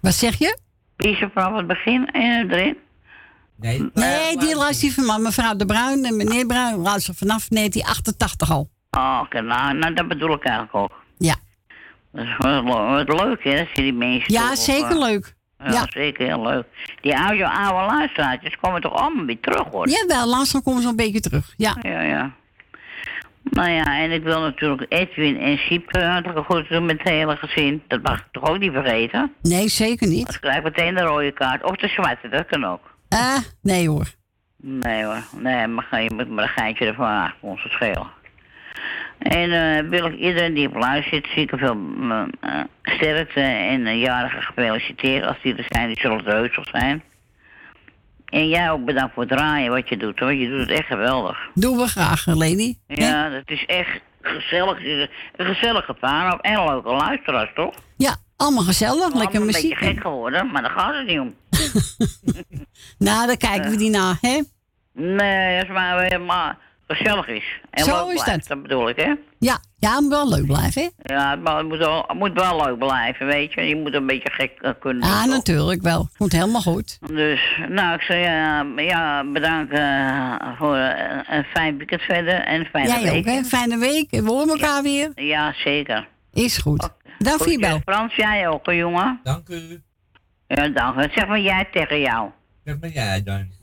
Wat 0.00 0.14
zeg 0.14 0.38
je? 0.38 0.58
Wie 0.96 1.12
is 1.12 1.20
er 1.20 1.30
vanaf 1.34 1.56
het 1.56 1.66
begin 1.66 2.10
eh, 2.10 2.22
erin? 2.22 2.76
Nee, 3.56 3.90
Nee, 3.94 4.36
die 4.36 4.56
luistert 4.56 4.92
van 4.94 5.22
mevrouw 5.22 5.56
De 5.56 5.66
Bruin 5.66 6.04
en 6.04 6.16
meneer 6.16 6.46
Bruin 6.46 6.76
luisteren 6.76 7.16
vanaf 7.16 7.48
1988 7.48 8.50
al. 8.50 8.70
Oh, 8.90 9.20
oké, 9.22 9.40
nou, 9.40 9.74
nou, 9.74 9.94
dat 9.94 10.08
bedoel 10.08 10.34
ik 10.34 10.44
eigenlijk 10.44 10.74
ook. 10.74 11.02
Ja. 11.18 11.34
Dat 12.12 12.24
is 12.24 12.36
wel 12.38 12.62
wat 12.64 13.08
leuk, 13.08 13.44
hè, 13.44 13.56
dat 13.56 13.68
je 13.74 13.82
die 13.82 13.92
mensen... 13.92 14.32
Ja, 14.32 14.48
toch, 14.48 14.56
zeker 14.56 14.90
eh, 14.90 14.98
leuk. 14.98 15.34
Ja, 15.64 15.70
Ja. 15.72 15.86
zeker 15.88 16.26
heel 16.26 16.42
leuk. 16.42 16.64
Die 17.00 17.18
oude, 17.18 17.48
oude 17.48 17.94
luisteraartjes 17.94 18.56
komen 18.60 18.80
toch 18.80 18.92
allemaal 18.94 19.24
weer 19.24 19.40
terug, 19.40 19.64
hoor. 19.70 19.88
Jawel, 19.88 20.26
langzaam 20.28 20.62
komen 20.62 20.82
ze 20.82 20.88
een 20.88 20.96
beetje 20.96 21.20
terug. 21.20 21.54
Ja. 21.56 21.76
Ja, 21.82 22.00
ja. 22.02 22.32
Nou 23.42 23.70
ja, 23.70 23.98
en 24.02 24.10
ik 24.10 24.22
wil 24.22 24.40
natuurlijk 24.40 24.86
Edwin 24.88 25.40
en 25.40 25.58
Siep 25.58 25.92
hartelijk 25.96 26.46
goed 26.46 26.68
doen 26.68 26.84
met 26.86 26.98
het 26.98 27.08
hele 27.08 27.36
gezin. 27.36 27.82
Dat 27.88 28.02
mag 28.02 28.18
ik 28.18 28.26
toch 28.32 28.48
ook 28.48 28.58
niet 28.58 28.72
vergeten? 28.72 29.32
Nee, 29.42 29.68
zeker 29.68 30.08
niet. 30.08 30.26
Dan 30.26 30.40
krijg 30.40 30.56
ik 30.56 30.62
meteen 30.62 30.94
de 30.94 31.00
rode 31.02 31.32
kaart. 31.32 31.64
Of 31.64 31.76
de 31.76 31.88
zwarte, 31.88 32.28
dat 32.28 32.46
kan 32.46 32.64
ook. 32.64 32.94
Eh, 33.08 33.36
nee 33.62 33.88
hoor. 33.88 34.06
Nee 34.56 35.04
hoor, 35.04 35.22
nee, 35.36 35.66
maar 35.66 36.02
je 36.02 36.10
moet 36.14 36.28
maar 36.28 36.44
een 36.44 36.50
geintje 36.50 36.86
ervan 36.86 37.06
maken, 37.06 37.36
ons 37.40 37.62
het 37.62 37.72
schelen. 37.72 38.06
En 39.22 39.52
eh, 39.52 39.88
wil 39.88 40.06
ik 40.06 40.18
iedereen 40.18 40.54
die 40.54 40.68
op 40.68 40.74
luistert, 40.74 41.26
zieke 41.34 41.56
veel 41.56 41.74
mm, 41.74 42.30
eh, 42.40 42.60
sterkte 42.82 43.40
en 43.40 43.80
uh, 43.80 44.00
jarigen 44.00 44.42
gefeliciteerd. 44.42 45.24
Als 45.24 45.36
die 45.42 45.54
er 45.54 45.66
zijn, 45.68 45.86
die 45.86 46.00
zullen 46.00 46.24
heus 46.24 46.56
wel 46.56 46.64
zijn. 46.70 47.02
En 48.24 48.48
jij 48.48 48.70
ook 48.70 48.84
bedankt 48.84 49.14
voor 49.14 49.22
het 49.22 49.32
draaien 49.32 49.70
wat 49.70 49.88
je 49.88 49.96
doet 49.96 50.18
hoor. 50.18 50.34
Je 50.34 50.48
doet 50.48 50.60
het 50.60 50.70
echt 50.78 50.86
geweldig. 50.86 51.38
Doen 51.54 51.76
we 51.76 51.86
graag, 51.86 52.26
Lady. 52.26 52.74
Ja, 52.86 53.28
dat 53.28 53.42
is 53.50 53.64
echt 53.66 54.00
gezellig. 54.22 54.78
Het 54.78 55.10
Een 55.36 55.54
gezellige 55.54 55.92
paar 55.92 56.38
en 56.40 56.64
leuke 56.64 56.88
luisteraars 56.88 57.50
toch? 57.54 57.74
Ja, 57.96 58.16
allemaal 58.36 58.64
gezellig, 58.64 59.14
lekker 59.14 59.20
Allemaal 59.20 59.46
muziek. 59.46 59.62
een 59.62 59.78
beetje 59.78 59.86
gek 59.86 60.00
geworden, 60.00 60.50
maar 60.50 60.62
daar 60.62 60.70
gaat 60.70 60.94
het 60.94 61.06
niet 61.06 61.18
om. 61.18 61.34
Nou, 62.98 63.26
dan 63.26 63.36
kijken 63.36 63.70
we 63.70 63.76
die 63.76 63.90
na, 63.90 64.16
hè? 64.20 64.40
Nee, 64.92 65.56
het 65.56 65.68
maar, 65.68 66.20
maar 66.20 66.58
gezellig 66.96 67.26
is. 67.28 67.60
En 67.70 67.84
Zo 67.84 68.04
leuk 68.06 68.16
is 68.16 68.22
blijft, 68.22 68.48
dat 68.48 68.62
bedoel 68.62 68.88
ik 68.88 68.96
hè. 68.96 69.14
Ja, 69.38 69.58
ja, 69.78 70.00
moet 70.00 70.10
wel 70.10 70.28
leuk 70.28 70.46
blijven, 70.46 70.82
hè? 70.82 71.14
Ja, 71.14 71.30
het 71.30 71.40
moet- 71.40 71.48
het 71.58 71.68
moet 71.68 71.78
wel, 71.78 72.04
het 72.06 72.18
moet 72.18 72.32
wel 72.32 72.64
leuk 72.64 72.78
blijven, 72.78 73.26
weet 73.26 73.52
je. 73.52 73.60
Je 73.62 73.76
moet 73.76 73.94
een 73.94 74.06
beetje 74.06 74.30
gek 74.32 74.52
eh, 74.60 74.70
kunnen 74.80 75.08
Ja, 75.08 75.14
doen, 75.14 75.24
toch? 75.24 75.36
natuurlijk 75.36 75.82
wel. 75.82 76.08
Komt 76.18 76.32
helemaal 76.32 76.60
goed. 76.60 76.98
Dus, 77.06 77.58
nou, 77.68 77.94
ik 77.94 78.00
zou 78.00 78.18
ja, 78.18 78.66
ja, 78.76 79.24
bedanken 79.32 79.78
eh, 79.78 80.58
voor 80.58 80.76
eh, 80.76 81.18
een 81.36 81.44
fijn 81.44 81.76
weekend 81.78 82.00
verder 82.02 82.34
en 82.34 82.60
een 82.60 82.66
fijne 82.66 82.88
Jij 82.88 83.02
week. 83.02 83.18
ook, 83.18 83.24
hè? 83.34 83.42
Fijne 83.44 83.78
week. 83.78 84.10
We 84.10 84.22
horen 84.30 84.48
elkaar 84.48 84.82
weer. 84.82 85.10
Ja, 85.14 85.52
zeker. 85.64 86.08
Is 86.32 86.58
goed. 86.58 86.80
Dank 87.18 87.38
voor 87.38 87.50
je 87.50 87.58
Groetjes, 87.58 87.84
bel. 87.84 87.94
Frans, 87.94 88.14
jij 88.14 88.48
ook, 88.48 88.66
hè, 88.66 88.72
jongen? 88.72 89.20
Dank 89.22 89.48
u. 89.48 89.82
Ja, 90.46 90.68
dank. 90.68 91.12
Zeg 91.14 91.26
maar 91.26 91.40
jij 91.40 91.68
tegen 91.72 92.00
jou? 92.00 92.30
Dat 92.64 92.80
ben 92.80 92.90
jij 92.90 93.22
dan. 93.22 93.46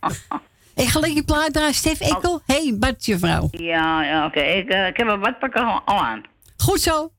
Ik 0.76 0.88
ga 0.88 1.00
lekker 1.00 1.24
plaat 1.24 1.52
draaien. 1.52 1.74
Stef 1.74 2.00
Ekkel. 2.00 2.40
hey, 2.46 2.76
badje 2.78 3.18
vrouw. 3.18 3.48
Ja, 3.50 4.02
ja 4.02 4.26
oké. 4.26 4.40
Ik, 4.40 4.68
eh, 4.68 4.86
ik 4.86 4.96
heb 4.96 5.06
een 5.08 5.20
badpak 5.20 5.54
al, 5.54 5.82
aan. 5.84 6.22
Goed 6.56 6.80
zo. 6.80 7.12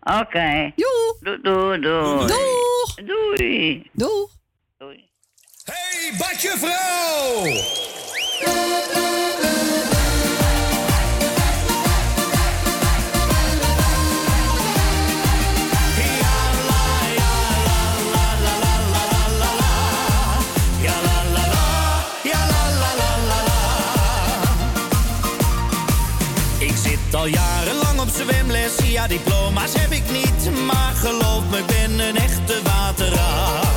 Oké. 0.00 0.72
Joe. 0.76 1.16
Doei, 1.20 1.40
doei, 1.42 1.80
doei. 1.80 2.26
Doeg. 2.26 3.06
Doei. 3.06 3.90
Doeg. 3.92 4.30
Hey, 5.64 6.14
badje 6.18 6.54
vrouw! 6.58 7.44
Ja 28.98 29.06
diploma's 29.06 29.72
heb 29.74 29.90
ik 29.90 30.10
niet, 30.10 30.64
maar 30.66 30.92
geloof 30.94 31.42
me, 31.50 31.58
ik 31.58 31.66
ben 31.66 31.98
een 31.98 32.16
echte 32.16 32.60
waterraad. 32.64 33.67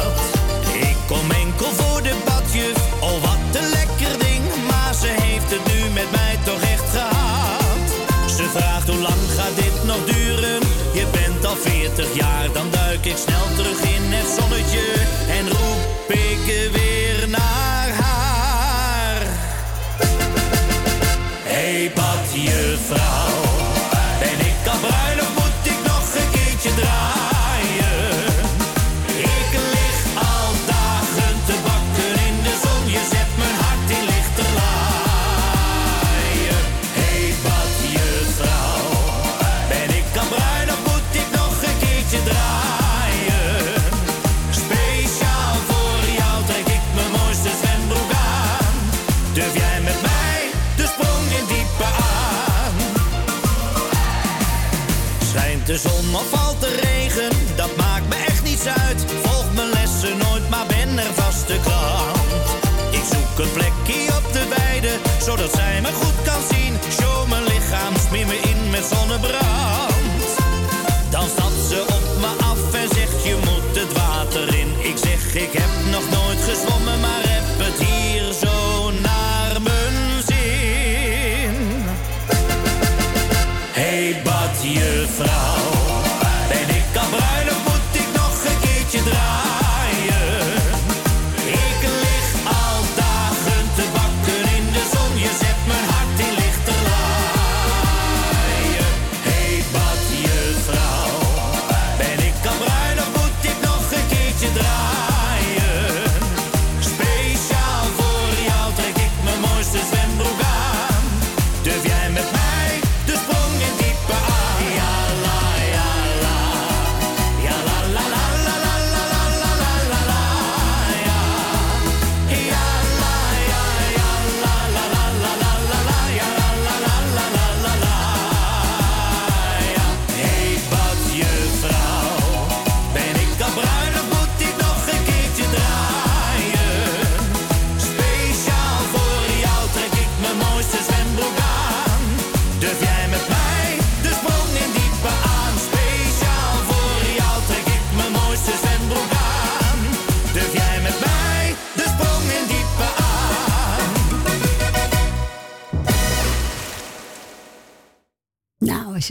Bra 69.18 69.81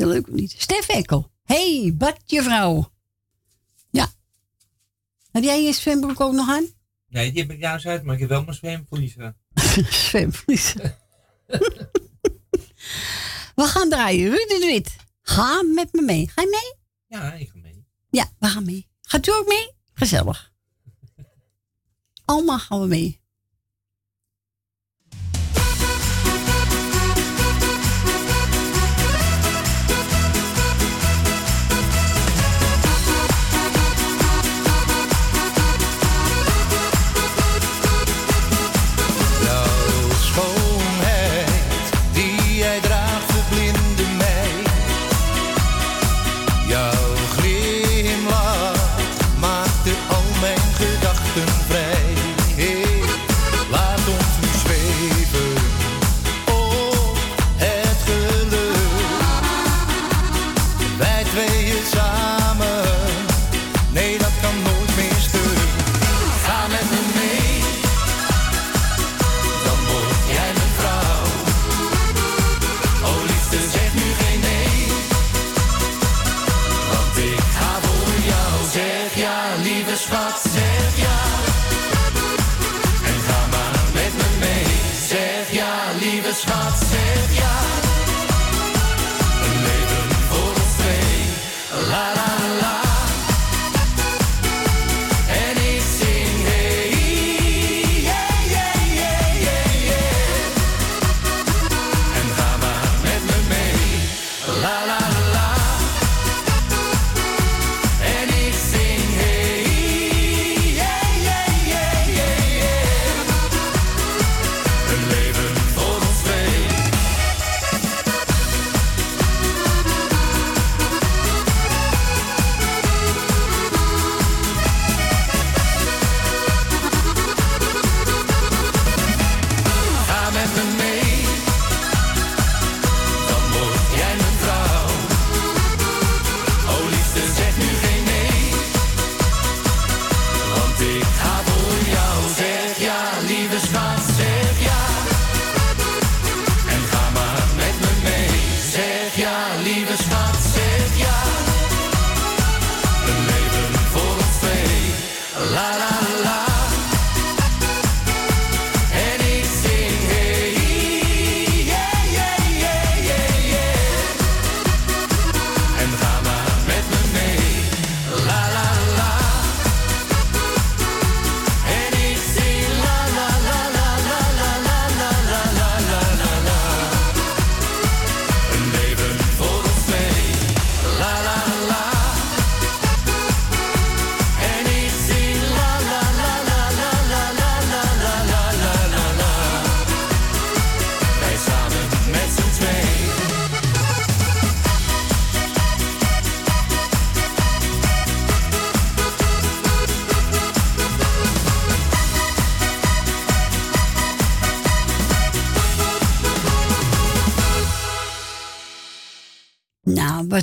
je 0.01 0.07
leuk 0.07 0.29
of 0.29 0.35
niet? 0.35 0.55
Stef 0.59 0.89
Ekkel. 0.89 1.31
hey, 1.43 1.93
badjevrouw. 1.95 2.93
Ja. 3.91 4.09
Heb 5.31 5.43
jij 5.43 5.63
je 5.63 5.73
zwembroek 5.73 6.21
ook 6.21 6.33
nog 6.33 6.49
aan? 6.49 6.67
Nee, 7.09 7.33
die 7.33 7.43
heb 7.43 7.51
ik 7.51 7.61
juist 7.61 7.87
uit, 7.87 8.03
maar 8.03 8.15
ik 8.15 8.21
heb 8.21 8.29
wel 8.29 8.45
mijn 8.45 8.57
zwemvliezen. 8.57 9.37
zwemvliezen. 10.11 10.81
we 13.61 13.65
gaan 13.65 13.89
draaien. 13.89 14.31
Ruud 14.31 14.49
de 14.49 14.67
Wit. 14.67 14.97
Ga 15.23 15.63
met 15.63 15.93
me 15.93 16.03
mee. 16.03 16.29
Ga 16.29 16.43
je 16.43 16.49
mee? 16.51 16.75
Ja, 17.21 17.33
ik 17.33 17.49
ga 17.49 17.59
mee. 17.59 17.87
Ja, 18.11 18.31
we 18.39 18.47
gaan 18.47 18.65
mee. 18.65 18.89
Gaat 19.01 19.27
u 19.27 19.33
ook 19.33 19.47
mee? 19.47 19.71
Gezellig. 19.95 20.53
Allemaal 22.25 22.59
gaan 22.59 22.81
we 22.81 22.87
mee. 22.87 23.20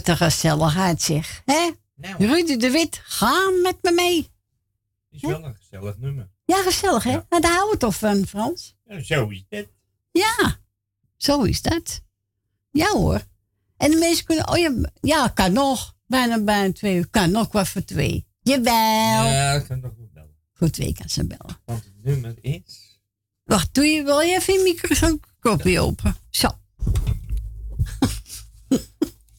de 0.08 0.16
gezelligheid, 0.16 1.02
zeg. 1.02 1.42
Hè? 1.46 1.70
Nou. 1.96 2.26
Ruud 2.26 2.60
de 2.60 2.72
Wit, 2.72 3.02
ga 3.04 3.52
met 3.64 3.78
me 3.82 3.92
mee. 3.92 4.30
Is 5.10 5.22
wel 5.22 5.44
een 5.44 5.56
gezellig 5.56 5.98
nummer. 5.98 6.30
Ja, 6.46 6.62
gezellig, 6.64 7.04
hè? 7.04 7.12
Ja. 7.12 7.26
Daar 7.30 7.52
houden 7.52 7.72
we 7.72 7.78
toch 7.78 7.96
van, 7.96 8.26
Frans? 8.26 8.76
Zo 9.02 9.28
is 9.28 9.46
dat. 9.50 9.66
Ja, 10.12 10.60
zo 11.18 11.42
is 11.42 11.62
dat. 11.62 12.02
Ja 12.72 12.90
hoor. 12.90 13.22
En 13.78 13.92
de 13.92 13.98
mensen 13.98 14.26
kunnen... 14.26 14.50
Oh 14.50 14.58
ja, 14.58 14.92
ja 15.02 15.28
kan 15.28 15.54
nog. 15.54 15.96
Bijna, 16.06 16.42
bijna 16.42 16.74
twee 16.74 16.96
uur. 16.96 17.08
Kan 17.08 17.32
nog 17.32 17.52
wat 17.52 17.68
voor 17.68 17.84
twee. 17.84 18.28
Jawel. 18.42 19.26
Ja, 19.26 19.60
kan 19.60 19.80
nog 19.80 19.92
wel 19.98 20.10
bellen. 20.14 20.36
Voor 20.54 20.70
twee 20.70 20.94
kan 20.94 21.10
ze 21.10 21.26
bellen. 21.28 21.62
Want 21.66 21.84
het 21.84 22.04
nummer 22.04 22.36
is... 22.42 23.00
Wacht, 23.44 23.74
doe 23.74 23.86
je 23.86 24.04
wel 24.04 24.22
even 24.22 24.54
je 24.54 25.20
kopie 25.40 25.80
open. 25.80 26.16
Zo. 26.30 26.48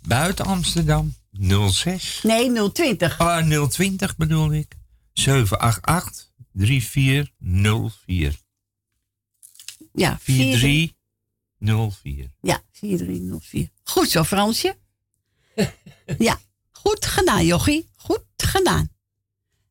Buiten 0.09 0.45
Amsterdam 0.45 1.15
06. 1.71 2.23
Nee, 2.23 2.71
020. 2.73 3.19
Ah, 3.19 3.69
020 3.69 4.17
bedoel 4.17 4.53
ik. 4.53 4.77
788 5.13 6.33
3404. 6.53 8.39
Ja, 9.93 10.19
4304. 10.19 12.31
Ja, 12.41 12.63
4304. 12.73 13.71
Goed 13.83 14.11
zo, 14.11 14.25
Fransje. 14.25 14.77
ja, 16.19 16.39
goed 16.71 17.07
gedaan, 17.07 17.47
Jochie. 17.47 17.89
Goed 17.97 18.25
gedaan. 18.37 18.89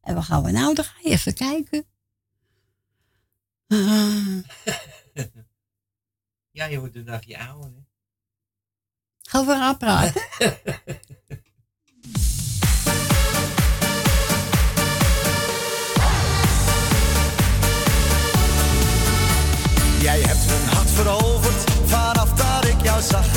En 0.02 0.16
wat 0.16 0.24
gaan 0.24 0.44
we 0.44 0.52
nou? 0.52 0.76
Dan 0.76 0.86
even 1.04 1.34
kijken. 1.34 1.86
Ah. 3.68 4.38
Ja, 6.52 6.66
je 6.66 6.80
wordt 6.80 6.96
een 6.96 7.06
dagje 7.06 7.40
ouder, 7.40 7.72
hè? 7.76 7.87
Ga 9.30 9.44
voor 9.44 9.54
haar 9.54 9.78
praten. 9.78 10.22
Jij 20.02 20.22
hebt 20.22 20.46
mijn 20.46 20.76
hart 20.76 20.90
veroverd 20.90 21.72
vanaf 21.86 22.34
dat 22.34 22.66
ik 22.66 22.82
jou 22.84 23.02
zag. 23.02 23.37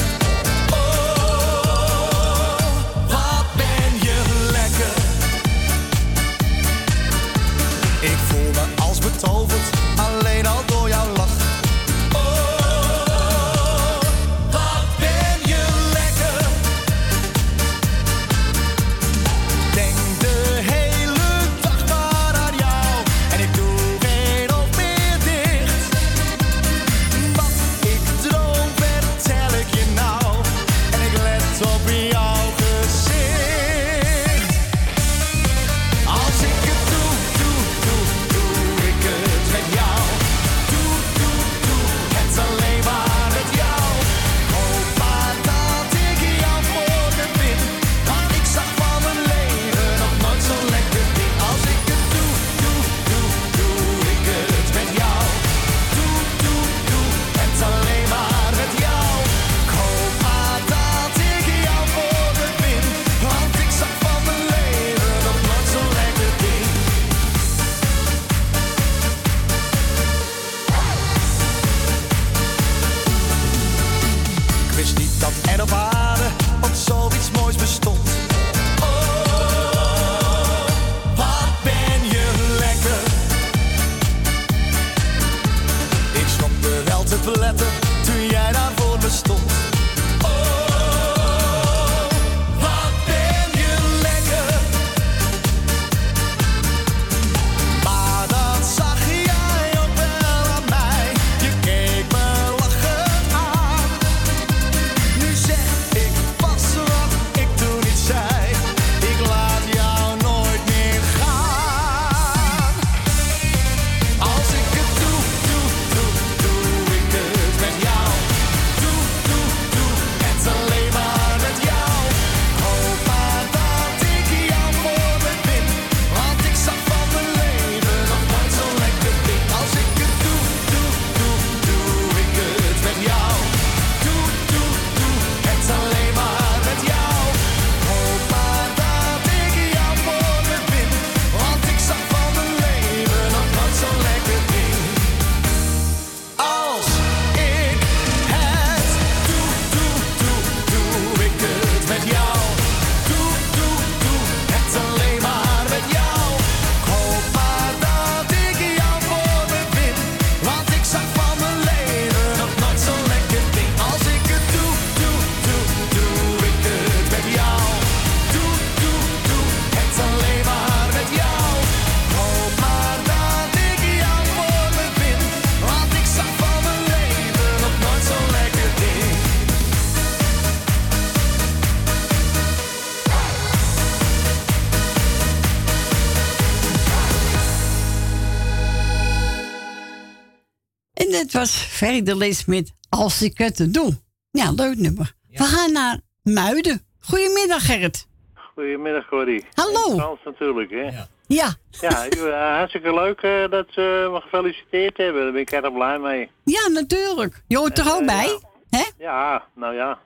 was 191.40 191.56
Ferry 191.56 192.02
Lees 192.04 192.44
met 192.44 192.72
Als 192.88 193.22
ik 193.22 193.38
het 193.38 193.74
doe. 193.74 193.98
Ja, 194.30 194.50
leuk 194.50 194.76
nummer. 194.76 195.12
We 195.30 195.44
gaan 195.44 195.72
naar 195.72 196.00
Muiden. 196.22 196.84
Goedemiddag, 197.00 197.66
Gerrit. 197.66 198.08
Goedemiddag, 198.54 199.06
Corrie. 199.08 199.44
Hallo. 199.54 199.96
Frans 199.96 200.20
natuurlijk, 200.24 200.70
hè? 200.70 200.82
Ja. 200.82 201.06
Ja. 201.26 201.54
ja, 201.70 202.08
eh, 202.08 202.56
hartstikke 202.56 202.94
leuk 202.94 203.20
eh, 203.20 203.50
dat 203.50 203.66
ze 203.70 204.08
me 204.12 204.20
gefeliciteerd 204.20 204.96
hebben. 204.96 205.22
Daar 205.22 205.32
ben 205.32 205.40
ik 205.40 205.50
erg 205.50 205.72
blij 205.72 205.98
mee. 205.98 206.30
Ja, 206.44 206.68
natuurlijk. 206.68 207.42
Je 207.46 207.56
hoort 207.56 207.78
er 207.78 207.92
ook 207.92 208.00
eh, 208.00 208.06
bij, 208.06 208.38
hè? 208.70 208.84
Ja, 208.98 209.44
nou 209.54 209.74
ja. 209.74 209.98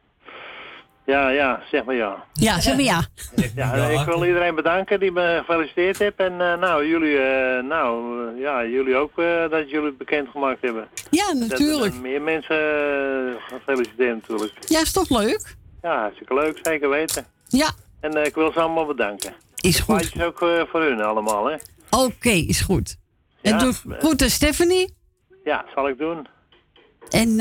Ja, 1.07 1.29
ja, 1.29 1.63
zeg 1.71 1.85
maar 1.85 1.95
ja. 1.95 2.25
Ja, 2.33 2.61
zeg 2.61 2.75
maar 2.75 2.85
ja. 2.85 3.07
ja. 3.55 3.75
ik 3.75 4.07
wil 4.07 4.25
iedereen 4.25 4.55
bedanken 4.55 5.01
die 5.01 5.13
me 5.13 5.37
gefeliciteerd 5.39 5.99
heeft. 5.99 6.17
En 6.17 6.41
eh, 6.41 6.59
nou, 6.59 6.87
jullie, 6.89 7.19
eh, 7.19 7.63
nou, 7.63 8.19
eh, 8.29 8.41
ja, 8.41 8.65
jullie 8.65 8.97
ook 8.97 9.17
dat 9.51 9.71
jullie 9.71 9.87
het 9.87 9.99
bekendgemaakt 9.99 10.63
hebben. 10.63 10.89
Ja, 11.11 11.33
natuurlijk. 11.33 11.95
Meer 11.95 12.23
mensen 12.23 12.57
gefeliciteerd 13.49 14.15
natuurlijk. 14.15 14.53
Ja, 14.67 14.81
is 14.81 14.93
toch 14.93 15.09
leuk? 15.09 15.57
Ja, 15.83 16.01
hartstikke 16.01 16.35
leuk, 16.35 16.59
zeker 16.63 16.89
weten. 16.89 17.27
Ja. 17.49 17.71
En 18.01 18.25
ik 18.25 18.35
wil 18.35 18.53
ze 18.53 18.61
allemaal 18.61 18.87
bedanken. 18.87 19.35
Is 19.61 19.81
goed. 19.81 19.97
Plaatjes 19.97 20.23
ook 20.23 20.39
voor 20.71 20.83
hun 20.83 21.01
allemaal, 21.01 21.47
hè. 21.47 21.57
Oké, 21.91 22.31
is 22.31 22.61
goed. 22.61 22.97
En 23.43 23.59
doe 23.59 23.73
goed 24.01 24.23
Stephanie. 24.23 24.95
Ja, 25.45 25.65
zal 25.75 25.89
ik 25.89 25.99
doen. 25.99 26.27
En 27.11 27.37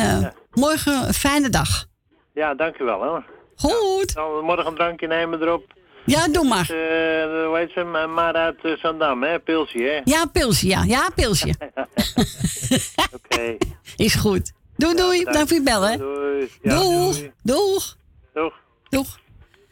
morgen 0.52 1.07
een 1.07 1.14
fijne 1.14 1.49
dag. 1.49 1.85
Ja, 2.34 2.53
dankjewel 2.53 3.03
hoor. 3.03 3.23
Goed. 3.72 4.11
Zal 4.11 4.41
morgen 4.41 4.65
een 4.68 4.76
drankje 4.76 5.07
nemen 5.07 5.41
erop. 5.41 5.73
Ja, 6.06 6.27
doe 6.27 6.48
maar. 6.48 6.69
Eh, 6.69 7.45
hoe 7.48 7.53
heet 7.57 7.72
ze? 7.72 7.84
Maar- 8.14 8.34
uit 8.34 8.60
eh, 8.64 8.72
Zandam, 8.77 9.23
hè? 9.23 9.40
Pilsje, 9.40 9.80
hè? 9.80 10.02
Ja, 10.11 10.26
pilsje, 10.26 10.68
ja. 10.68 10.84
Ja, 10.84 11.10
pilsje. 11.15 11.53
Oké. 13.18 13.57
Is 14.06 14.15
goed. 14.15 14.52
Doei, 14.76 14.95
doei. 14.95 15.23
Dank 15.23 15.48
voor 15.48 15.57
je 15.57 15.64
bellen. 15.64 15.98
Doei. 15.98 16.49
Ja, 16.61 16.76
Doeg. 16.80 17.15
doei. 17.15 17.31
Doeg. 17.44 17.98
Doeg. 18.34 18.53
Doeg. 18.90 19.19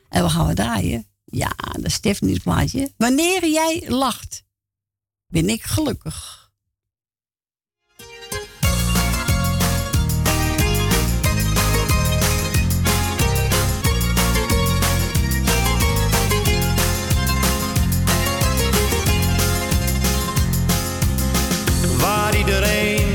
En 0.10 0.24
we 0.24 0.30
gaan 0.30 0.48
we 0.48 0.54
draaien. 0.54 1.06
Ja, 1.26 1.52
dat 1.80 1.92
Stephanie's 1.92 2.40
plaatje. 2.40 2.92
Wanneer 2.98 3.46
jij 3.48 3.84
lacht, 3.88 4.44
ben 5.28 5.50
ik 5.50 5.62
gelukkig. 5.64 6.41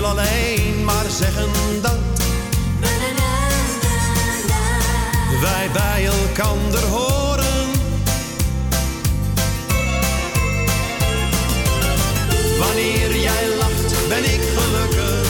Wil 0.00 0.08
alleen 0.08 0.84
maar 0.84 1.04
zeggen 1.08 1.48
dat 1.82 1.98
wij 5.40 5.70
bij 5.72 6.06
elkander 6.06 6.84
horen. 6.84 7.70
Wanneer 12.58 13.16
jij 13.16 13.48
lacht, 13.58 14.08
ben 14.08 14.24
ik 14.24 14.40
gelukkig. 14.56 15.29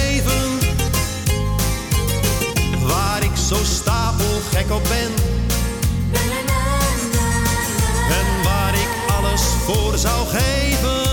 Zo 3.55 3.63
stapelgek 3.63 4.71
op 4.71 4.83
ben. 4.83 5.11
En 8.09 8.43
waar 8.43 8.73
ik 8.73 8.89
alles 9.17 9.41
voor 9.41 9.97
zou 9.97 10.27
geven. 10.27 11.10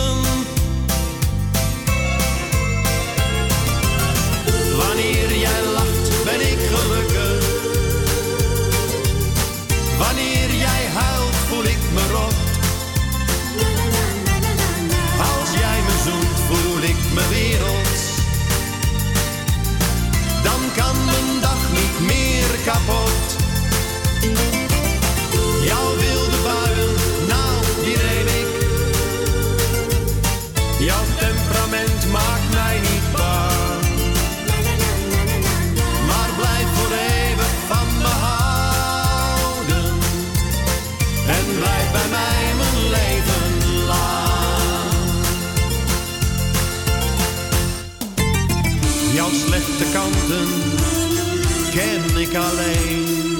Ik 52.31 52.37
alleen. 52.37 53.37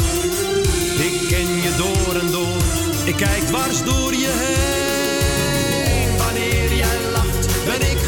Ik 0.99 1.29
ken 1.29 1.57
je 1.63 1.75
door 1.77 2.21
en 2.21 2.31
door, 2.31 2.63
ik 3.05 3.17
kijk 3.17 3.43
dwars 3.43 3.85
door 3.85 4.15
je 4.15 4.31
heen. 4.31 6.17
Wanneer 6.17 6.75
jij 6.75 6.99
lacht, 7.13 7.65
ben 7.65 7.91
ik 7.91 8.08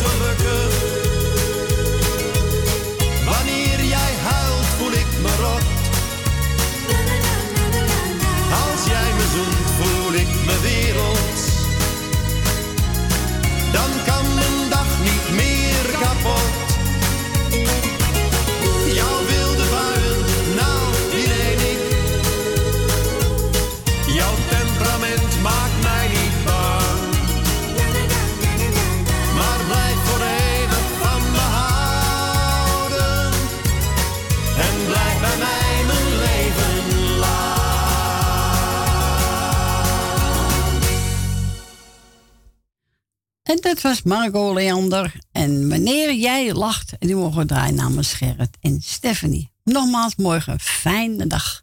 dat 43.74 43.80
was 43.80 44.02
Margot 44.02 44.54
Leander. 44.54 45.14
En 45.32 45.68
wanneer 45.68 46.14
jij 46.14 46.52
lacht, 46.52 46.98
en 46.98 47.06
die 47.06 47.16
mogen 47.16 47.46
draaien 47.46 47.74
namens 47.74 48.12
Gerrit 48.12 48.56
en 48.60 48.80
Stephanie. 48.82 49.52
Nogmaals, 49.64 50.16
morgen 50.16 50.60
fijne 50.60 51.26
dag. 51.26 51.62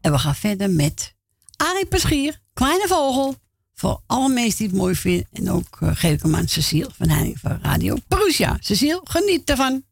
En 0.00 0.12
we 0.12 0.18
gaan 0.18 0.34
verder 0.34 0.70
met 0.70 1.14
Arie 1.56 1.86
Peschier, 1.86 2.40
Kleine 2.52 2.86
Vogel, 2.88 3.34
Voor 3.74 4.02
alle 4.06 4.28
mensen 4.28 4.58
die 4.58 4.66
het 4.66 4.76
mooi 4.76 4.94
vinden. 4.94 5.28
En 5.32 5.50
ook 5.50 5.80
uh, 5.80 5.90
geef 5.94 6.12
ik 6.12 6.22
hem 6.22 6.34
aan 6.34 6.48
Cecile 6.48 6.90
van 6.96 7.08
Heining 7.08 7.38
van 7.38 7.58
Radio 7.62 7.96
Perusia. 8.08 8.56
Cecile, 8.60 9.00
geniet 9.04 9.50
ervan. 9.50 9.84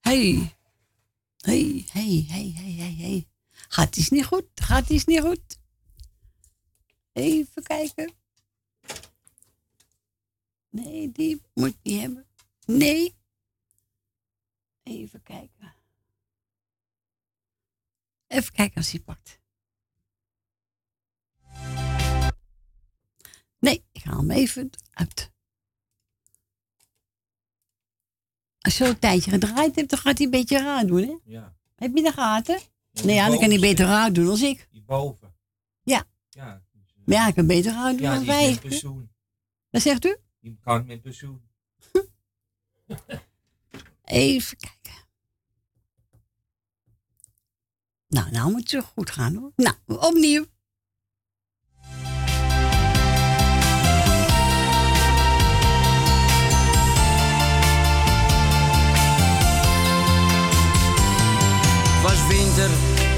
Hey. 0.00 0.56
Hey, 1.36 1.84
hey, 1.92 2.26
hey, 2.28 2.52
hey, 2.56 2.74
hey, 2.78 2.94
hey. 2.98 3.27
Gaat 3.68 3.96
iets 3.96 4.08
niet 4.08 4.24
goed? 4.24 4.44
Gaat 4.54 4.90
iets 4.90 5.04
niet 5.04 5.20
goed? 5.20 5.58
Even 7.12 7.62
kijken. 7.62 8.14
Nee, 10.68 11.12
die 11.12 11.42
moet 11.54 11.68
ik 11.68 11.78
niet 11.82 12.00
hebben. 12.00 12.26
Nee. 12.64 13.16
Even 14.82 15.22
kijken. 15.22 15.74
Even 18.26 18.52
kijken 18.52 18.76
als 18.76 18.90
hij 18.90 19.00
pakt. 19.00 19.40
Nee, 23.58 23.84
ik 23.92 24.02
haal 24.02 24.18
hem 24.18 24.30
even 24.30 24.70
uit. 24.90 25.30
Als 28.58 28.78
je 28.78 28.84
zo'n 28.84 28.98
tijdje 28.98 29.30
gedraaid 29.30 29.76
hebt, 29.76 29.90
dan 29.90 29.98
gaat 29.98 30.16
hij 30.16 30.26
een 30.26 30.32
beetje 30.32 30.58
raar 30.58 30.86
doen, 30.86 31.02
hè? 31.02 31.16
Ja. 31.24 31.56
Heb 31.74 31.96
je 31.96 32.02
de 32.02 32.12
gaten? 32.12 32.60
Nee, 32.92 33.14
ja, 33.14 33.28
dan 33.28 33.38
kan 33.38 33.48
hij 33.50 33.58
beter 33.60 33.86
raar 33.86 34.12
doen 34.12 34.28
als 34.28 34.42
ik. 34.42 34.68
Die 34.72 34.82
boven. 34.82 35.34
Ja. 35.82 36.04
Ja. 36.28 36.62
Maar 37.04 37.16
ja, 37.16 37.28
ik 37.28 37.34
kan 37.34 37.46
beter 37.46 37.72
raar 37.72 37.92
doen 37.92 38.00
Ja, 38.00 38.14
dan 38.14 38.24
wij. 38.26 38.50
met 38.50 38.60
pensioen. 38.60 39.10
Wat 39.70 39.82
zegt 39.82 40.04
u? 40.04 40.16
Die 40.40 40.58
kan 40.60 40.86
met 40.86 41.02
pensioen. 41.02 41.42
Even 44.04 44.56
kijken. 44.56 45.06
Nou, 48.08 48.30
nou 48.30 48.50
moet 48.50 48.70
het 48.70 48.84
goed 48.84 49.10
gaan 49.10 49.34
hoor. 49.34 49.52
Nou, 49.56 49.76
opnieuw. 49.86 50.44
Winter 62.28 62.70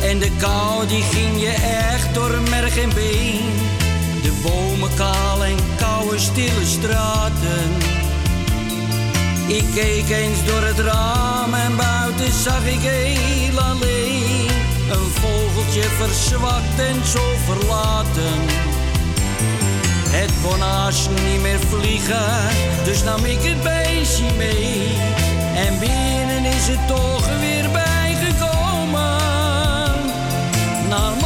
en 0.02 0.18
de 0.18 0.30
kou 0.38 0.86
die 0.86 1.02
ging 1.02 1.40
je 1.40 1.54
echt 1.90 2.14
door 2.14 2.40
merg 2.50 2.78
en 2.78 2.88
been. 2.94 3.40
De 4.22 4.32
bomen 4.42 4.94
kaal 4.94 5.44
en 5.44 5.56
koude 5.76 6.18
stille 6.18 6.64
straten. 6.64 7.70
Ik 9.46 9.64
keek 9.74 10.08
eens 10.08 10.44
door 10.44 10.62
het 10.62 10.78
raam 10.78 11.54
en 11.54 11.76
buiten 11.76 12.32
zag 12.42 12.64
ik 12.64 12.80
heel 12.80 13.60
alleen. 13.60 14.48
Een 14.90 15.10
vogeltje 15.20 15.82
verzwakt 15.82 16.78
en 16.78 17.06
zo 17.06 17.22
verlaten. 17.44 18.40
Het 20.08 20.30
kon 20.42 20.58
niet 21.24 21.40
meer 21.40 21.60
vliegen, 21.68 22.48
dus 22.84 23.02
nam 23.02 23.24
ik 23.24 23.38
het 23.42 23.62
beestje 23.62 24.32
mee. 24.36 24.92
En 25.54 25.78
binnen 25.78 26.44
is 26.44 26.66
het 26.66 26.86
toch 26.86 27.26
weer 27.40 27.49
Na 30.90 31.19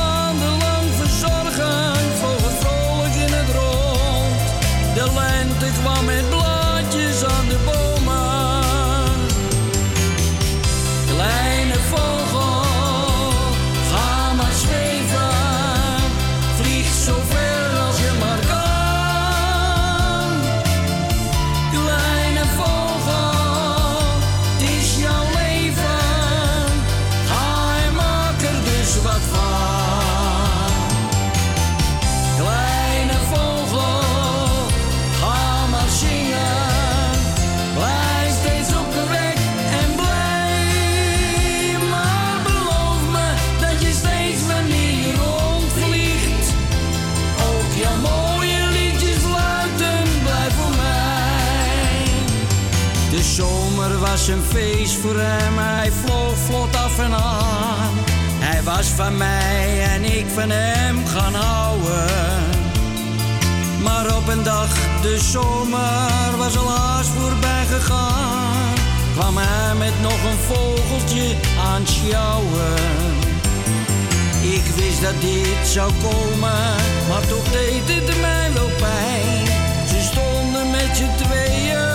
een 54.29 54.43
feest 54.43 54.95
voor 54.95 55.15
hem, 55.17 55.59
hij 55.59 55.93
vloog 55.93 56.37
vlot 56.37 56.77
af 56.77 56.99
en 56.99 57.13
aan. 57.15 57.93
Hij 58.39 58.63
was 58.63 58.87
van 58.87 59.17
mij 59.17 59.83
en 59.83 60.05
ik 60.05 60.27
van 60.35 60.51
hem 60.51 61.07
gaan 61.07 61.35
houden. 61.35 62.45
Maar 63.83 64.17
op 64.17 64.29
een 64.29 64.43
dag, 64.43 64.69
de 65.03 65.19
zomer 65.19 66.37
was 66.37 66.57
al 66.57 66.71
haast 66.71 67.09
voorbij 67.09 67.65
gegaan. 67.65 68.73
Kwam 69.13 69.37
hij 69.37 69.75
met 69.75 70.01
nog 70.03 70.25
een 70.31 70.39
vogeltje 70.39 71.35
aan 71.73 71.87
sjouwen. 71.87 72.75
Ik 74.43 74.65
wist 74.77 75.03
dat 75.03 75.21
dit 75.21 75.67
zou 75.67 75.93
komen, 76.03 76.75
maar 77.09 77.27
toch 77.29 77.49
deed 77.51 77.83
het 77.87 78.21
mij 78.21 78.51
wel 78.55 78.71
pijn. 78.79 79.47
Ze 79.89 80.01
stonden 80.11 80.71
met 80.71 80.97
z'n 80.97 81.25
tweeën 81.25 81.94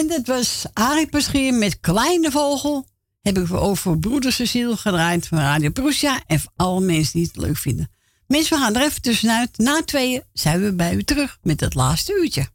En 0.00 0.06
dat 0.06 0.26
was 0.26 0.64
Arie 0.72 1.06
Paschier 1.06 1.54
met 1.54 1.80
Kleine 1.80 2.30
Vogel. 2.30 2.86
Heb 3.20 3.38
ik 3.38 3.52
over 3.52 3.98
broeder 3.98 4.32
Cecile 4.32 4.76
gedraaid 4.76 5.26
van 5.26 5.38
Radio 5.38 5.70
Prussia. 5.70 6.22
En 6.26 6.40
voor 6.40 6.52
alle 6.56 6.80
mensen 6.80 7.12
die 7.12 7.26
het 7.32 7.36
leuk 7.36 7.56
vinden. 7.56 7.90
Mensen, 8.26 8.56
we 8.56 8.62
gaan 8.62 8.74
er 8.74 8.82
even 8.82 9.02
tussenuit. 9.02 9.58
Na 9.58 9.82
tweeën 9.84 10.22
zijn 10.32 10.62
we 10.62 10.72
bij 10.72 10.94
u 10.94 11.02
terug 11.02 11.38
met 11.42 11.60
het 11.60 11.74
laatste 11.74 12.18
uurtje. 12.22 12.48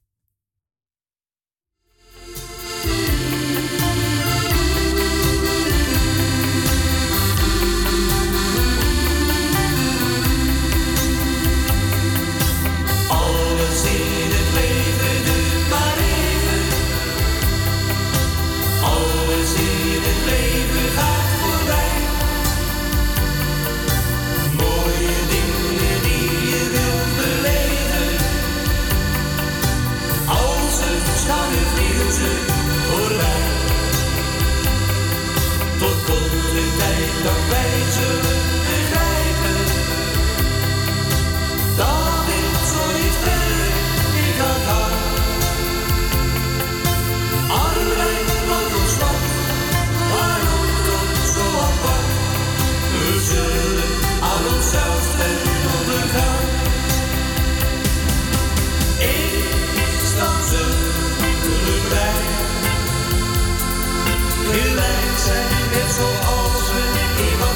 zoals 65.97 66.65
we 66.73 66.85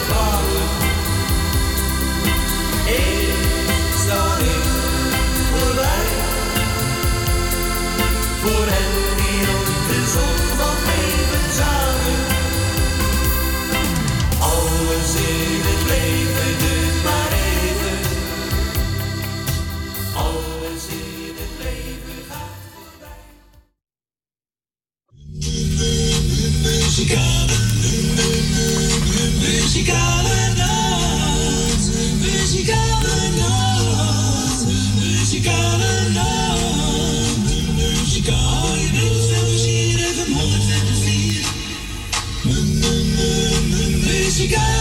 bouwen. 0.09 0.67
Voor 8.41 8.67
hen 8.75 8.93
die 9.17 9.41
op 9.55 9.65
de 9.87 9.99
zon. 10.13 10.37
Alles 14.39 15.13
in 15.15 15.61
het 15.69 15.83
leven 15.87 16.57
duurt 16.59 17.03
maar. 17.03 17.33
Alles 20.15 20.83
in 20.87 21.35
het 21.39 21.53
leven 21.63 22.19
gaat 22.29 22.61
voorbij. 22.73 23.19
She 29.69 29.83
can't 29.83 30.19
muzikale 30.19 30.89
noot, 31.37 31.83
muzikale 44.05 44.57
noot, 44.57 44.78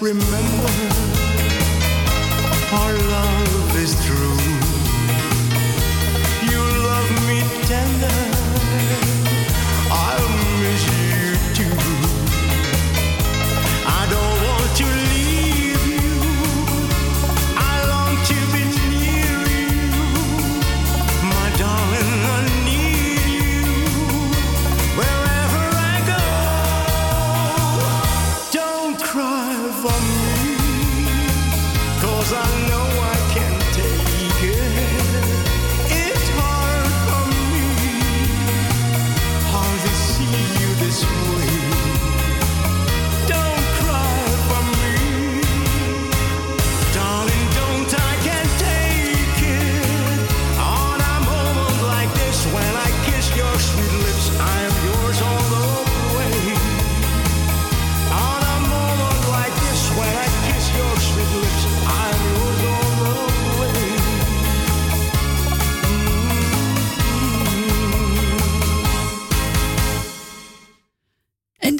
Remember 0.00 0.27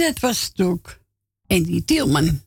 dat 0.08 0.20
was 0.20 0.50
het 0.52 0.66
ook. 0.66 0.98
En 1.46 1.62
die 1.62 1.84
Tielman. 1.84 2.40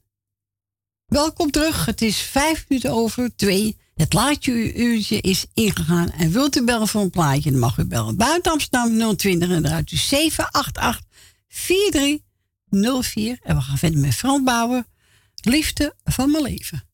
Welkom 1.05 1.51
terug. 1.51 1.85
Het 1.85 2.01
is 2.01 2.17
vijf 2.17 2.65
minuten 2.67 2.91
over 2.91 3.35
twee. 3.35 3.77
Het 3.95 4.13
laatste 4.13 4.75
uurtje 4.75 5.21
is 5.21 5.45
ingegaan. 5.53 6.11
En 6.11 6.31
wilt 6.31 6.55
u 6.55 6.63
bellen 6.63 6.87
voor 6.87 7.01
een 7.01 7.09
plaatje, 7.09 7.51
dan 7.51 7.59
mag 7.59 7.77
u 7.77 7.85
bellen. 7.85 8.15
Buiten 8.15 8.51
Amsterdam 8.51 9.15
020 9.15 9.49
en 9.49 9.65
eruit 9.65 9.91
u 9.91 9.95
788 9.95 11.05
4304. 11.47 13.39
En 13.41 13.55
we 13.55 13.61
gaan 13.61 13.77
verder 13.77 13.99
met 13.99 14.15
Frans 14.15 14.43
Bouwen. 14.43 14.87
Liefde 15.41 15.95
van 16.03 16.31
mijn 16.31 16.43
leven. 16.43 16.90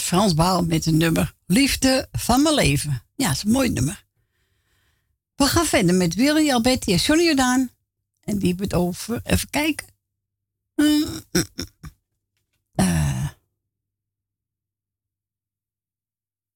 Frans 0.00 0.34
Baal 0.34 0.64
met 0.64 0.84
het 0.84 0.94
nummer 0.94 1.34
Liefde 1.46 2.08
van 2.12 2.42
mijn 2.42 2.54
leven. 2.54 3.02
Ja, 3.14 3.26
dat 3.26 3.36
is 3.36 3.42
een 3.42 3.50
mooi 3.50 3.68
nummer. 3.68 4.04
We 5.34 5.44
gaan 5.44 5.66
verder 5.66 5.94
met 5.94 6.14
Willy, 6.14 6.52
Alberti 6.52 6.92
en 6.92 6.98
Johnny 6.98 7.24
Jordaan. 7.24 7.70
En 8.20 8.38
die 8.38 8.48
hebben 8.48 8.66
het 8.66 8.74
over, 8.74 9.20
even 9.24 9.50
kijken. 9.50 9.86
Mm, 10.74 11.04
mm, 11.32 11.44
mm. 11.54 11.64
Eh. 12.74 13.28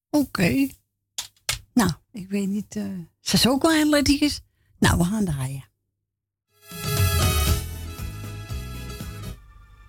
Oké. 0.09 0.67
Nou, 1.73 1.91
ik 2.11 2.29
weet 2.29 2.47
niet. 2.47 2.73
Ze 3.19 3.33
is 3.33 3.47
ook 3.47 3.61
wel 3.61 3.71
heel 3.71 3.89
lettig? 3.89 4.39
Nou, 4.79 4.97
we 4.97 5.03
gaan 5.03 5.25
draaien. 5.25 5.69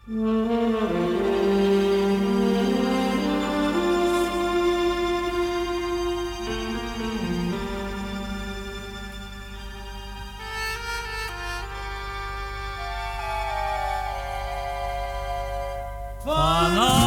Mm. 0.07 1.12
long. 16.69 17.02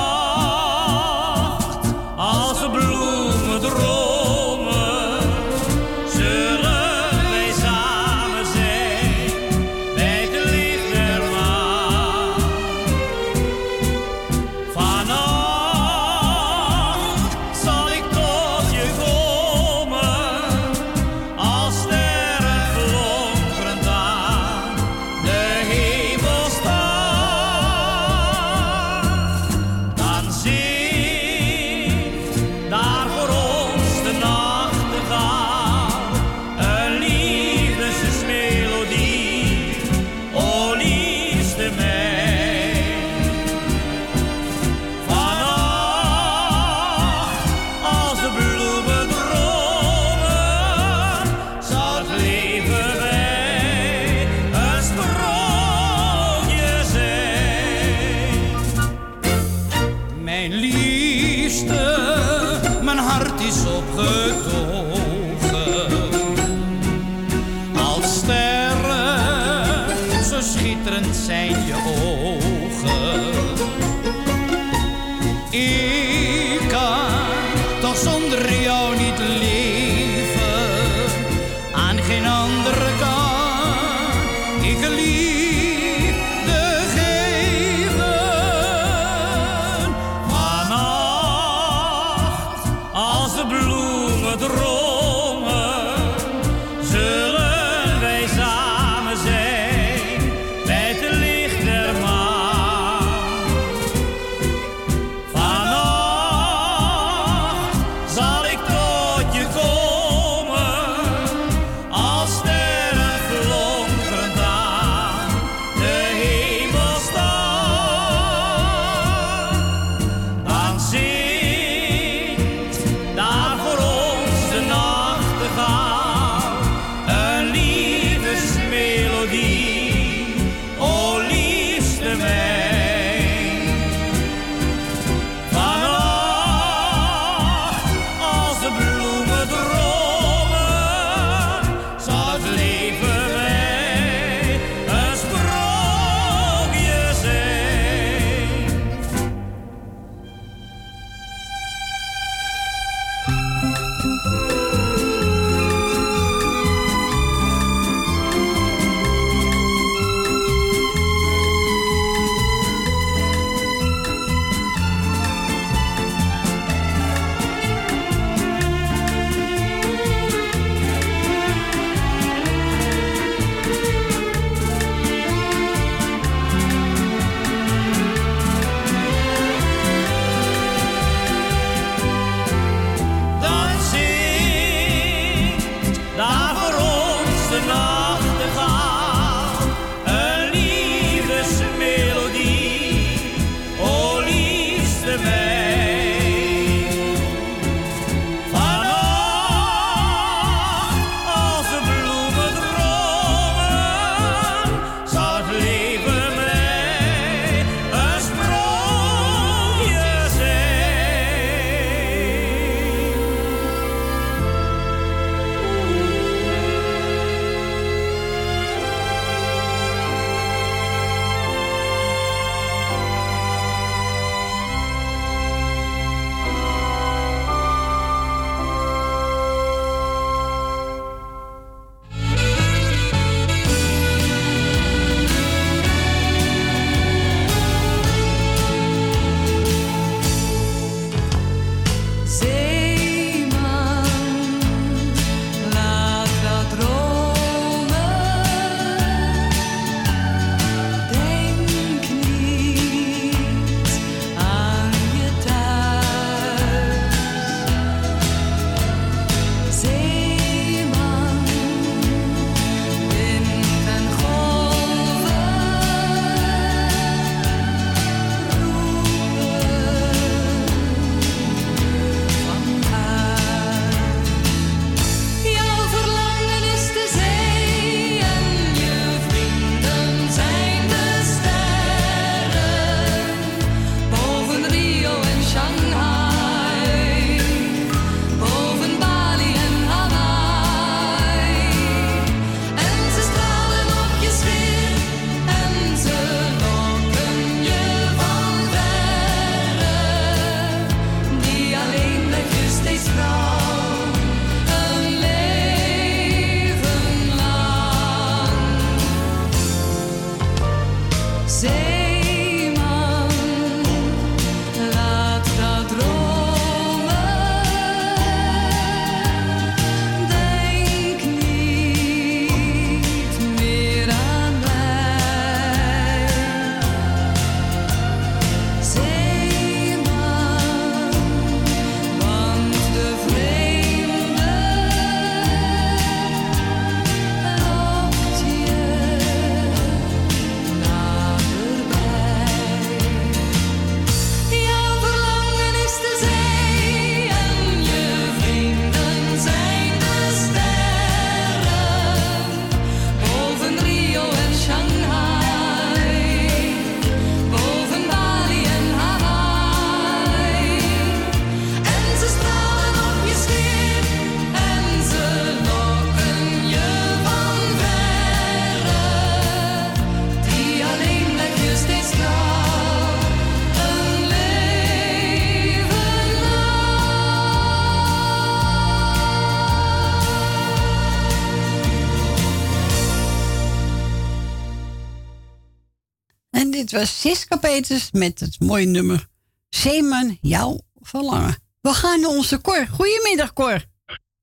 Was 386.96 387.20
Siska 387.22 387.58
Peters 387.58 388.12
met 388.12 388.40
het 388.40 388.60
mooie 388.60 388.86
nummer 388.86 389.28
Zeeman, 389.70 390.38
jouw 390.42 390.80
verlangen. 391.02 391.56
We 391.82 391.90
gaan 391.94 392.22
naar 392.22 392.30
onze 392.30 392.62
Cor. 392.62 392.88
Goedemiddag, 392.92 393.54
Cor. 393.54 393.84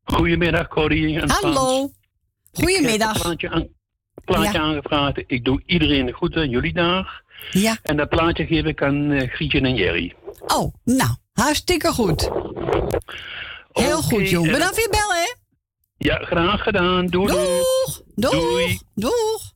Goedemiddag, 0.04 0.68
Corrie. 0.68 1.20
en 1.20 1.30
Hallo. 1.30 1.52
Frans. 1.52 1.90
Goedemiddag. 2.52 3.16
Ik 3.16 3.22
heb 3.22 3.24
een 3.24 3.36
plaatje, 3.36 3.50
aan, 3.50 3.68
plaatje 4.24 4.58
aangevraagd. 4.60 5.22
Ik 5.26 5.44
doe 5.44 5.62
iedereen 5.66 6.06
de 6.06 6.12
groeten, 6.12 6.48
jullie 6.50 6.72
dag. 6.72 7.06
Ja. 7.50 7.76
En 7.82 7.96
dat 7.96 8.08
plaatje 8.08 8.46
geef 8.46 8.64
ik 8.64 8.82
aan 8.82 9.10
eh, 9.10 9.28
Grietje 9.30 9.60
en 9.60 9.74
Jerry. 9.74 10.14
Oh, 10.46 10.74
nou, 10.84 11.10
hartstikke 11.32 11.92
goed. 11.92 12.30
Heel 13.72 14.02
goed, 14.02 14.28
jong. 14.30 14.46
en- 14.46 14.52
Bedankt 14.52 14.74
voor 14.74 14.82
je 14.82 14.88
bellen, 14.90 15.16
hè? 15.22 15.32
Ja, 15.98 16.16
graag 16.24 16.62
gedaan. 16.62 17.06
Doei, 17.06 17.26
doei. 17.32 17.46
Doeg, 18.14 18.30
Doei. 18.32 18.78
doeg. 18.94 19.52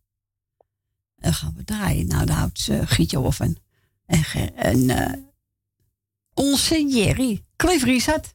Dan 1.26 1.34
gaan 1.34 1.54
we 1.56 1.64
draaien. 1.64 2.06
Nou, 2.06 2.26
daar 2.26 2.36
houdt 2.36 2.60
ze 2.60 2.86
Gietje 2.86 3.18
of 3.18 3.38
een. 3.38 3.58
En, 4.06 4.54
en 4.56 4.90
eh, 4.90 5.12
onze 6.34 6.86
Jerry. 6.88 7.44
Cliff 7.56 7.84
Richard. 7.84 8.34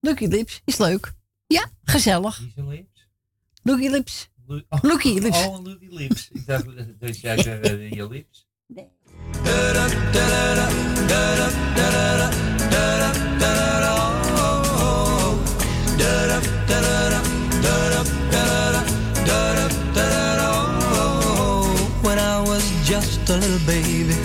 Lucky 0.00 0.26
Lips. 0.26 0.60
Is 0.64 0.78
leuk. 0.78 1.14
Ja, 1.46 1.70
gezellig. 1.84 2.42
Lucky 3.62 3.88
Lips. 3.88 4.30
Lucky 4.82 5.18
Lips. 5.18 5.46
Oh, 5.46 5.62
Lucky 5.62 5.88
Lips. 5.88 6.28
Ik 6.32 6.46
dacht 6.46 6.66
dat 7.00 7.20
jij 7.20 7.42
zei 7.42 7.60
eh, 7.60 7.90
je 7.90 8.08
lips. 8.08 8.48
When 13.52 13.89
a 23.30 23.36
little 23.36 23.66
baby, 23.66 24.16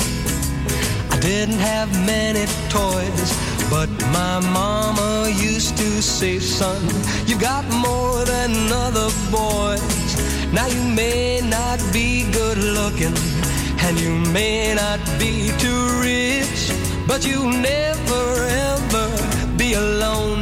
I 1.11 1.19
didn't 1.19 1.59
have 1.59 1.89
many 2.07 2.45
toys, 2.69 3.29
but 3.69 3.89
my 4.11 4.39
mama 4.39 5.29
used 5.29 5.77
to 5.77 6.01
say, 6.01 6.39
son, 6.39 6.81
you've 7.27 7.39
got 7.39 7.63
more 7.69 8.25
than 8.25 8.51
other 8.71 9.09
boys. 9.29 9.81
Now 10.53 10.65
you 10.65 10.81
may 10.81 11.41
not 11.41 11.79
be 11.93 12.31
good 12.31 12.57
looking, 12.57 13.13
and 13.85 13.99
you 13.99 14.13
may 14.33 14.73
not 14.73 14.99
be 15.19 15.51
too 15.59 15.83
rich, 16.01 16.71
but 17.07 17.25
you'll 17.27 17.57
never 17.73 18.25
ever 18.71 19.07
be 19.55 19.73
alone, 19.73 20.41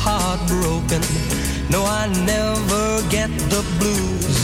Heartbroken. 0.00 1.02
No, 1.70 1.84
I 1.84 2.06
never 2.24 2.86
get 3.08 3.30
the 3.52 3.62
blues. 3.78 4.38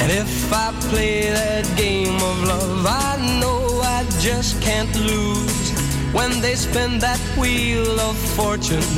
And 0.00 0.10
if 0.10 0.52
I 0.52 0.72
play 0.90 1.30
that 1.30 1.64
game 1.76 2.16
of 2.16 2.36
love, 2.44 2.84
I 2.86 3.12
know 3.40 3.80
I 3.80 4.04
just 4.20 4.60
can't 4.60 4.94
lose. 5.10 5.70
When 6.12 6.40
they 6.40 6.54
spin 6.54 6.98
that 6.98 7.20
wheel 7.38 7.98
of 8.00 8.16
fortune, 8.36 8.90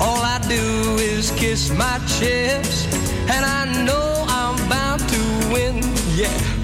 all 0.00 0.22
I 0.34 0.38
do 0.48 0.96
is 0.98 1.30
kiss 1.32 1.70
my 1.70 1.98
chips. 2.16 2.86
And 3.34 3.44
I 3.44 3.62
know 3.84 4.24
I'm 4.28 4.56
bound 4.68 5.00
to 5.14 5.22
win, 5.52 5.76
yeah. 6.16 6.63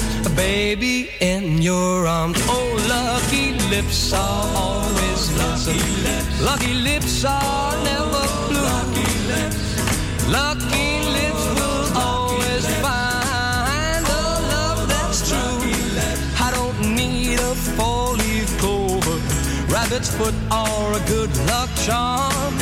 baby 0.29 1.09
in 1.19 1.61
your 1.61 2.07
arms. 2.07 2.37
Oh, 2.47 2.75
lucky 2.87 3.53
lips 3.69 4.13
are 4.13 4.47
always 4.55 5.31
lucky 5.37 5.79
lips. 6.03 6.41
Lucky 6.41 6.73
lips 6.73 7.25
are 7.25 7.83
never 7.83 8.23
blue. 8.47 8.61
Lucky 8.61 9.11
lips. 9.31 9.61
Lucky 10.27 10.89
lips 11.17 11.43
will 11.57 11.97
always 11.97 12.65
find 12.85 14.05
a 14.05 14.23
love 14.53 14.87
that's 14.87 15.29
true. 15.29 15.59
I 16.39 16.51
don't 16.53 16.95
need 16.95 17.39
a 17.39 17.55
four-leaf 17.75 18.57
clover, 18.59 19.17
rabbit's 19.73 20.09
foot, 20.15 20.35
or 20.51 20.93
a 20.93 21.01
good 21.07 21.35
luck 21.47 21.69
charm. 21.85 22.53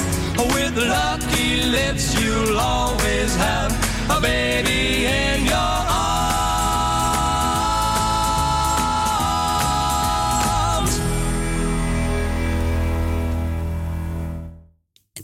With 0.54 0.78
lucky 0.78 1.64
lips, 1.64 2.16
you'll 2.20 2.60
always 2.60 3.36
have 3.36 3.72
a 4.10 4.22
baby 4.22 5.06
in 5.06 5.46
your 5.46 5.56
arms. 5.56 6.19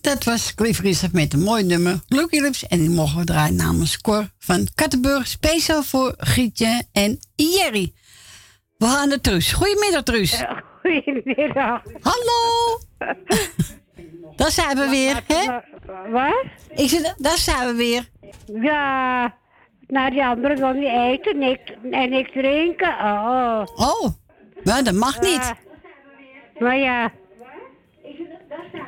Dat 0.06 0.24
was 0.24 0.56
Cliff 0.56 0.80
Richard 0.80 1.14
met 1.14 1.34
een 1.34 1.44
mooi 1.44 1.64
nummer. 1.64 2.00
Lucky 2.08 2.40
Lips. 2.40 2.68
En 2.68 2.80
die 2.80 2.90
mogen 2.90 3.20
we 3.20 3.26
draaien 3.26 3.56
namens 3.56 4.02
Cor 4.02 4.30
van 4.38 4.68
Kattenburg. 4.76 5.28
Speciaal 5.28 5.84
voor 5.84 6.14
Gietje 6.18 6.84
en 6.92 7.20
Jerry. 7.36 7.94
We 8.78 8.86
gaan 8.86 9.10
naar 9.10 9.22
Truus. 9.22 9.54
Goedemiddag, 9.54 10.04
Truus. 10.04 10.44
Goedemiddag. 10.82 11.82
Hallo. 12.02 12.80
Daar 14.36 14.52
zijn 14.52 14.78
we 14.78 14.90
weer, 14.90 15.22
hè? 15.28 15.60
Wat? 16.12 16.46
Ik 16.76 16.90
zeg, 16.90 17.16
daar 17.18 17.38
zijn 17.38 17.68
we 17.68 17.74
weer. 17.74 18.10
Ja, 18.62 19.36
nou 19.88 20.10
die 20.12 20.24
anderen 20.24 20.58
wil 20.58 20.74
niet 20.74 20.92
eten 20.92 21.38
niks, 21.38 21.72
en 21.92 22.10
niks 22.10 22.32
drinken. 22.32 22.90
Oh. 22.90 23.64
Oh, 23.76 24.10
maar 24.64 24.84
dat 24.84 24.94
mag 24.94 25.22
niet. 25.22 25.54
Ja. 25.54 25.58
Maar 26.60 26.78
ja. 26.78 27.12
Maar 28.50 28.70
dan 28.74 28.86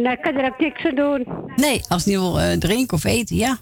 kan 0.00 0.34
er 0.36 0.44
ook 0.50 0.58
niks 0.58 0.84
aan 0.84 0.94
doen. 0.94 1.26
Nee, 1.56 1.80
als 1.88 2.04
niet 2.04 2.16
wil 2.18 2.40
eh, 2.40 2.52
drinken 2.58 2.96
of 2.96 3.04
eten, 3.04 3.36
ja. 3.36 3.56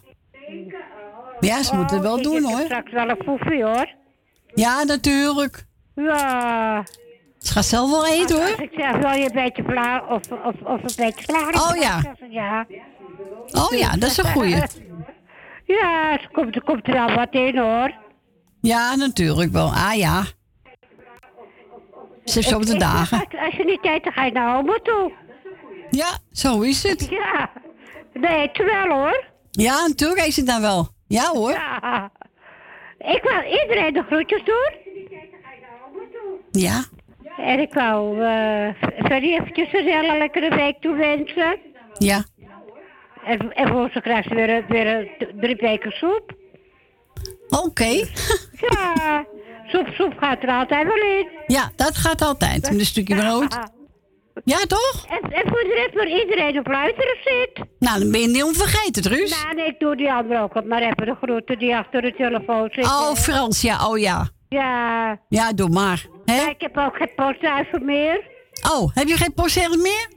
Ja, 1.41 1.63
ze 1.63 1.77
moeten 1.77 1.97
het 1.97 2.07
wel 2.07 2.17
ik 2.17 2.23
doen, 2.23 2.35
heb 2.35 2.45
hoor. 2.45 2.61
straks 2.65 2.93
wel 2.93 3.09
een 3.09 3.23
foefie, 3.25 3.65
hoor. 3.65 3.95
Ja, 4.55 4.83
natuurlijk. 4.85 5.65
Ja. 5.95 6.85
Ze 7.39 7.53
gaat 7.53 7.65
zelf 7.65 7.91
wel 7.91 8.07
eten, 8.07 8.37
Als 8.41 8.51
hoor. 8.51 8.63
ik 8.63 8.71
zeg, 8.77 8.97
wil 8.97 9.11
je 9.11 9.25
een 9.25 9.45
beetje 9.45 9.63
klaar 9.63 10.09
of, 10.09 10.21
of, 10.33 10.55
of 10.65 10.81
een 10.83 11.05
beetje 11.07 11.25
klaar? 11.27 11.49
Oh, 11.55 11.77
ja. 11.81 12.15
Ja. 12.31 12.67
Oh 13.51 13.79
ja, 13.79 13.91
dat 13.97 14.11
is 14.11 14.17
een 14.17 14.25
goeie. 14.33 14.57
Ja, 15.65 16.13
er 16.13 16.29
komt, 16.33 16.55
er 16.55 16.63
komt 16.63 16.89
er 16.89 16.99
al 16.99 17.15
wat 17.15 17.29
in, 17.31 17.59
hoor. 17.59 17.95
Ja, 18.61 18.95
natuurlijk 18.97 19.53
wel. 19.53 19.67
Ah 19.73 19.95
ja. 19.95 20.23
Ze 22.25 22.35
heeft 22.35 22.49
zo 22.49 22.57
op 22.57 22.63
de 22.63 22.69
Ik- 22.69 22.75
ik- 22.75 22.81
dagen. 22.81 23.19
Als, 23.19 23.41
als 23.45 23.55
je 23.55 23.65
niet 23.65 23.85
eet, 23.85 24.05
dan 24.05 24.13
ga 24.13 24.25
je 24.25 24.33
naar 24.33 24.57
oma 24.57 24.79
toe. 24.83 25.13
Ja, 25.91 26.19
zo 26.33 26.61
is 26.61 26.83
het. 26.83 27.07
Ja. 27.11 27.51
Nee, 28.13 28.51
terwijl 28.51 28.89
hoor. 28.89 29.25
Ja, 29.51 29.87
natuurlijk 29.87 30.27
is 30.27 30.37
het 30.37 30.47
dan 30.47 30.61
wel. 30.61 30.89
Ja 31.07 31.31
hoor. 31.33 31.51
Ja. 31.51 32.11
Ik 32.99 33.23
wil 33.23 33.61
iedereen 33.61 33.93
de 33.93 34.03
groetjes 34.03 34.45
doen. 34.45 34.75
Ja. 36.51 36.85
En 37.37 37.61
ik 37.61 37.75
wou 37.75 38.23
eh 38.25 38.69
Ferry 39.07 39.33
eventjes 39.33 39.73
een 39.73 39.85
hele 39.87 40.19
lekkere 40.19 40.55
week 40.55 40.81
toewensen. 40.81 41.59
Ja. 41.99 42.25
En, 43.25 43.53
en 43.55 43.69
voor 43.69 43.91
ze 43.93 44.01
krijgt 44.01 44.29
ze 44.29 44.35
weer, 44.35 44.65
weer 44.69 45.09
drie 45.41 45.57
weken 45.57 45.91
soep. 45.91 46.33
Oké. 47.49 47.85
Ja, 48.69 49.25
soep, 49.67 49.87
soep 49.87 50.15
gaat 50.19 50.43
er 50.43 50.49
altijd 50.49 50.87
wel 50.87 50.97
in. 51.19 51.29
Ja, 51.47 51.71
dat 51.77 51.97
gaat 51.97 52.23
altijd. 52.23 52.63
Met 52.63 52.79
een 52.79 52.87
stukje 52.87 53.17
brood. 53.17 53.59
Ja, 54.45 54.59
toch? 54.59 55.07
En, 55.09 55.33
en 55.33 55.43
voor 55.49 55.63
de 55.63 55.75
rest 55.75 55.93
voor 55.93 56.21
iedereen 56.21 56.59
op 56.59 56.67
luisteren 56.67 57.17
zit. 57.25 57.65
Nou, 57.79 58.01
dan 58.01 58.11
ben 58.11 58.21
je 58.21 58.29
niet 58.29 58.43
onvergeten, 58.43 59.03
Truus. 59.03 59.43
Nou, 59.43 59.55
nee, 59.55 59.67
ik 59.67 59.79
doe 59.79 59.97
die 59.97 60.13
andere 60.13 60.41
ook 60.43 60.55
op. 60.55 60.65
Maar 60.65 60.83
even 60.83 61.07
de 61.07 61.17
groeten 61.23 61.59
die 61.59 61.77
achter 61.77 62.03
de 62.03 62.15
telefoon 62.15 62.69
zitten. 62.73 62.93
Oh, 62.93 63.15
Frans, 63.15 63.61
ja, 63.61 63.89
oh 63.89 63.99
ja. 63.99 64.29
Ja. 64.49 65.19
Ja, 65.29 65.53
doe 65.53 65.69
maar. 65.69 66.07
Hè? 66.25 66.35
Ja, 66.35 66.49
ik 66.49 66.61
heb 66.61 66.77
ook 66.77 66.97
geen 66.97 67.15
postduiven 67.17 67.85
meer. 67.85 68.21
Oh, 68.73 68.91
heb 68.95 69.09
je 69.09 69.17
geen 69.17 69.35
postzeggers 69.35 69.77
meer? 69.77 70.09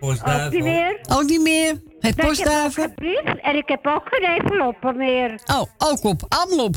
Ook 0.00 0.50
niet 0.50 0.62
meer. 0.62 0.98
Ook 1.12 1.22
niet 1.22 1.40
meer? 1.40 1.80
Geen 1.98 2.12
Nee, 2.16 2.30
ik 2.30 2.38
heb 2.38 2.64
ook 2.64 2.72
geen 2.72 2.94
brief 2.94 3.34
en 3.42 3.56
ik 3.56 3.68
heb 3.68 3.86
ook 3.86 4.02
geen 4.04 4.38
enveloppen 4.38 4.96
meer. 4.96 5.40
Oh, 5.46 5.62
ook 5.78 6.04
op. 6.04 6.22
Allemaal 6.28 6.64
op. 6.64 6.74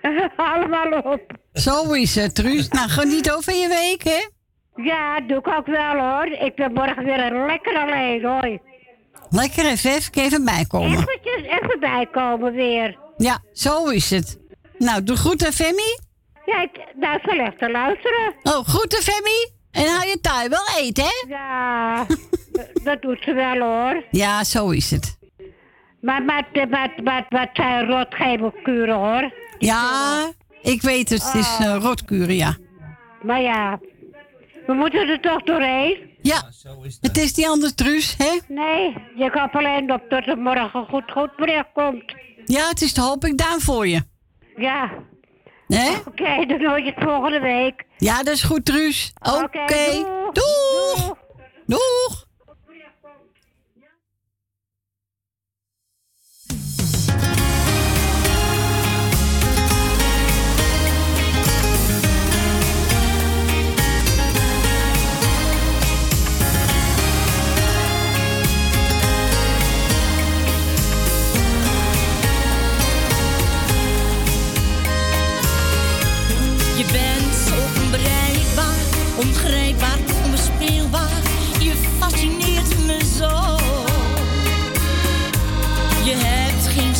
Allemaal 0.36 1.12
op. 1.12 1.20
Zo 1.52 1.92
is 1.92 2.14
het, 2.14 2.34
Truus. 2.34 2.68
Nou, 2.68 2.88
geniet 2.88 3.32
over 3.32 3.52
je 3.54 3.68
week, 3.68 4.02
hè? 4.04 4.35
Ja, 4.76 5.20
doe 5.20 5.38
ik 5.38 5.48
ook 5.48 5.66
wel 5.66 5.98
hoor. 5.98 6.26
Ik 6.26 6.54
ben 6.54 6.72
morgen 6.72 7.04
weer 7.04 7.32
een 7.32 7.46
lekker 7.46 7.76
alleen 7.76 8.24
hoor. 8.24 8.58
Lekker 9.30 9.66
even, 9.66 9.90
even, 9.90 10.12
even 10.22 10.44
bijkomen. 10.44 10.90
Eventjes 10.90 11.42
even 11.42 11.80
bijkomen 11.80 12.52
weer. 12.52 12.98
Ja, 13.16 13.38
zo 13.52 13.84
is 13.86 14.10
het. 14.10 14.38
Nou, 14.78 15.02
doe 15.02 15.16
groeten, 15.16 15.52
Femi. 15.52 15.98
Ja, 16.44 16.62
ik, 16.62 16.70
nou, 16.94 17.18
zal 17.24 17.38
echt 17.38 17.58
te 17.58 17.70
luisteren. 17.70 18.34
Oh, 18.42 18.68
groeten, 18.68 19.02
Femi. 19.02 19.54
En 19.70 19.94
hou 19.94 20.08
je 20.08 20.20
taai 20.20 20.48
wel 20.48 20.66
eten, 20.78 21.04
hè? 21.04 21.28
Ja, 21.28 22.06
dat 22.84 23.02
doet 23.02 23.22
ze 23.22 23.32
wel 23.32 23.60
hoor. 23.60 24.04
Ja, 24.10 24.44
zo 24.44 24.70
is 24.70 24.90
het. 24.90 25.18
Maar 26.00 26.24
wat, 26.24 26.68
wat, 26.70 26.90
wat, 27.04 27.24
wat 27.28 27.48
zijn 27.52 27.86
rotgevelkuren 27.86 28.94
hoor. 28.94 29.32
Ja, 29.58 30.32
ik 30.62 30.82
weet 30.82 31.08
het. 31.08 31.32
Het 31.32 31.34
is 31.34 31.58
eh, 31.60 31.76
rotkuren, 31.80 32.34
ja. 32.34 32.56
Maar 33.22 33.40
ja, 33.40 33.78
we 34.66 34.72
moeten 34.72 35.08
er 35.08 35.20
toch 35.20 35.42
doorheen. 35.42 35.96
Ja, 36.22 36.42
het 37.00 37.16
is 37.16 37.34
die 37.34 37.48
andere 37.48 37.74
Truus, 37.74 38.14
hè? 38.18 38.38
Nee, 38.48 38.94
je 39.16 39.30
kan 39.30 39.50
alleen 39.50 39.92
op 39.92 40.02
tot 40.08 40.26
er 40.26 40.38
morgen 40.38 40.86
goed, 40.88 41.10
goed 41.10 41.36
bericht 41.36 41.72
komt. 41.74 42.14
Ja, 42.44 42.68
het 42.68 42.82
is 42.82 42.94
de 42.94 43.00
hoop 43.00 43.24
ik 43.24 43.38
daar 43.38 43.60
voor 43.60 43.86
je. 43.86 44.02
Ja. 44.56 44.90
Hè? 45.66 45.90
Oké, 46.06 46.46
dan 46.46 46.64
hoor 46.64 46.80
je 46.80 46.92
het 46.94 47.04
volgende 47.04 47.40
week. 47.40 47.84
Ja, 47.96 48.22
dat 48.22 48.34
is 48.34 48.42
goed, 48.42 48.64
Truus. 48.64 49.12
Oké. 49.42 50.04
doeg. 50.32 51.16
Doeg. 51.66 52.25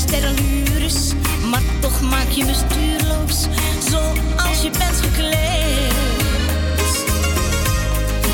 Sterrenlures, 0.07 1.12
maar 1.51 1.62
toch 1.81 2.01
maak 2.01 2.28
je 2.28 2.45
me 2.45 2.55
stuurloos. 2.55 3.47
Zoals 3.91 4.62
je 4.62 4.70
bent 4.70 5.01
gekleed. 5.01 5.95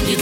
Je 0.07 0.17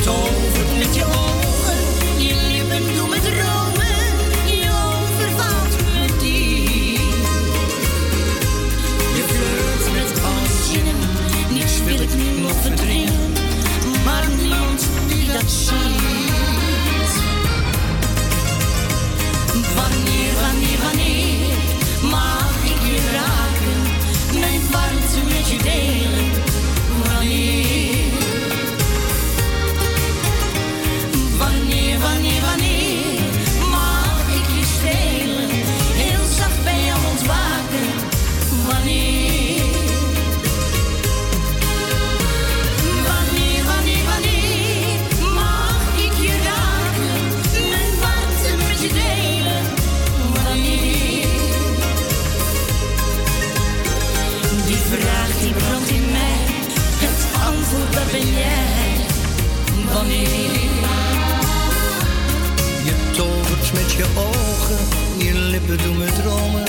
lippen 65.60 65.86
doen 65.86 65.98
me 65.98 66.06
dromen, 66.22 66.64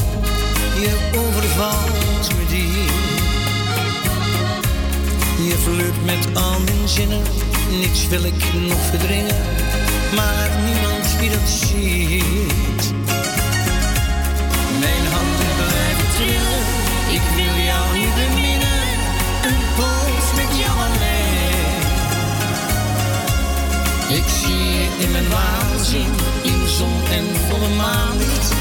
je 0.82 0.94
overvalt 1.18 2.36
me 2.36 2.45
diep. 2.48 3.10
Je 5.48 5.56
flirt 5.58 6.06
met 6.06 6.38
al 6.44 6.60
mijn 6.60 6.88
zinnen, 6.88 7.22
niets 7.80 8.08
wil 8.08 8.24
ik 8.24 8.44
nog 8.53 8.80
verdringen, 8.90 9.36
maar 10.16 10.50
niemand 10.66 11.20
die 11.20 11.30
dat 11.30 11.50
ziet. 11.50 12.94
Mijn 14.80 15.06
handen 15.14 15.52
blijven 15.58 16.10
trillen, 16.16 16.64
ik 17.18 17.26
wil 17.36 17.64
jou 17.64 17.98
nu 17.98 18.06
beminnen, 18.20 18.82
een 19.48 19.61
poos 19.76 20.28
met 20.36 20.58
jou 20.60 20.78
alleen. 20.88 21.80
Ik 24.18 24.28
zie 24.42 24.66
je 24.78 24.88
in 25.00 25.11
mijn 25.11 25.30
waanzin, 25.30 26.11
in 26.44 26.68
zon 26.68 27.02
en 27.11 27.26
volle 27.50 27.76
maanlicht. 27.76 28.60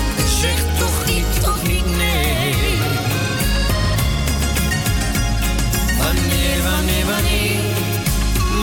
Wanneer, 7.10 7.60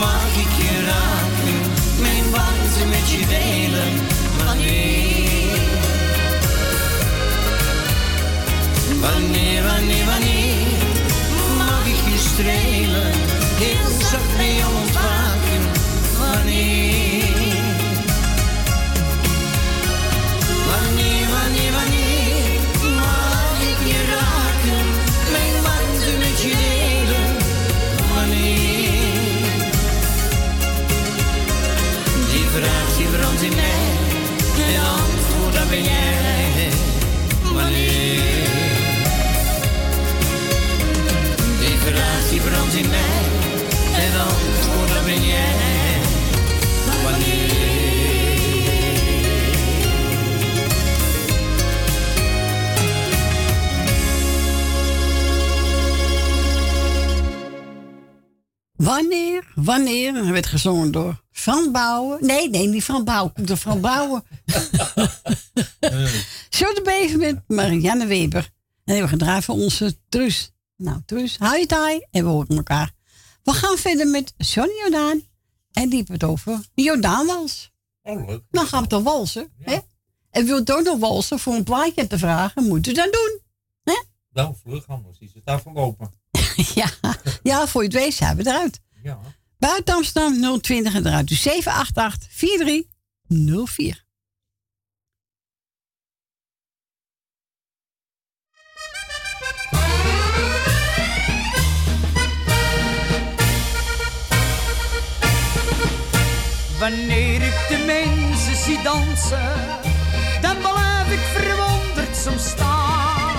mag 0.04 0.30
ik 0.44 0.52
je 0.62 0.74
raken? 0.92 1.58
Mijn 2.00 2.24
warmte 2.30 2.84
met 2.94 3.06
je 3.10 3.22
delen. 3.36 3.92
Wanneer? 4.44 5.18
Wanneer, 9.00 9.62
wanneer, 9.62 10.04
wanneer 10.12 10.66
mag 11.56 11.84
ik 11.94 12.12
je 12.12 12.18
strelen? 12.30 13.12
Heel 13.62 14.06
zacht 14.10 14.36
bij 14.36 14.54
jou 14.54 14.72
ontwaken. 14.82 15.62
Wanneer, 16.18 17.07
Wanneer? 46.96 47.56
Wanneer, 58.76 59.44
wanneer, 59.54 60.16
en 60.16 60.32
werd 60.32 60.46
gezongen 60.46 60.90
door 60.90 61.22
Van 61.32 61.72
Bouwen. 61.72 62.26
Nee, 62.26 62.50
nee, 62.50 62.66
niet 62.66 62.84
Van 62.84 63.04
Bouwen, 63.04 63.46
door 63.46 63.56
Van 63.56 63.80
Bouwen. 63.80 64.22
Bever 66.84 67.18
met 67.18 67.40
Marianne 67.46 68.06
Weber. 68.06 68.50
En 68.84 68.94
hebben 68.94 69.04
we 69.04 69.18
gedraaid 69.18 69.44
voor 69.44 69.54
onze 69.54 69.98
Truus. 70.08 70.52
Nou, 70.78 71.00
Truus, 71.06 71.38
hou 71.38 71.58
je 71.58 71.66
taai 71.66 72.06
en 72.10 72.24
we 72.24 72.30
horen 72.30 72.56
elkaar. 72.56 72.92
We 73.42 73.52
gaan 73.52 73.76
verder 73.76 74.06
met 74.06 74.34
Johnny 74.36 74.74
Jordaan 74.82 75.22
En 75.72 75.88
die 75.88 76.04
het 76.06 76.24
over 76.24 76.64
Jordaanwals. 76.74 77.70
Oh, 78.02 78.26
leuk. 78.26 78.42
Dan 78.50 78.66
gaan 78.66 78.82
we 78.82 78.88
toch 78.88 79.02
walsen, 79.02 79.52
hè? 79.58 79.78
En 80.30 80.46
wilt 80.46 80.72
ook 80.72 80.84
nog 80.84 80.98
walsen 80.98 81.38
voor 81.38 81.54
een 81.54 81.64
plaatje 81.64 82.06
te 82.06 82.18
vragen, 82.18 82.64
moet 82.64 82.86
u 82.86 82.92
dat 82.92 83.12
doen. 83.12 83.40
Nou, 84.32 84.54
vlug 84.62 84.88
anders. 84.88 85.18
Die 85.18 85.28
zit 85.28 85.44
daar 85.44 85.60
verlopen. 85.62 86.10
ja, 86.74 86.90
ja, 87.42 87.66
voor 87.66 87.82
je 87.82 87.88
het 87.88 87.96
weet 87.96 88.14
zijn 88.14 88.36
we 88.36 88.46
eruit. 88.46 88.80
Ja. 89.02 89.18
Buiten 89.58 89.94
Amsterdam 89.94 90.60
020 90.60 90.94
en 90.94 91.06
eruit. 91.06 91.28
Dus 91.28 91.42
788 91.42 92.28
4304. 92.32 94.06
Wanneer 106.78 107.42
ik 107.42 107.66
de 107.68 107.82
mensen 107.86 108.56
zie 108.56 108.82
dansen, 108.82 109.52
dan 110.40 110.56
blijf 110.58 111.10
ik 111.10 111.20
verwonderd 111.34 112.16
soms 112.16 112.48
staan. 112.48 113.36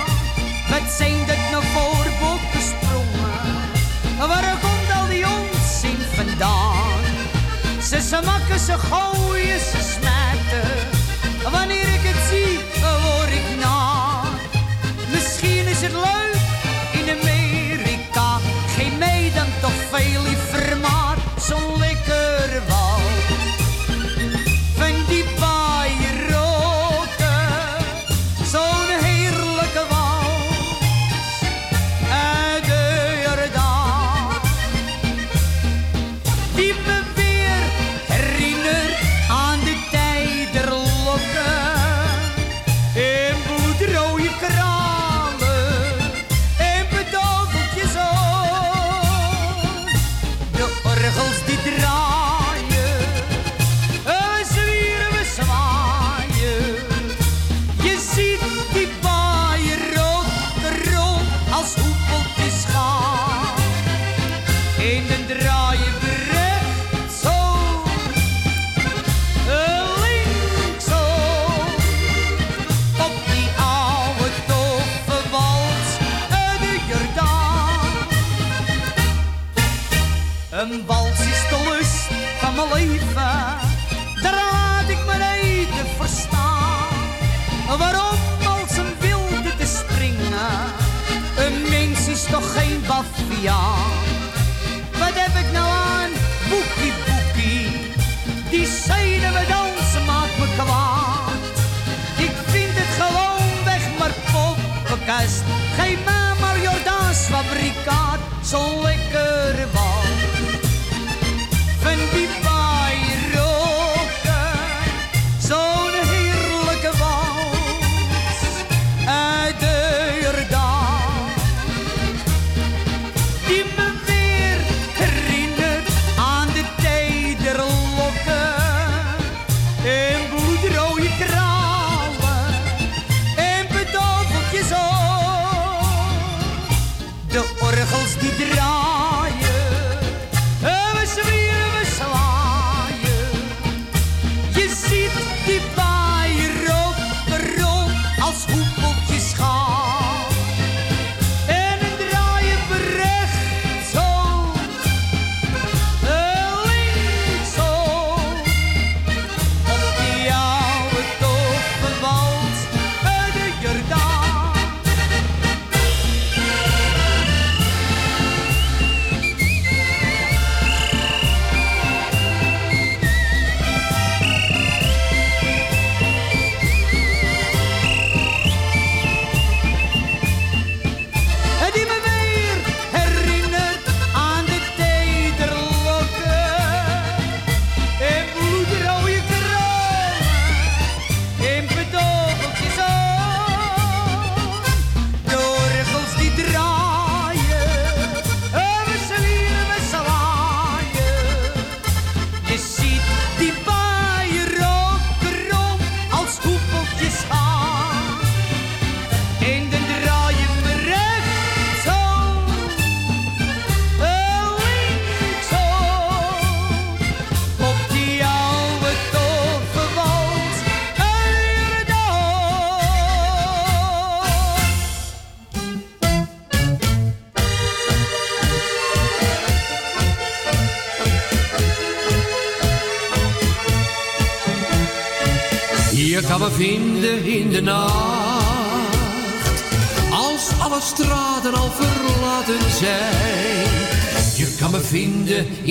Wat 0.70 0.92
zijn 0.98 1.26
dat 1.28 1.38
nou 1.52 1.64
voor 1.64 2.06
botten 2.20 2.62
sprongen? 2.62 4.28
Waar 4.28 4.58
komt 4.62 5.02
al 5.02 5.08
die 5.08 5.26
onzin 5.26 5.98
vandaan? 6.16 7.04
Ze 7.82 8.02
ze 8.02 8.22
gooien, 8.22 8.60
ze 8.60 8.78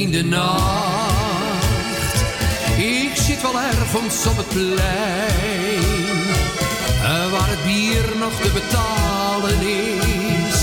in 0.01 0.11
de 0.11 0.25
nacht. 0.25 1.65
Ik 2.77 3.17
zit 3.17 3.43
wel 3.43 3.61
ergens 3.61 4.27
op 4.27 4.37
het 4.37 4.49
plein, 4.49 4.79
eh, 7.03 7.31
waar 7.31 7.49
het 7.49 7.65
bier 7.65 8.05
nog 8.19 8.35
te 8.41 8.51
betalen 8.53 9.61
is. 9.61 10.59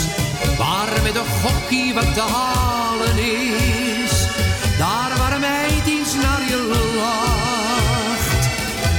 Waar 0.57 1.01
met 1.03 1.15
een 1.15 1.31
gokkie 1.43 1.93
wat 1.93 2.13
te 2.13 2.21
halen 2.21 3.17
is. 3.17 4.11
Daar 4.77 5.17
waar 5.17 5.33
een 5.33 5.39
meid 5.39 5.87
eens 5.87 6.13
naar 6.13 6.43
je 6.51 6.59
lacht, 6.95 8.47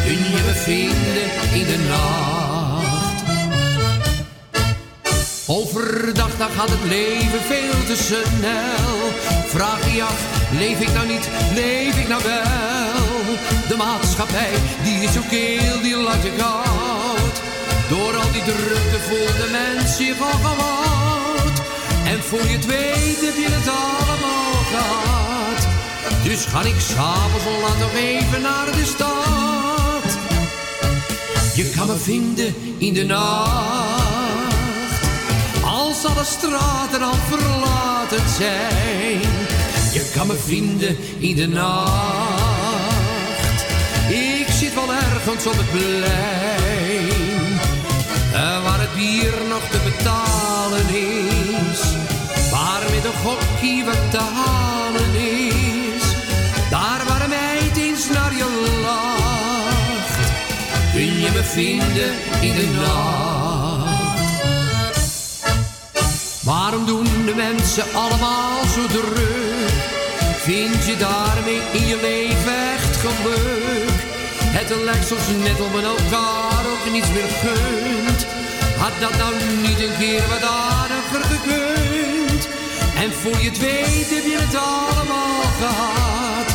kun 0.04 0.20
je 0.34 0.42
me 0.46 0.54
vinden 0.54 1.28
in 1.60 1.66
de 1.66 1.78
nacht. 1.88 3.24
Overdag 5.46 6.36
dan 6.38 6.50
gaat 6.50 6.70
het 6.70 6.84
leven 6.84 7.40
veel 7.40 7.84
te 7.86 7.96
snel 7.96 9.35
Vraag 9.46 9.94
je 9.94 10.02
af, 10.02 10.20
leef 10.58 10.80
ik 10.80 10.92
nou 10.92 11.06
niet, 11.06 11.28
leef 11.54 11.98
ik 11.98 12.08
nou 12.08 12.22
wel? 12.22 13.36
De 13.68 13.76
maatschappij, 13.76 14.52
die 14.82 15.02
is 15.02 15.12
zo 15.12 15.20
keel, 15.30 15.80
die 15.82 15.96
laat 15.96 16.22
je 16.22 16.32
koud. 16.36 17.36
Door 17.88 18.16
al 18.16 18.32
die 18.32 18.42
drukte 18.42 18.98
voelt 19.08 19.36
de 19.36 19.48
mens 19.52 19.96
zich 19.96 20.20
al 20.20 20.38
gewoud. 20.38 21.58
En 22.06 22.22
voor 22.22 22.42
je 22.48 22.56
het 22.56 22.66
weet 22.66 23.20
heb 23.20 23.36
je 23.36 23.48
het 23.50 23.68
allemaal 23.68 24.52
gehad. 24.72 25.66
Dus 26.24 26.44
ga 26.44 26.60
ik 26.62 26.80
s'avonds 26.80 27.44
laat 27.62 27.78
nog 27.78 27.94
even 27.94 28.42
naar 28.42 28.66
de 28.72 28.84
stad. 28.84 30.18
Je 31.54 31.70
kan 31.76 31.86
me 31.86 31.96
vinden 31.96 32.54
in 32.78 32.94
de 32.94 33.04
nacht. 33.04 33.75
Alle 36.06 36.24
straten 36.24 37.02
al 37.02 37.14
verlaten 37.28 38.28
zijn. 38.36 39.20
Je 39.92 40.10
kan 40.14 40.26
me 40.26 40.34
vinden 40.34 40.96
in 41.18 41.36
de 41.36 41.46
nacht. 41.48 41.94
Ik 44.08 44.46
zit 44.48 44.74
wel 44.74 44.92
ergens 44.92 45.46
op 45.46 45.52
het 45.56 45.70
plein. 45.70 46.00
eh, 48.32 48.62
Waar 48.64 48.80
het 48.80 48.94
bier 48.94 49.32
nog 49.48 49.62
te 49.70 49.78
betalen 49.84 50.88
is. 50.94 51.80
Waar 52.50 52.82
met 52.94 53.04
een 53.04 53.18
gokkie 53.24 53.84
wat 53.84 54.10
te 54.10 54.18
halen 54.18 55.14
is. 55.14 56.02
Daar 56.70 57.04
waar 57.08 57.22
een 57.22 57.28
meid 57.28 57.76
eens 57.76 58.08
naar 58.08 58.36
je 58.36 58.78
lacht. 58.82 60.30
Kun 60.92 61.20
je 61.20 61.30
me 61.34 61.42
vinden 61.44 62.12
in 62.40 62.54
de 62.54 62.66
nacht. 62.80 63.45
De 67.26 67.34
mensen 67.34 67.84
allemaal 67.92 68.64
zo 68.74 68.86
druk? 68.86 69.70
Vind 70.48 70.86
je 70.86 70.96
daarmee 70.96 71.60
in 71.72 71.86
je 71.86 71.98
leven 72.00 72.56
echt 72.74 72.96
geluk? 72.96 73.98
Het 74.58 74.70
lijkt 74.84 75.06
soms 75.06 75.26
net 75.42 75.60
om 75.60 75.74
elkaar 75.74 76.62
ook 76.72 76.92
niets 76.92 77.08
meer 77.08 77.30
gunt. 77.42 78.26
Had 78.76 78.92
dat 79.00 79.16
nou 79.18 79.32
niet 79.66 79.80
een 79.80 79.96
keer 79.98 80.22
wat 80.28 80.42
aardiger 80.42 81.24
gekund? 81.32 82.48
En 83.02 83.12
voor 83.12 83.38
je 83.42 83.48
het 83.48 83.58
weet 83.58 84.10
heb 84.16 84.24
je 84.32 84.38
het 84.46 84.56
allemaal 84.56 85.42
gehad. 85.60 86.48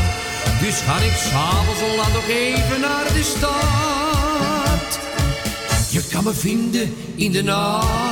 Dus 0.61 0.82
ga 0.85 0.98
ik 1.09 1.16
s'avonds 1.30 1.82
al 1.82 1.95
laat 1.95 2.14
nog 2.14 2.27
even 2.27 2.80
naar 2.80 3.14
de 3.14 3.24
stad. 3.24 5.00
Je 5.90 6.03
kan 6.11 6.24
me 6.24 6.33
vinden 6.33 6.95
in 7.16 7.32
de 7.32 7.43
nacht. 7.43 8.10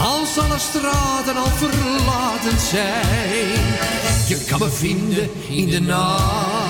Als 0.00 0.38
alle 0.38 0.58
straten 0.58 1.36
al 1.36 1.50
verlaten 1.56 2.60
zijn. 2.60 3.64
Je 4.26 4.44
kan 4.48 4.58
me 4.58 4.70
vinden 4.70 5.30
in 5.48 5.68
de 5.68 5.80
nacht. 5.80 6.66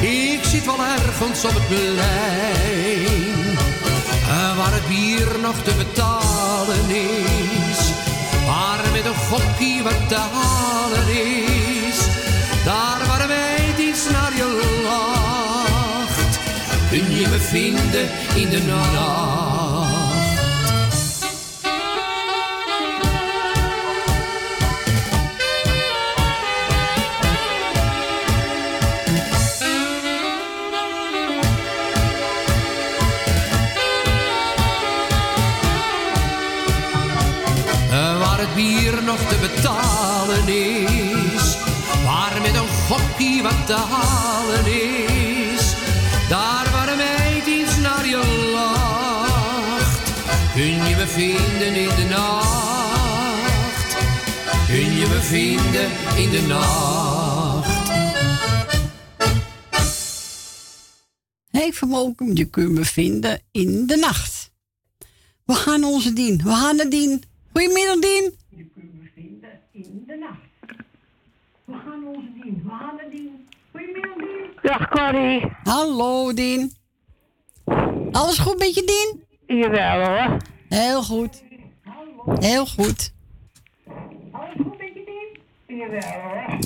Ik 0.00 0.40
zit 0.44 0.64
wel 0.64 0.78
ergens 0.98 1.44
op 1.44 1.54
het 1.54 1.66
plein. 1.68 1.96
eh, 4.28 4.56
Waar 4.56 4.72
het 4.72 4.88
bier 4.88 5.26
nog 5.42 5.56
te 5.62 5.74
betalen 5.74 6.88
is. 6.90 7.78
Waar 8.46 8.80
met 8.92 9.04
een 9.04 9.14
gokkie 9.30 9.82
wat 9.82 10.08
te 10.08 10.16
halen 10.16 11.08
is. 11.08 11.96
Daar 12.64 13.06
waar 13.06 13.26
meid 13.28 13.78
iets 13.78 14.10
naar 14.10 14.36
je 14.36 14.80
lacht. 14.84 16.38
Kun 16.90 17.16
je 17.16 17.28
me 17.28 17.38
vinden 17.38 18.08
in 18.34 18.48
de 18.48 18.62
nacht. 18.62 19.91
Te 39.18 39.36
betalen 39.40 40.48
is. 40.48 41.56
Waar 42.04 42.40
met 42.42 42.54
een 42.54 42.68
gokkie 42.68 43.42
wat 43.42 43.66
te 43.66 43.74
halen 43.74 44.66
is. 44.66 45.74
Daar 46.28 46.70
waar 46.72 46.88
een 46.88 46.96
meid 46.96 47.46
iets 47.46 47.76
naar 47.78 48.06
je 48.06 48.50
lacht. 48.52 50.00
Kun 50.54 50.88
je 50.88 50.96
me 50.96 51.06
vinden 51.06 51.74
in 51.74 51.88
de 51.88 52.06
nacht. 52.10 53.96
Kun 54.66 54.96
je 54.96 55.06
me 55.08 55.20
vinden 55.20 55.90
in 56.16 56.30
de 56.30 56.42
nacht. 56.46 57.90
Hey, 61.50 61.72
vermogen, 61.72 62.36
je 62.36 62.44
kunt 62.44 62.70
me 62.70 62.84
vinden 62.84 63.40
in 63.50 63.86
de 63.86 63.96
nacht. 63.96 64.52
We 65.44 65.54
gaan 65.54 65.84
onze 65.84 66.12
Dien. 66.12 66.36
We 66.44 66.50
gaan 66.50 66.76
naar 66.76 66.88
Dien. 66.88 67.22
Goedemiddag, 67.52 67.98
Dien. 67.98 68.34
Je 68.48 68.66
kunt 68.74 68.94
me 68.94 69.10
vinden 69.14 69.60
in 69.72 70.04
de 70.06 70.16
nacht. 70.16 70.76
We 71.64 71.72
gaan 71.84 72.00
onze 72.14 72.32
dien. 72.42 72.62
We 72.64 72.70
gaan 72.70 72.96
naar 72.96 73.10
dien. 73.10 73.48
Goedemiddag, 73.70 74.16
dien. 74.16 74.50
Dag, 74.62 74.88
Corrie. 74.88 75.52
Hallo, 75.62 76.32
Dien. 76.32 76.72
Alles 78.12 78.38
goed 78.38 78.58
met 78.58 78.74
je, 78.74 78.82
Dien? 78.84 79.24
Jawel, 79.58 80.06
hoor. 80.06 80.36
Heel 80.68 81.02
goed. 81.02 81.42
Heel 82.38 82.66
goed. 82.66 83.12
Jawel, 85.66 86.20
hoor. 86.22 86.58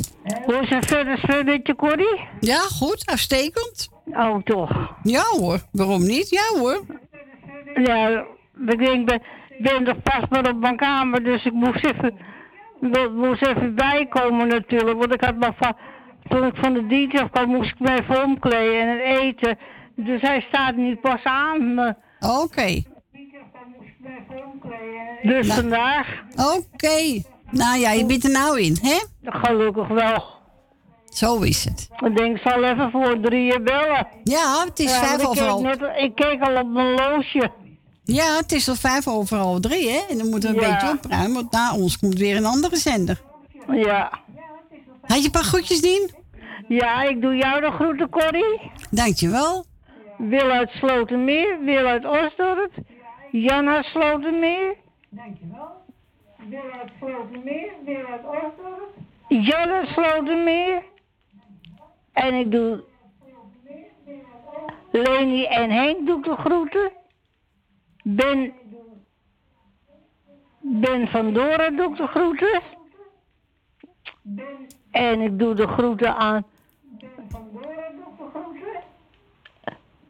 Hoe 0.44 0.62
is 0.62 0.68
het 0.68 0.86
verder 0.86 1.44
met 1.44 1.66
je, 1.66 1.74
Corrie? 1.76 2.20
Ja, 2.40 2.58
goed. 2.58 3.10
Uitstekend. 3.10 3.88
Oh, 4.04 4.42
toch? 4.42 4.94
Ja 5.02 5.22
hoor. 5.22 5.58
Waarom 5.72 6.02
niet? 6.02 6.28
Ja 6.28 6.58
hoor. 6.58 6.84
Ja, 7.74 8.24
ik 8.66 8.78
denk, 8.78 9.06
ben, 9.06 9.22
ben 9.58 9.84
toch 9.84 10.02
pas 10.02 10.28
maar 10.28 10.48
op 10.48 10.60
mijn 10.60 10.76
kamer, 10.76 11.24
dus 11.24 11.44
ik 11.44 11.52
moest 11.52 11.84
even, 11.84 12.18
moest 13.14 13.46
even 13.46 13.74
bijkomen 13.74 14.48
natuurlijk. 14.48 14.98
Want 14.98 15.14
ik 15.14 15.20
had 15.20 15.36
maar 15.36 15.54
van, 15.60 15.76
toen 16.28 16.44
ik 16.46 16.56
van 16.56 16.72
de 16.72 16.86
dienst 16.86 17.20
afkwam, 17.22 17.48
moest 17.48 17.70
ik 17.70 17.78
me 17.80 17.98
even 18.00 18.24
omkleden 18.24 18.80
en 18.80 18.88
het 18.88 19.20
eten. 19.20 19.58
Dus 19.96 20.20
hij 20.20 20.40
staat 20.48 20.76
niet 20.76 21.00
pas 21.00 21.22
aan. 21.24 21.96
Oké. 22.42 22.82
Dus 25.22 25.46
Nou. 25.46 25.60
vandaag. 25.60 26.06
Oké. 26.56 27.22
Nou 27.50 27.78
ja, 27.78 27.90
je 27.92 28.06
bent 28.06 28.24
er 28.24 28.30
nou 28.30 28.60
in, 28.60 28.76
hè? 28.82 28.96
Gelukkig 29.30 29.88
wel. 29.88 30.24
Zo 31.04 31.40
is 31.40 31.64
het. 31.64 31.88
Ik 32.04 32.16
denk, 32.16 32.36
ik 32.36 32.42
zal 32.50 32.64
even 32.64 32.90
voor 32.90 33.20
drieën 33.20 33.64
bellen. 33.64 34.06
Ja, 34.24 34.64
het 34.64 34.78
is 34.78 34.90
Ja, 34.98 35.04
vijf 35.04 35.22
half. 35.22 35.62
net- 35.62 35.92
Ik 35.96 36.14
keek 36.14 36.42
al 36.42 36.56
op 36.62 36.68
mijn 36.68 36.94
loosje. 36.94 37.50
Ja, 38.06 38.36
het 38.36 38.52
is 38.52 38.68
al 38.68 38.74
vijf 38.74 39.08
over 39.08 39.36
half 39.36 39.60
drie, 39.60 39.90
hè? 39.90 40.00
En 40.08 40.18
dan 40.18 40.28
moeten 40.28 40.50
we 40.50 40.56
een 40.56 40.62
Ja. 40.68 40.72
beetje 40.72 40.90
opruimen, 40.96 41.34
want 41.34 41.50
na 41.52 41.74
ons 41.74 41.98
komt 41.98 42.18
weer 42.18 42.36
een 42.36 42.44
andere 42.46 42.76
zender. 42.76 43.22
Ja. 43.70 44.18
Had 45.02 45.18
je 45.18 45.24
een 45.24 45.30
paar 45.30 45.42
groetjes, 45.42 45.80
Dien? 45.80 46.10
Ja, 46.68 47.02
ik 47.02 47.20
doe 47.20 47.36
jou 47.36 47.60
de 47.60 47.70
groeten, 47.70 48.08
Corrie. 48.08 48.70
Dankjewel. 48.90 49.64
Wil 50.18 50.50
uit 50.50 50.70
Slotermeer, 50.70 51.58
Wil 51.64 51.86
uit 51.86 52.04
Osdorp, 52.04 52.72
Jan 53.32 53.68
uit 53.68 53.84
Slotermeer. 53.84 54.74
Dankjewel. 55.08 55.68
Wil 56.48 56.70
uit 56.80 56.90
Slotermeer, 57.00 57.70
Wil 57.84 58.04
uit 58.10 58.24
Osdorp. 58.24 58.90
Jan 59.28 59.68
uit 59.70 59.88
Slotermeer. 59.88 60.82
En 62.12 62.34
ik 62.34 62.50
doe 62.50 62.82
Leni 64.92 65.44
en 65.44 65.70
Henk 65.70 66.06
doe 66.06 66.18
ik 66.18 66.24
de 66.24 66.36
groeten. 66.36 66.90
Ben, 68.08 68.52
ben 70.60 71.08
van 71.08 71.32
Dora 71.32 71.70
doe 71.70 71.90
ik 71.90 71.96
de 71.96 72.06
groeten. 72.06 72.62
En 74.90 75.20
ik 75.20 75.38
doe 75.38 75.54
de 75.54 75.66
groeten 75.66 76.16
aan 76.16 76.46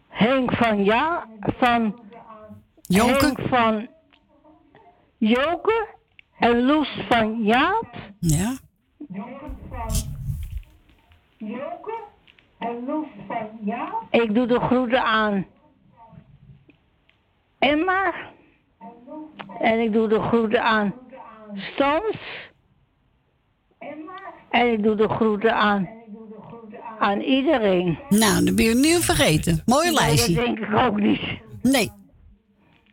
Henk 0.08 0.52
van 0.52 0.84
Ja, 0.84 1.26
van 1.40 2.00
Joke. 2.82 3.26
Henk 3.26 3.40
van 3.40 3.88
Joke 5.16 5.88
en 6.38 6.64
Loes 6.64 7.04
van 7.08 7.42
Jaap. 7.42 7.94
Ja. 8.20 8.56
Joke 11.38 11.94
en 12.58 12.84
Loes 12.86 13.08
van 13.26 13.48
Jaap. 13.60 14.02
Ik 14.10 14.34
doe 14.34 14.46
de 14.46 14.60
groeten 14.60 15.02
aan 15.02 15.46
Emma. 17.58 18.14
En 19.60 19.80
ik 19.80 19.92
doe 19.92 20.08
de 20.08 20.20
groeten 20.20 20.62
aan 20.62 20.94
Stans. 21.54 22.16
En 24.50 24.72
ik 24.72 24.82
doe 24.82 24.94
de 24.94 25.08
groeten 25.08 25.54
aan 25.54 25.88
Aan 26.98 27.20
iedereen. 27.20 27.98
Nou, 28.08 28.44
dan 28.44 28.54
ben 28.54 28.64
je 28.64 28.74
niet 28.74 29.04
vergeten. 29.04 29.62
Mooie 29.66 29.84
Nee, 29.84 29.92
lijstje. 29.94 30.34
dat 30.34 30.44
denk 30.44 30.58
ik 30.58 30.74
ook 30.76 30.96
niet. 31.00 31.20
Nee. 31.62 31.90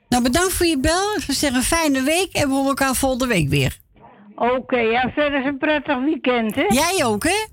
Nou, 0.10 0.24
bedankt 0.24 0.54
voor 0.54 0.66
je 0.66 0.80
bel. 0.80 1.14
We 1.28 1.34
zeggen 1.34 1.58
een 1.58 1.64
fijne 1.66 2.02
week 2.02 2.34
en 2.34 2.48
we 2.48 2.54
horen 2.54 2.68
elkaar 2.68 2.96
volgende 2.96 3.28
week 3.28 3.50
weer. 3.50 3.78
Oké, 4.36 4.78
ja, 4.80 5.12
verder 5.16 5.40
is 5.40 5.46
een 5.46 5.58
prettig 5.58 6.00
weekend, 6.04 6.56
hè? 6.56 6.66
Jij 6.68 7.06
ook, 7.06 7.24
hè? 7.24 7.46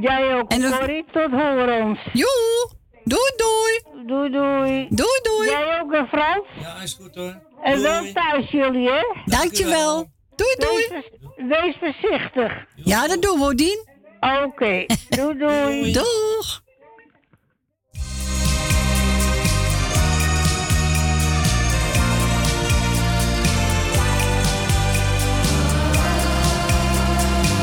Jij 0.00 0.34
ook, 0.34 0.50
En 0.50 0.60
Corrie. 0.70 1.04
Tot 1.12 1.30
horens. 1.30 1.98
Joe! 2.12 2.70
Doei, 3.10 3.32
doei! 3.36 4.06
Doei, 4.06 4.30
doei. 4.30 4.86
Doei, 4.90 5.20
doei! 5.22 5.48
Jij 5.48 5.80
ook, 5.80 6.08
Frans? 6.08 6.46
Ja, 6.60 6.82
is 6.82 6.96
goed 7.00 7.14
hoor. 7.14 7.40
En 7.62 7.82
wel 7.82 8.12
thuis 8.12 8.50
jullie, 8.50 8.88
hè? 8.88 9.02
Dankjewel. 9.24 10.10
Doei, 10.36 10.54
doei. 10.58 10.86
Wees, 10.88 11.48
wees 11.48 11.76
voorzichtig. 11.80 12.52
Ja, 12.74 13.06
dat 13.08 13.22
doen 13.22 13.40
we, 13.40 13.54
Dien. 13.54 13.88
Oké, 14.20 14.86
doei, 15.16 15.38
doei. 15.38 15.92
Doeg! 15.92 16.62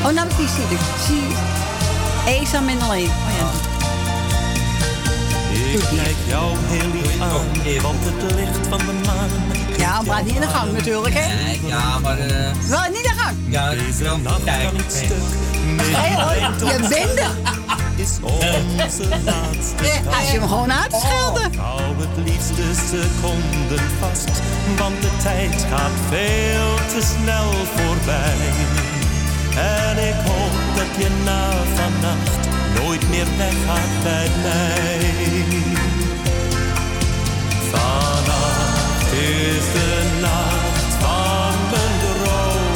Oh, 0.06 0.14
nou, 0.14 0.28
die 0.38 0.48
zie 0.48 0.64
ik. 0.64 0.80
Zie 1.08 1.24
Eenzaam 2.34 2.68
en 2.68 2.82
alleen. 2.82 3.10
Oh 3.10 3.34
ja. 3.40 3.67
Ik 5.78 5.84
kijk 5.84 6.16
jou 6.28 6.56
heel 6.58 6.92
lief 6.92 7.22
aan, 7.22 7.82
want 7.82 7.98
het 8.02 8.36
licht 8.36 8.68
van 8.70 8.78
de 8.78 8.94
maan. 9.06 9.30
Ja, 9.78 10.02
maar 10.02 10.24
niet 10.24 10.36
in 10.36 10.42
de 10.42 10.48
gang 10.48 10.72
natuurlijk, 10.72 11.14
hè? 11.14 11.44
Nee, 11.44 11.60
ja, 11.66 12.00
maar... 12.00 12.18
eh 12.18 12.52
Wel 12.68 12.82
niet 12.82 12.96
in 12.96 13.02
de 13.02 13.14
gang. 13.18 13.36
ja, 13.48 13.74
wel 14.24 14.40
kijken. 14.46 14.66
kan 14.66 14.74
niet 14.74 14.92
stuk. 14.92 15.18
Hé, 15.82 16.22
hoor, 16.22 16.36
je 16.36 16.80
bent 16.80 17.20
er. 17.20 17.32
Is 18.04 18.18
onze 18.22 19.08
laatste 19.26 20.10
Als 20.18 20.32
je 20.32 20.40
hem 20.40 20.48
gewoon 20.48 20.72
uitschelden. 20.72 21.56
Hou 21.58 21.82
het 21.82 22.26
liefste 22.26 22.64
seconden 22.90 23.86
vast, 24.00 24.42
want 24.78 25.02
de 25.02 25.10
tijd 25.24 25.66
gaat 25.70 25.92
veel 26.10 26.76
te 26.76 27.08
snel 27.22 27.52
voorbij. 27.76 28.97
En 29.58 29.98
ik 30.08 30.16
hoop 30.26 30.76
dat 30.76 31.04
je 31.04 31.10
na 31.24 31.50
vannacht 31.76 32.48
nooit 32.80 33.10
meer 33.10 33.28
weggaat 33.38 34.04
bij 34.04 34.30
mij. 34.42 35.00
Vannacht 37.72 39.12
is 39.12 39.72
de 39.74 40.18
nacht 40.22 40.94
van 41.00 41.54
mijn 41.72 42.00
dromen. 42.00 42.68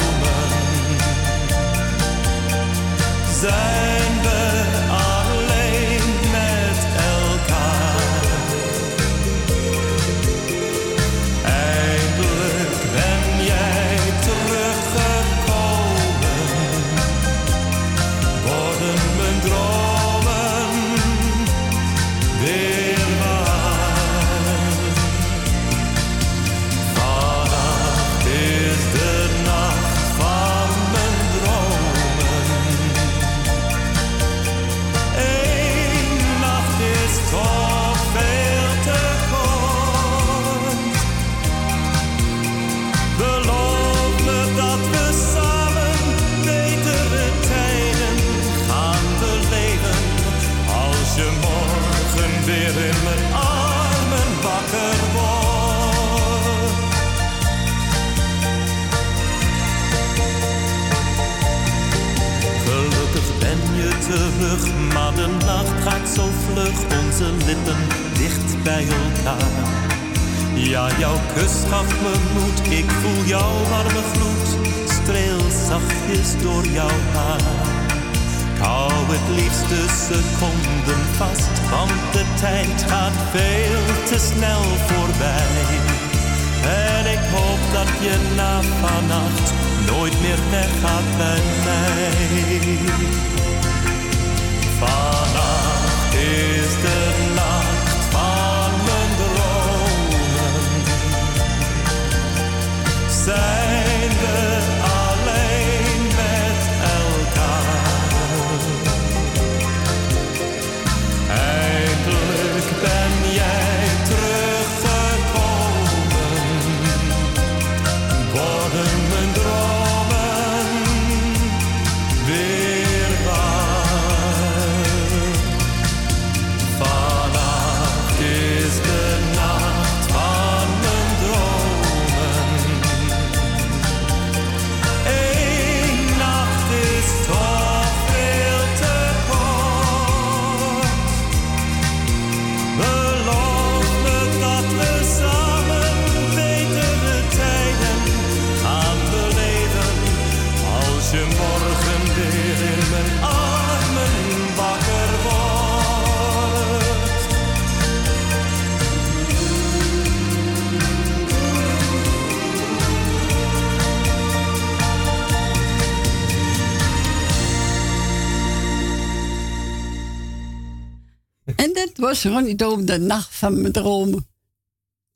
Was 172.23 172.33
Ronnie 172.33 172.55
Doom, 172.55 172.85
de 172.85 172.97
nacht 172.99 173.35
van 173.35 173.61
mijn 173.61 173.73
dromen. 173.73 174.27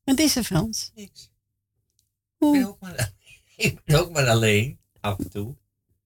Wat 0.03 0.19
is 0.19 0.35
er, 0.35 0.43
Frans? 0.43 0.91
Niks. 0.95 1.29
Ik 2.39 2.51
ben 2.51 2.67
ook 2.67 2.79
maar, 2.79 3.13
ik 3.55 3.83
ben 3.83 3.99
ook 3.99 4.11
maar 4.11 4.27
alleen, 4.27 4.79
af 5.01 5.19
en 5.19 5.29
toe. 5.29 5.55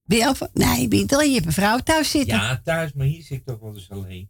Ben 0.03 0.17
je 0.17 0.25
al- 0.27 0.49
Nee, 0.53 0.87
ben 0.87 0.99
je? 0.99 1.25
Je 1.27 1.33
hebt 1.33 1.45
een 1.45 1.51
vrouw 1.53 1.77
thuis 1.79 2.09
zitten. 2.11 2.37
Ja, 2.37 2.61
thuis, 2.63 2.93
maar 2.93 3.05
hier 3.05 3.23
zit 3.23 3.37
ik 3.39 3.45
toch 3.45 3.59
wel 3.59 3.73
eens 3.73 3.89
alleen. 3.89 4.29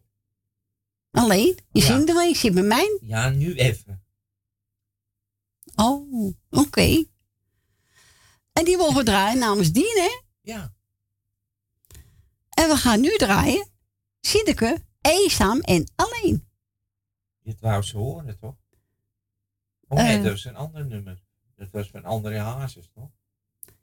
Alleen? 1.12 1.58
Je 1.72 1.80
Ja. 1.80 1.86
zit 1.98 2.10
er 2.10 2.16
alleen, 2.16 2.30
je 2.30 2.36
zit 2.36 2.54
bij 2.54 2.64
mij. 2.64 3.00
Ja, 3.02 3.30
nu 3.30 3.56
even. 3.56 4.04
Oh, 5.76 6.34
oké. 6.50 7.06
En 8.54 8.66
die 8.66 8.78
mogen 8.78 9.06
draaien 9.06 9.40
namens 9.40 9.72
Dien, 9.72 9.96
hè? 9.96 10.20
Ja. 10.42 10.74
En 12.50 12.68
we 12.70 12.76
gaan 12.76 13.02
nu 13.02 13.16
draaien. 13.18 13.68
Siedeke, 14.22 14.82
eenzaam 15.02 15.60
en 15.60 15.92
alleen. 15.96 16.48
Je 17.50 17.56
wou 17.60 17.84
ze 17.84 17.98
horen, 17.98 18.38
toch? 18.40 18.56
Oh 19.88 19.98
nee, 19.98 20.18
Eh. 20.18 20.24
dat 20.24 20.32
was 20.32 20.46
een 20.46 20.56
ander 20.56 20.86
nummer. 20.86 21.20
Dat 21.56 21.68
was 21.72 21.90
van 21.90 22.06
André 22.06 22.40
Hazes, 22.40 22.90
toch? 22.94 23.10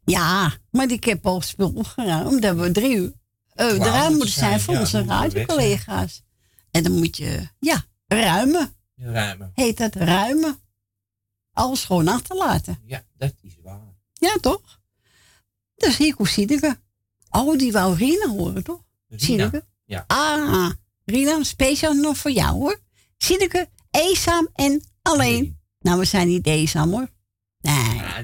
Ja, 0.04 0.52
maar 0.70 0.90
ik 0.90 1.04
heb 1.04 1.26
al 1.26 1.40
spul 1.40 1.72
gedaan, 1.82 2.26
omdat 2.26 2.56
we 2.56 2.70
drie 2.72 2.96
uur 2.96 3.12
eh, 3.52 3.68
de 3.68 3.76
ruim 3.78 4.12
moeten 4.12 4.28
zijn 4.34 4.60
voor 4.60 4.74
ja, 4.74 4.80
onze 4.80 5.04
radiocollega's. 5.04 6.22
En 6.70 6.82
dan 6.82 6.92
moet 6.92 7.16
je, 7.16 7.48
ja, 7.58 7.84
ruimen. 8.06 8.74
Ruimen. 8.96 9.50
Heet 9.54 9.76
dat 9.78 9.94
ruimen. 9.94 10.58
Alles 11.52 11.84
gewoon 11.84 12.08
achterlaten. 12.08 12.78
Ja, 12.84 13.04
dat 13.16 13.34
is 13.40 13.56
waar. 13.62 13.94
Ja, 14.12 14.36
toch? 14.40 14.80
Dus 15.74 15.96
hier 15.96 16.14
komt 16.14 16.28
Siedeke. 16.28 16.78
Oh, 17.30 17.58
die 17.58 17.72
wou 17.72 17.96
Rina 17.96 18.28
horen, 18.28 18.64
toch? 18.64 18.84
Siedeke. 19.10 19.64
Ja. 19.84 20.04
Ah, 20.06 20.70
Rina, 21.04 21.42
speciaal 21.42 21.94
nog 21.94 22.16
voor 22.16 22.30
jou, 22.30 22.52
hoor. 22.54 22.80
Siedeke, 23.26 23.68
eenzaam 23.90 24.48
en 24.54 24.82
alleen. 25.02 25.58
Nou, 25.80 25.98
we 25.98 26.04
zijn 26.04 26.28
niet 26.28 26.46
eenzaam, 26.46 26.90
hoor. 26.90 27.08
Nee. 27.60 27.94
Ja, 27.94 28.22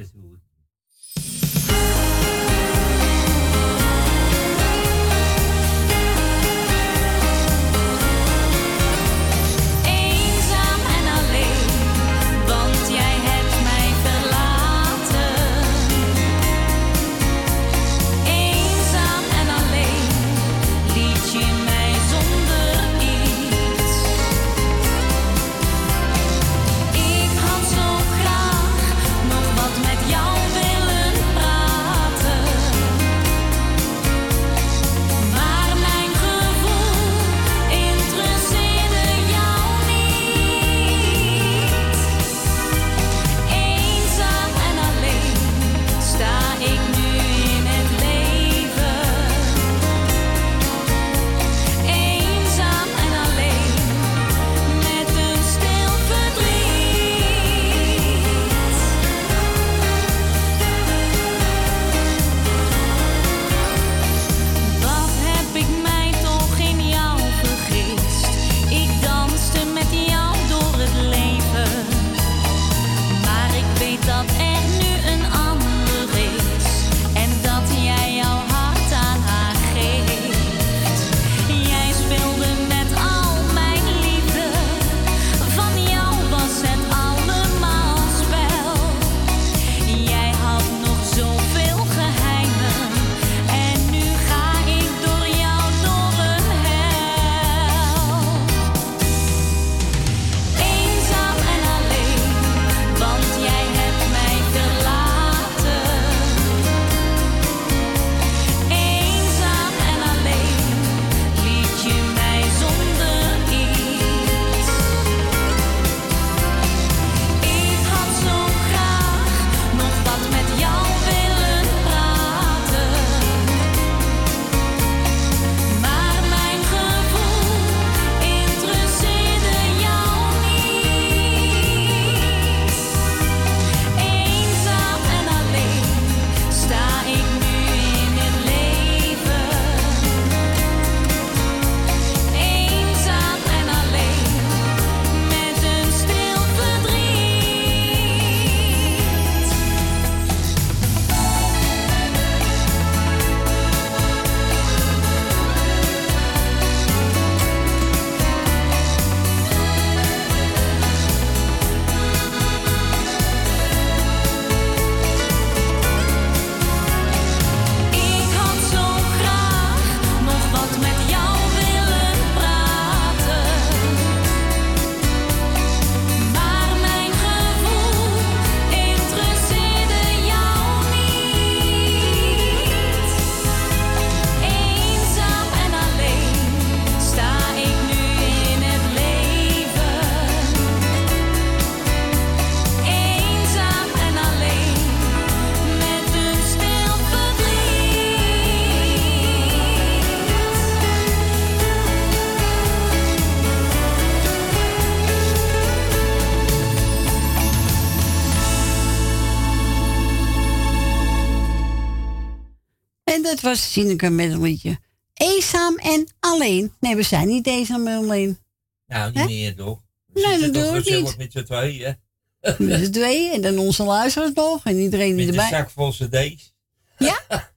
was 213.53 213.73
Sineke 213.73 214.11
met 214.11 214.31
een 214.31 214.43
liedje. 214.43 214.79
Eenzaam 215.15 215.77
en 215.77 216.09
alleen. 216.21 216.73
Nee, 216.81 216.97
we 216.97 217.03
zijn 217.03 217.29
niet 217.29 217.47
eenzaam 217.47 217.87
en 217.87 217.97
alleen. 217.97 218.39
Nou, 218.87 219.11
niet 219.11 219.19
Hè? 219.19 219.25
meer 219.25 219.55
toch? 219.57 219.81
We 220.07 220.21
Nee, 220.21 220.39
dat 220.41 220.53
toch 220.55 220.63
doe 220.65 220.77
ik 220.79 220.83
gezellig 220.85 221.09
niet. 221.09 221.17
met 221.17 221.33
z'n 221.33 221.43
tweeën. 221.53 221.97
Met 222.59 222.85
z'n 222.85 222.91
tweeën 222.91 223.33
en 223.33 223.41
dan 223.43 223.59
onze 223.59 223.83
luisteraars 223.85 224.33
nog. 224.35 224.65
En 224.65 224.77
iedereen 224.79 225.17
die 225.17 225.27
Met 225.27 225.35
een 225.35 225.41
erbij. 225.41 225.59
zak 225.59 225.71
vol 225.71 225.91
cd's. 225.91 226.55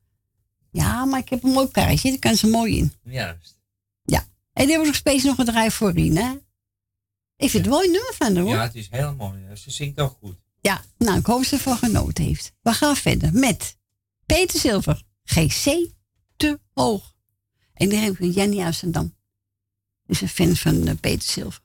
Ja, 0.72 1.06
maar 1.06 1.20
ik 1.20 1.30
heb 1.30 1.44
een 1.44 1.50
mooi 1.52 1.68
kaartje. 1.72 2.10
Daar 2.10 2.20
kan 2.20 2.36
ze 2.36 2.48
mooi 2.48 2.78
in. 2.78 2.94
Juist. 3.04 3.60
Ja. 4.04 4.20
En 4.54 4.62
die 4.64 4.68
hebben 4.70 4.88
nog 4.88 4.96
steeds 4.96 5.24
nog 5.24 5.38
een 5.38 5.46
draai 5.46 5.72
voor 5.72 5.92
Rien, 5.92 6.18
hè? 6.18 6.32
Ik 7.38 7.50
vind 7.50 7.54
het 7.54 7.66
een 7.66 7.70
mooi 7.72 7.92
nummer 7.92 8.14
van 8.18 8.36
haar, 8.36 8.44
hoor. 8.44 8.54
Ja, 8.54 8.62
het 8.62 8.76
is 8.76 8.88
heel 8.92 9.14
mooi. 9.16 9.40
Ze 9.56 9.72
zingt 9.72 10.00
ook 10.00 10.18
goed. 10.22 10.36
Ja, 10.62 10.82
nou, 10.98 11.20
ik 11.20 11.26
hoop 11.26 11.44
ze 11.44 11.56
ervan 11.56 11.78
genoten 11.78 12.24
heeft. 12.24 12.52
We 12.62 12.74
gaan 12.74 12.96
verder 12.96 13.34
met 13.34 13.78
Peter 14.26 14.60
Zilver, 14.60 15.04
GC 15.26 15.90
te 16.36 16.60
hoog. 16.74 17.14
En 17.74 17.90
die 17.90 18.00
ik 18.20 18.36
Jenny 18.36 18.64
Amsterdam. 18.64 19.16
Is 20.06 20.22
een 20.22 20.30
fan 20.30 20.56
van 20.56 20.88
eh, 20.88 20.96
Peter 21.00 21.30
Zilver. 21.30 21.62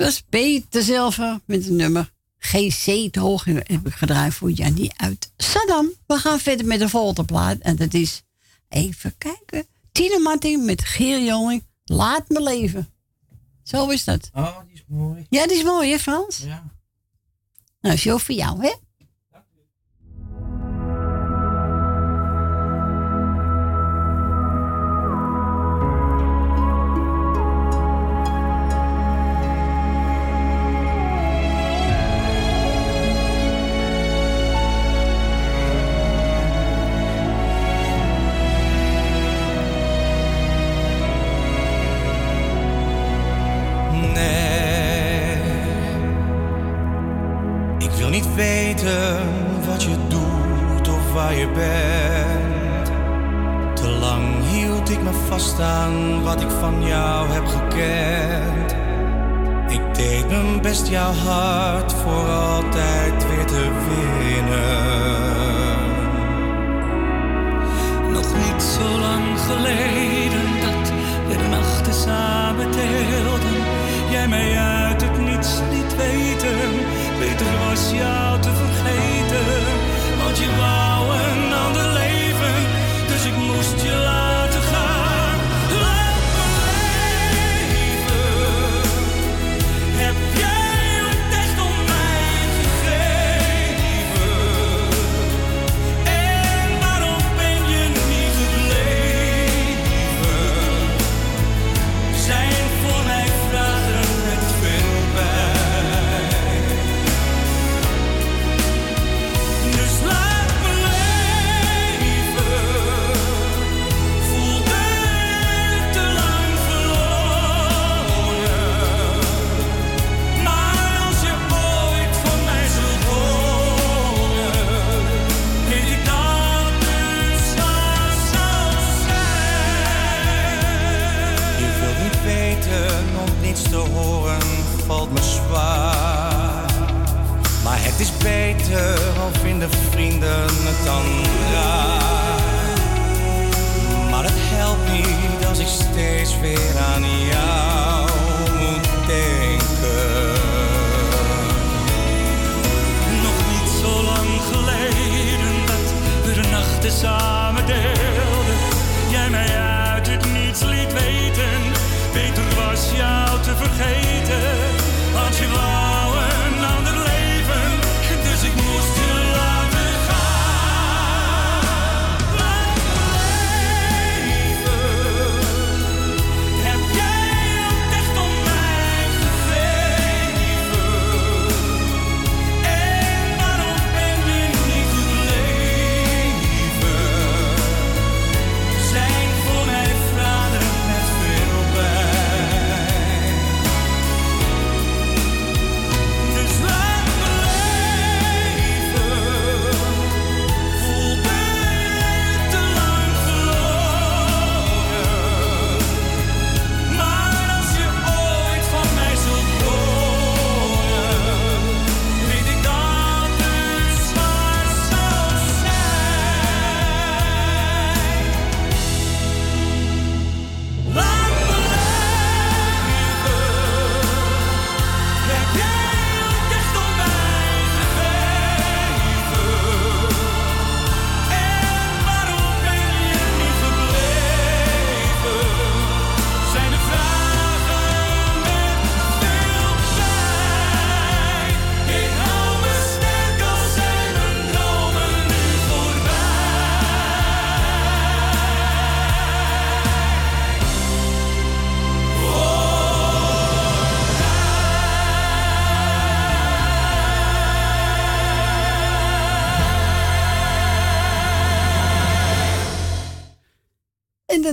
was 0.00 0.22
Peter 0.28 0.82
Zilver 0.82 1.40
met 1.44 1.64
het 1.64 1.72
nummer 1.72 2.12
GC 2.38 3.12
te 3.12 3.20
hoog. 3.20 3.46
En 3.46 3.54
heb 3.56 3.86
ik 3.86 3.92
gedraaid 3.92 4.34
voor 4.34 4.50
Jannie 4.50 4.92
uit 4.96 5.32
Saddam. 5.36 5.90
We 6.06 6.18
gaan 6.18 6.38
verder 6.38 6.66
met 6.66 6.78
de 6.78 6.88
volgende 6.88 7.24
plaat. 7.24 7.58
En 7.58 7.76
dat 7.76 7.94
is, 7.94 8.22
even 8.68 9.14
kijken, 9.18 9.66
Tine 9.92 10.18
Martin 10.18 10.64
met 10.64 10.84
Geer 10.84 11.22
Joling. 11.24 11.64
Laat 11.84 12.28
me 12.28 12.42
leven. 12.42 12.88
Zo 13.62 13.88
is 13.88 14.04
dat. 14.04 14.30
Oh, 14.34 14.58
die 14.66 14.74
is 14.74 14.84
mooi. 14.88 15.26
Ja, 15.28 15.46
die 15.46 15.56
is 15.56 15.64
mooi, 15.64 15.90
hè 15.90 15.98
Frans? 15.98 16.38
Ja. 16.38 16.70
Nou, 17.80 17.94
is 17.94 18.02
voor 18.02 18.34
jou, 18.34 18.62
hè? 18.62 18.74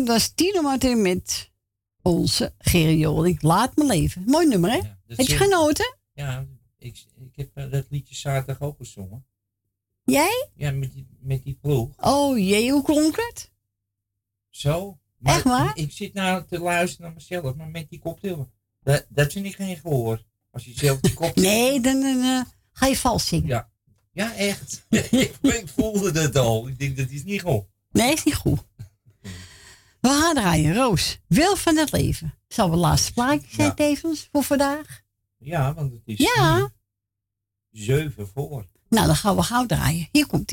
Dat 0.08 0.16
was 0.16 0.32
Tino 0.36 0.61
Martin 0.61 1.02
met 1.02 1.52
onze 2.02 2.53
Gerry 2.58 3.00
Joling. 3.00 3.42
Laat 3.42 3.76
me 3.76 3.86
leven. 3.86 4.24
Mooi 4.26 4.48
nummer, 4.48 4.72
hè? 4.72 4.80
dat 5.08 5.18
Heb 5.18 5.27
je 5.27 5.38
genoten? 5.38 5.98
Ja, 6.14 6.45
ik, 6.77 7.06
ik 7.19 7.36
heb 7.36 7.50
eh, 7.53 7.72
dat 7.72 7.86
liedje 7.90 8.16
zaterdag 8.16 8.61
ook 8.61 8.77
gezongen. 8.77 9.26
Jij? 10.03 10.50
Ja, 10.53 10.72
met 10.72 10.94
die, 10.94 11.08
met 11.19 11.44
die 11.44 11.58
ploeg. 11.61 11.90
Oh 11.98 12.38
jee, 12.38 12.72
hoe 12.72 12.84
klonk 12.84 13.16
het? 13.16 13.52
Zo. 14.50 15.00
Maar 15.18 15.36
Echt 15.36 15.44
waar? 15.44 15.77
Ik 15.77 15.92
zit 15.92 16.14
nou 16.14 16.44
te 16.48 16.60
luisteren 16.60 17.06
naar 17.06 17.14
mezelf, 17.16 17.56
maar 17.56 17.68
met 17.68 17.90
die 17.90 18.00
koptelefoon. 18.00 18.52
Dat, 18.84 19.06
dat 19.10 19.32
vind 19.32 19.45
ik 19.45 19.56
geen 19.56 19.77
gehoor. 19.77 20.24
Als 20.52 20.66
je 20.66 20.74
zelf 20.74 21.00
die 21.00 21.14
kop. 21.14 21.36
Nee, 21.36 21.82
dan, 21.82 22.02
dan 22.02 22.22
eh, 22.22 22.42
ga 22.72 22.88
je 22.88 22.98
vals 22.98 23.27
zingen. 23.27 23.48
Ja. 23.48 23.69
Ja, 24.11 24.36
echt. 24.36 24.86
ik, 25.42 25.64
voelde 25.66 26.22
het 26.22 26.36
al. 26.36 26.68
Ik 26.68 26.80
denk 26.80 26.98
dat 26.98 27.10
is 27.10 27.24
niet 27.24 27.42
goed. 27.42 27.64
Nee, 27.92 28.14
is 28.14 28.24
niet 28.24 28.36
goed. 28.36 28.64
We 30.01 30.09
gaan 30.09 30.35
draaien, 30.35 30.74
Roos. 30.76 31.19
Wil 31.27 31.56
van 31.56 31.77
het 31.77 31.92
leven. 31.92 32.34
Zal 32.48 32.69
we 32.69 32.76
laatste 32.76 33.14
plaatje 33.14 33.48
zijn 33.56 33.76
tevens 33.76 34.27
voor 34.32 34.43
vandaag? 34.43 35.01
Ja, 35.38 35.74
want 35.74 35.92
het 35.92 36.01
is 36.06 36.17
Ja. 36.35 36.58
nu 36.58 36.67
zeven 37.72 38.27
voor. 38.34 38.67
Nou, 38.90 39.06
dan 39.08 39.16
gaan 39.16 39.35
we 39.35 39.42
gauw 39.43 39.66
draaien. 39.66 40.08
Hier 40.11 40.27
komt 40.27 40.48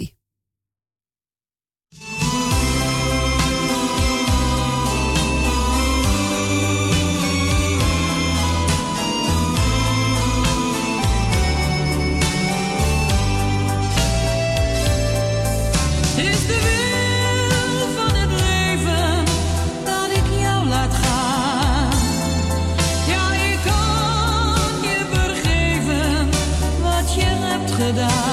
je 27.85 27.93
hebt 27.93 28.24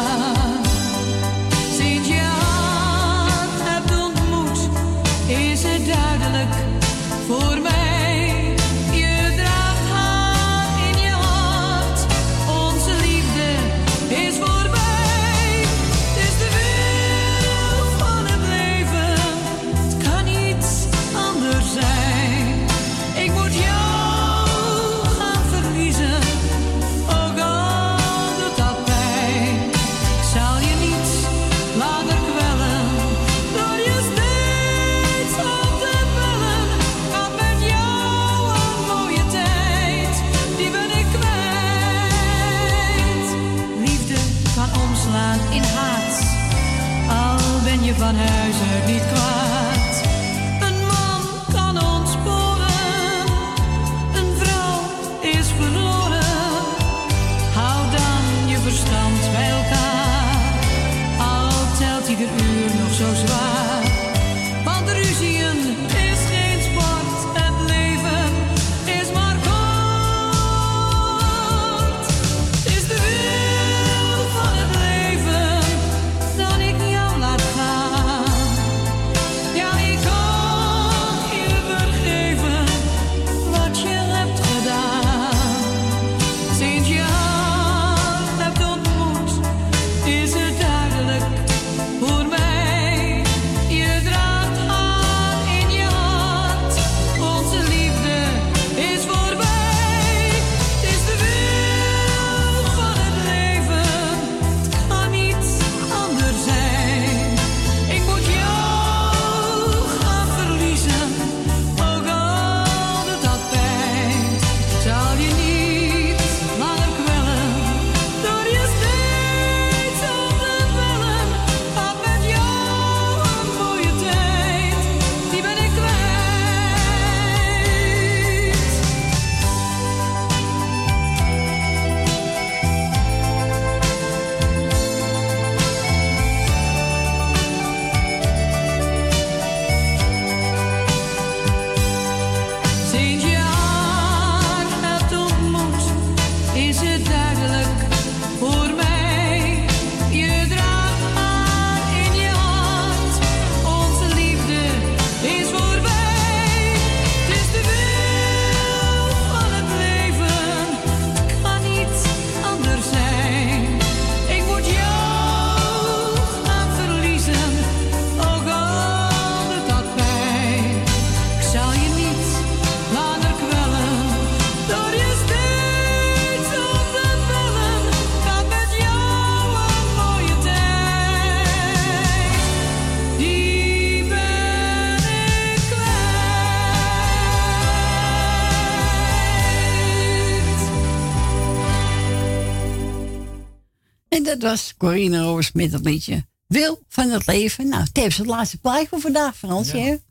Corine 194.82 195.22
Roos 195.22 195.52
met 195.52 195.72
het 195.72 195.86
liedje 195.86 196.26
Wil 196.48 196.84
van 196.88 197.10
het 197.10 197.28
leven. 197.28 197.68
Nou, 197.68 197.86
tevens 197.92 198.18
het 198.18 198.28
laatste 198.28 198.58
plaatje 198.58 198.88
voor 198.88 199.00
vandaag, 199.00 199.38
Fransje. 199.38 200.02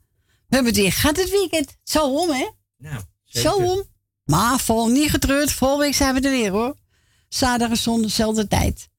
We 0.47 0.55
hebben 0.55 0.71
het 0.71 0.81
weer. 0.81 0.91
Gaat 0.91 1.17
het 1.17 1.29
weekend? 1.29 1.77
Zo 1.83 2.15
om, 2.15 2.29
hè? 2.29 2.49
Nou, 2.77 3.03
Zo 3.23 3.55
om. 3.55 3.83
Maar 4.23 4.59
vol 4.59 4.87
niet 4.87 5.09
getreurd. 5.09 5.51
Volgende 5.51 5.83
week 5.83 5.95
zijn 5.95 6.13
we 6.13 6.21
er 6.21 6.31
weer, 6.31 6.51
hoor. 6.51 6.75
Zaterdag 7.29 7.69
en 7.69 7.77
zondag, 7.77 8.05
dezelfde 8.09 8.47
tijd. 8.47 8.89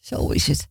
Zo 0.00 0.28
is 0.28 0.46
het. 0.46 0.66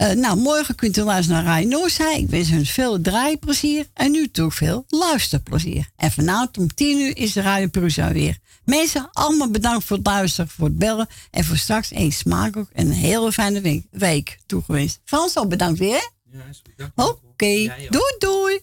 Eh, 0.00 0.10
nou, 0.10 0.38
morgen 0.38 0.74
kunt 0.74 0.96
u 0.96 1.02
luisteren 1.02 1.44
naar 1.44 1.52
Rai 1.52 1.66
Noosa. 1.66 2.14
Ik 2.14 2.28
wens 2.28 2.50
u 2.50 2.64
veel 2.64 3.00
draaiplezier 3.00 3.86
en 3.94 4.14
u 4.14 4.30
toch 4.30 4.54
veel 4.54 4.84
luisterplezier. 4.88 5.88
En 5.96 6.10
vanavond 6.10 6.58
om 6.58 6.74
10 6.74 7.00
uur 7.00 7.16
is 7.16 7.32
de 7.32 7.40
Radio 7.40 7.68
Prusa 7.68 8.12
weer. 8.12 8.38
Mensen, 8.64 9.08
allemaal 9.12 9.50
bedankt 9.50 9.84
voor 9.84 9.96
het 9.96 10.06
luisteren, 10.06 10.50
voor 10.50 10.66
het 10.66 10.78
bellen. 10.78 11.08
En 11.30 11.44
voor 11.44 11.56
straks 11.56 11.90
een 11.94 12.12
smakelijk 12.12 12.70
en 12.72 12.86
een 12.86 12.92
hele 12.92 13.32
fijne 13.32 13.60
week, 13.60 13.86
week 13.90 14.38
toegewenst. 14.46 15.00
Frans, 15.04 15.38
ook 15.38 15.48
bedankt 15.48 15.78
weer. 15.78 16.10
Ja, 16.32 16.88
wel. 16.94 17.20
Oké, 17.30 17.74
doei 17.88 18.14
doei. 18.18 18.60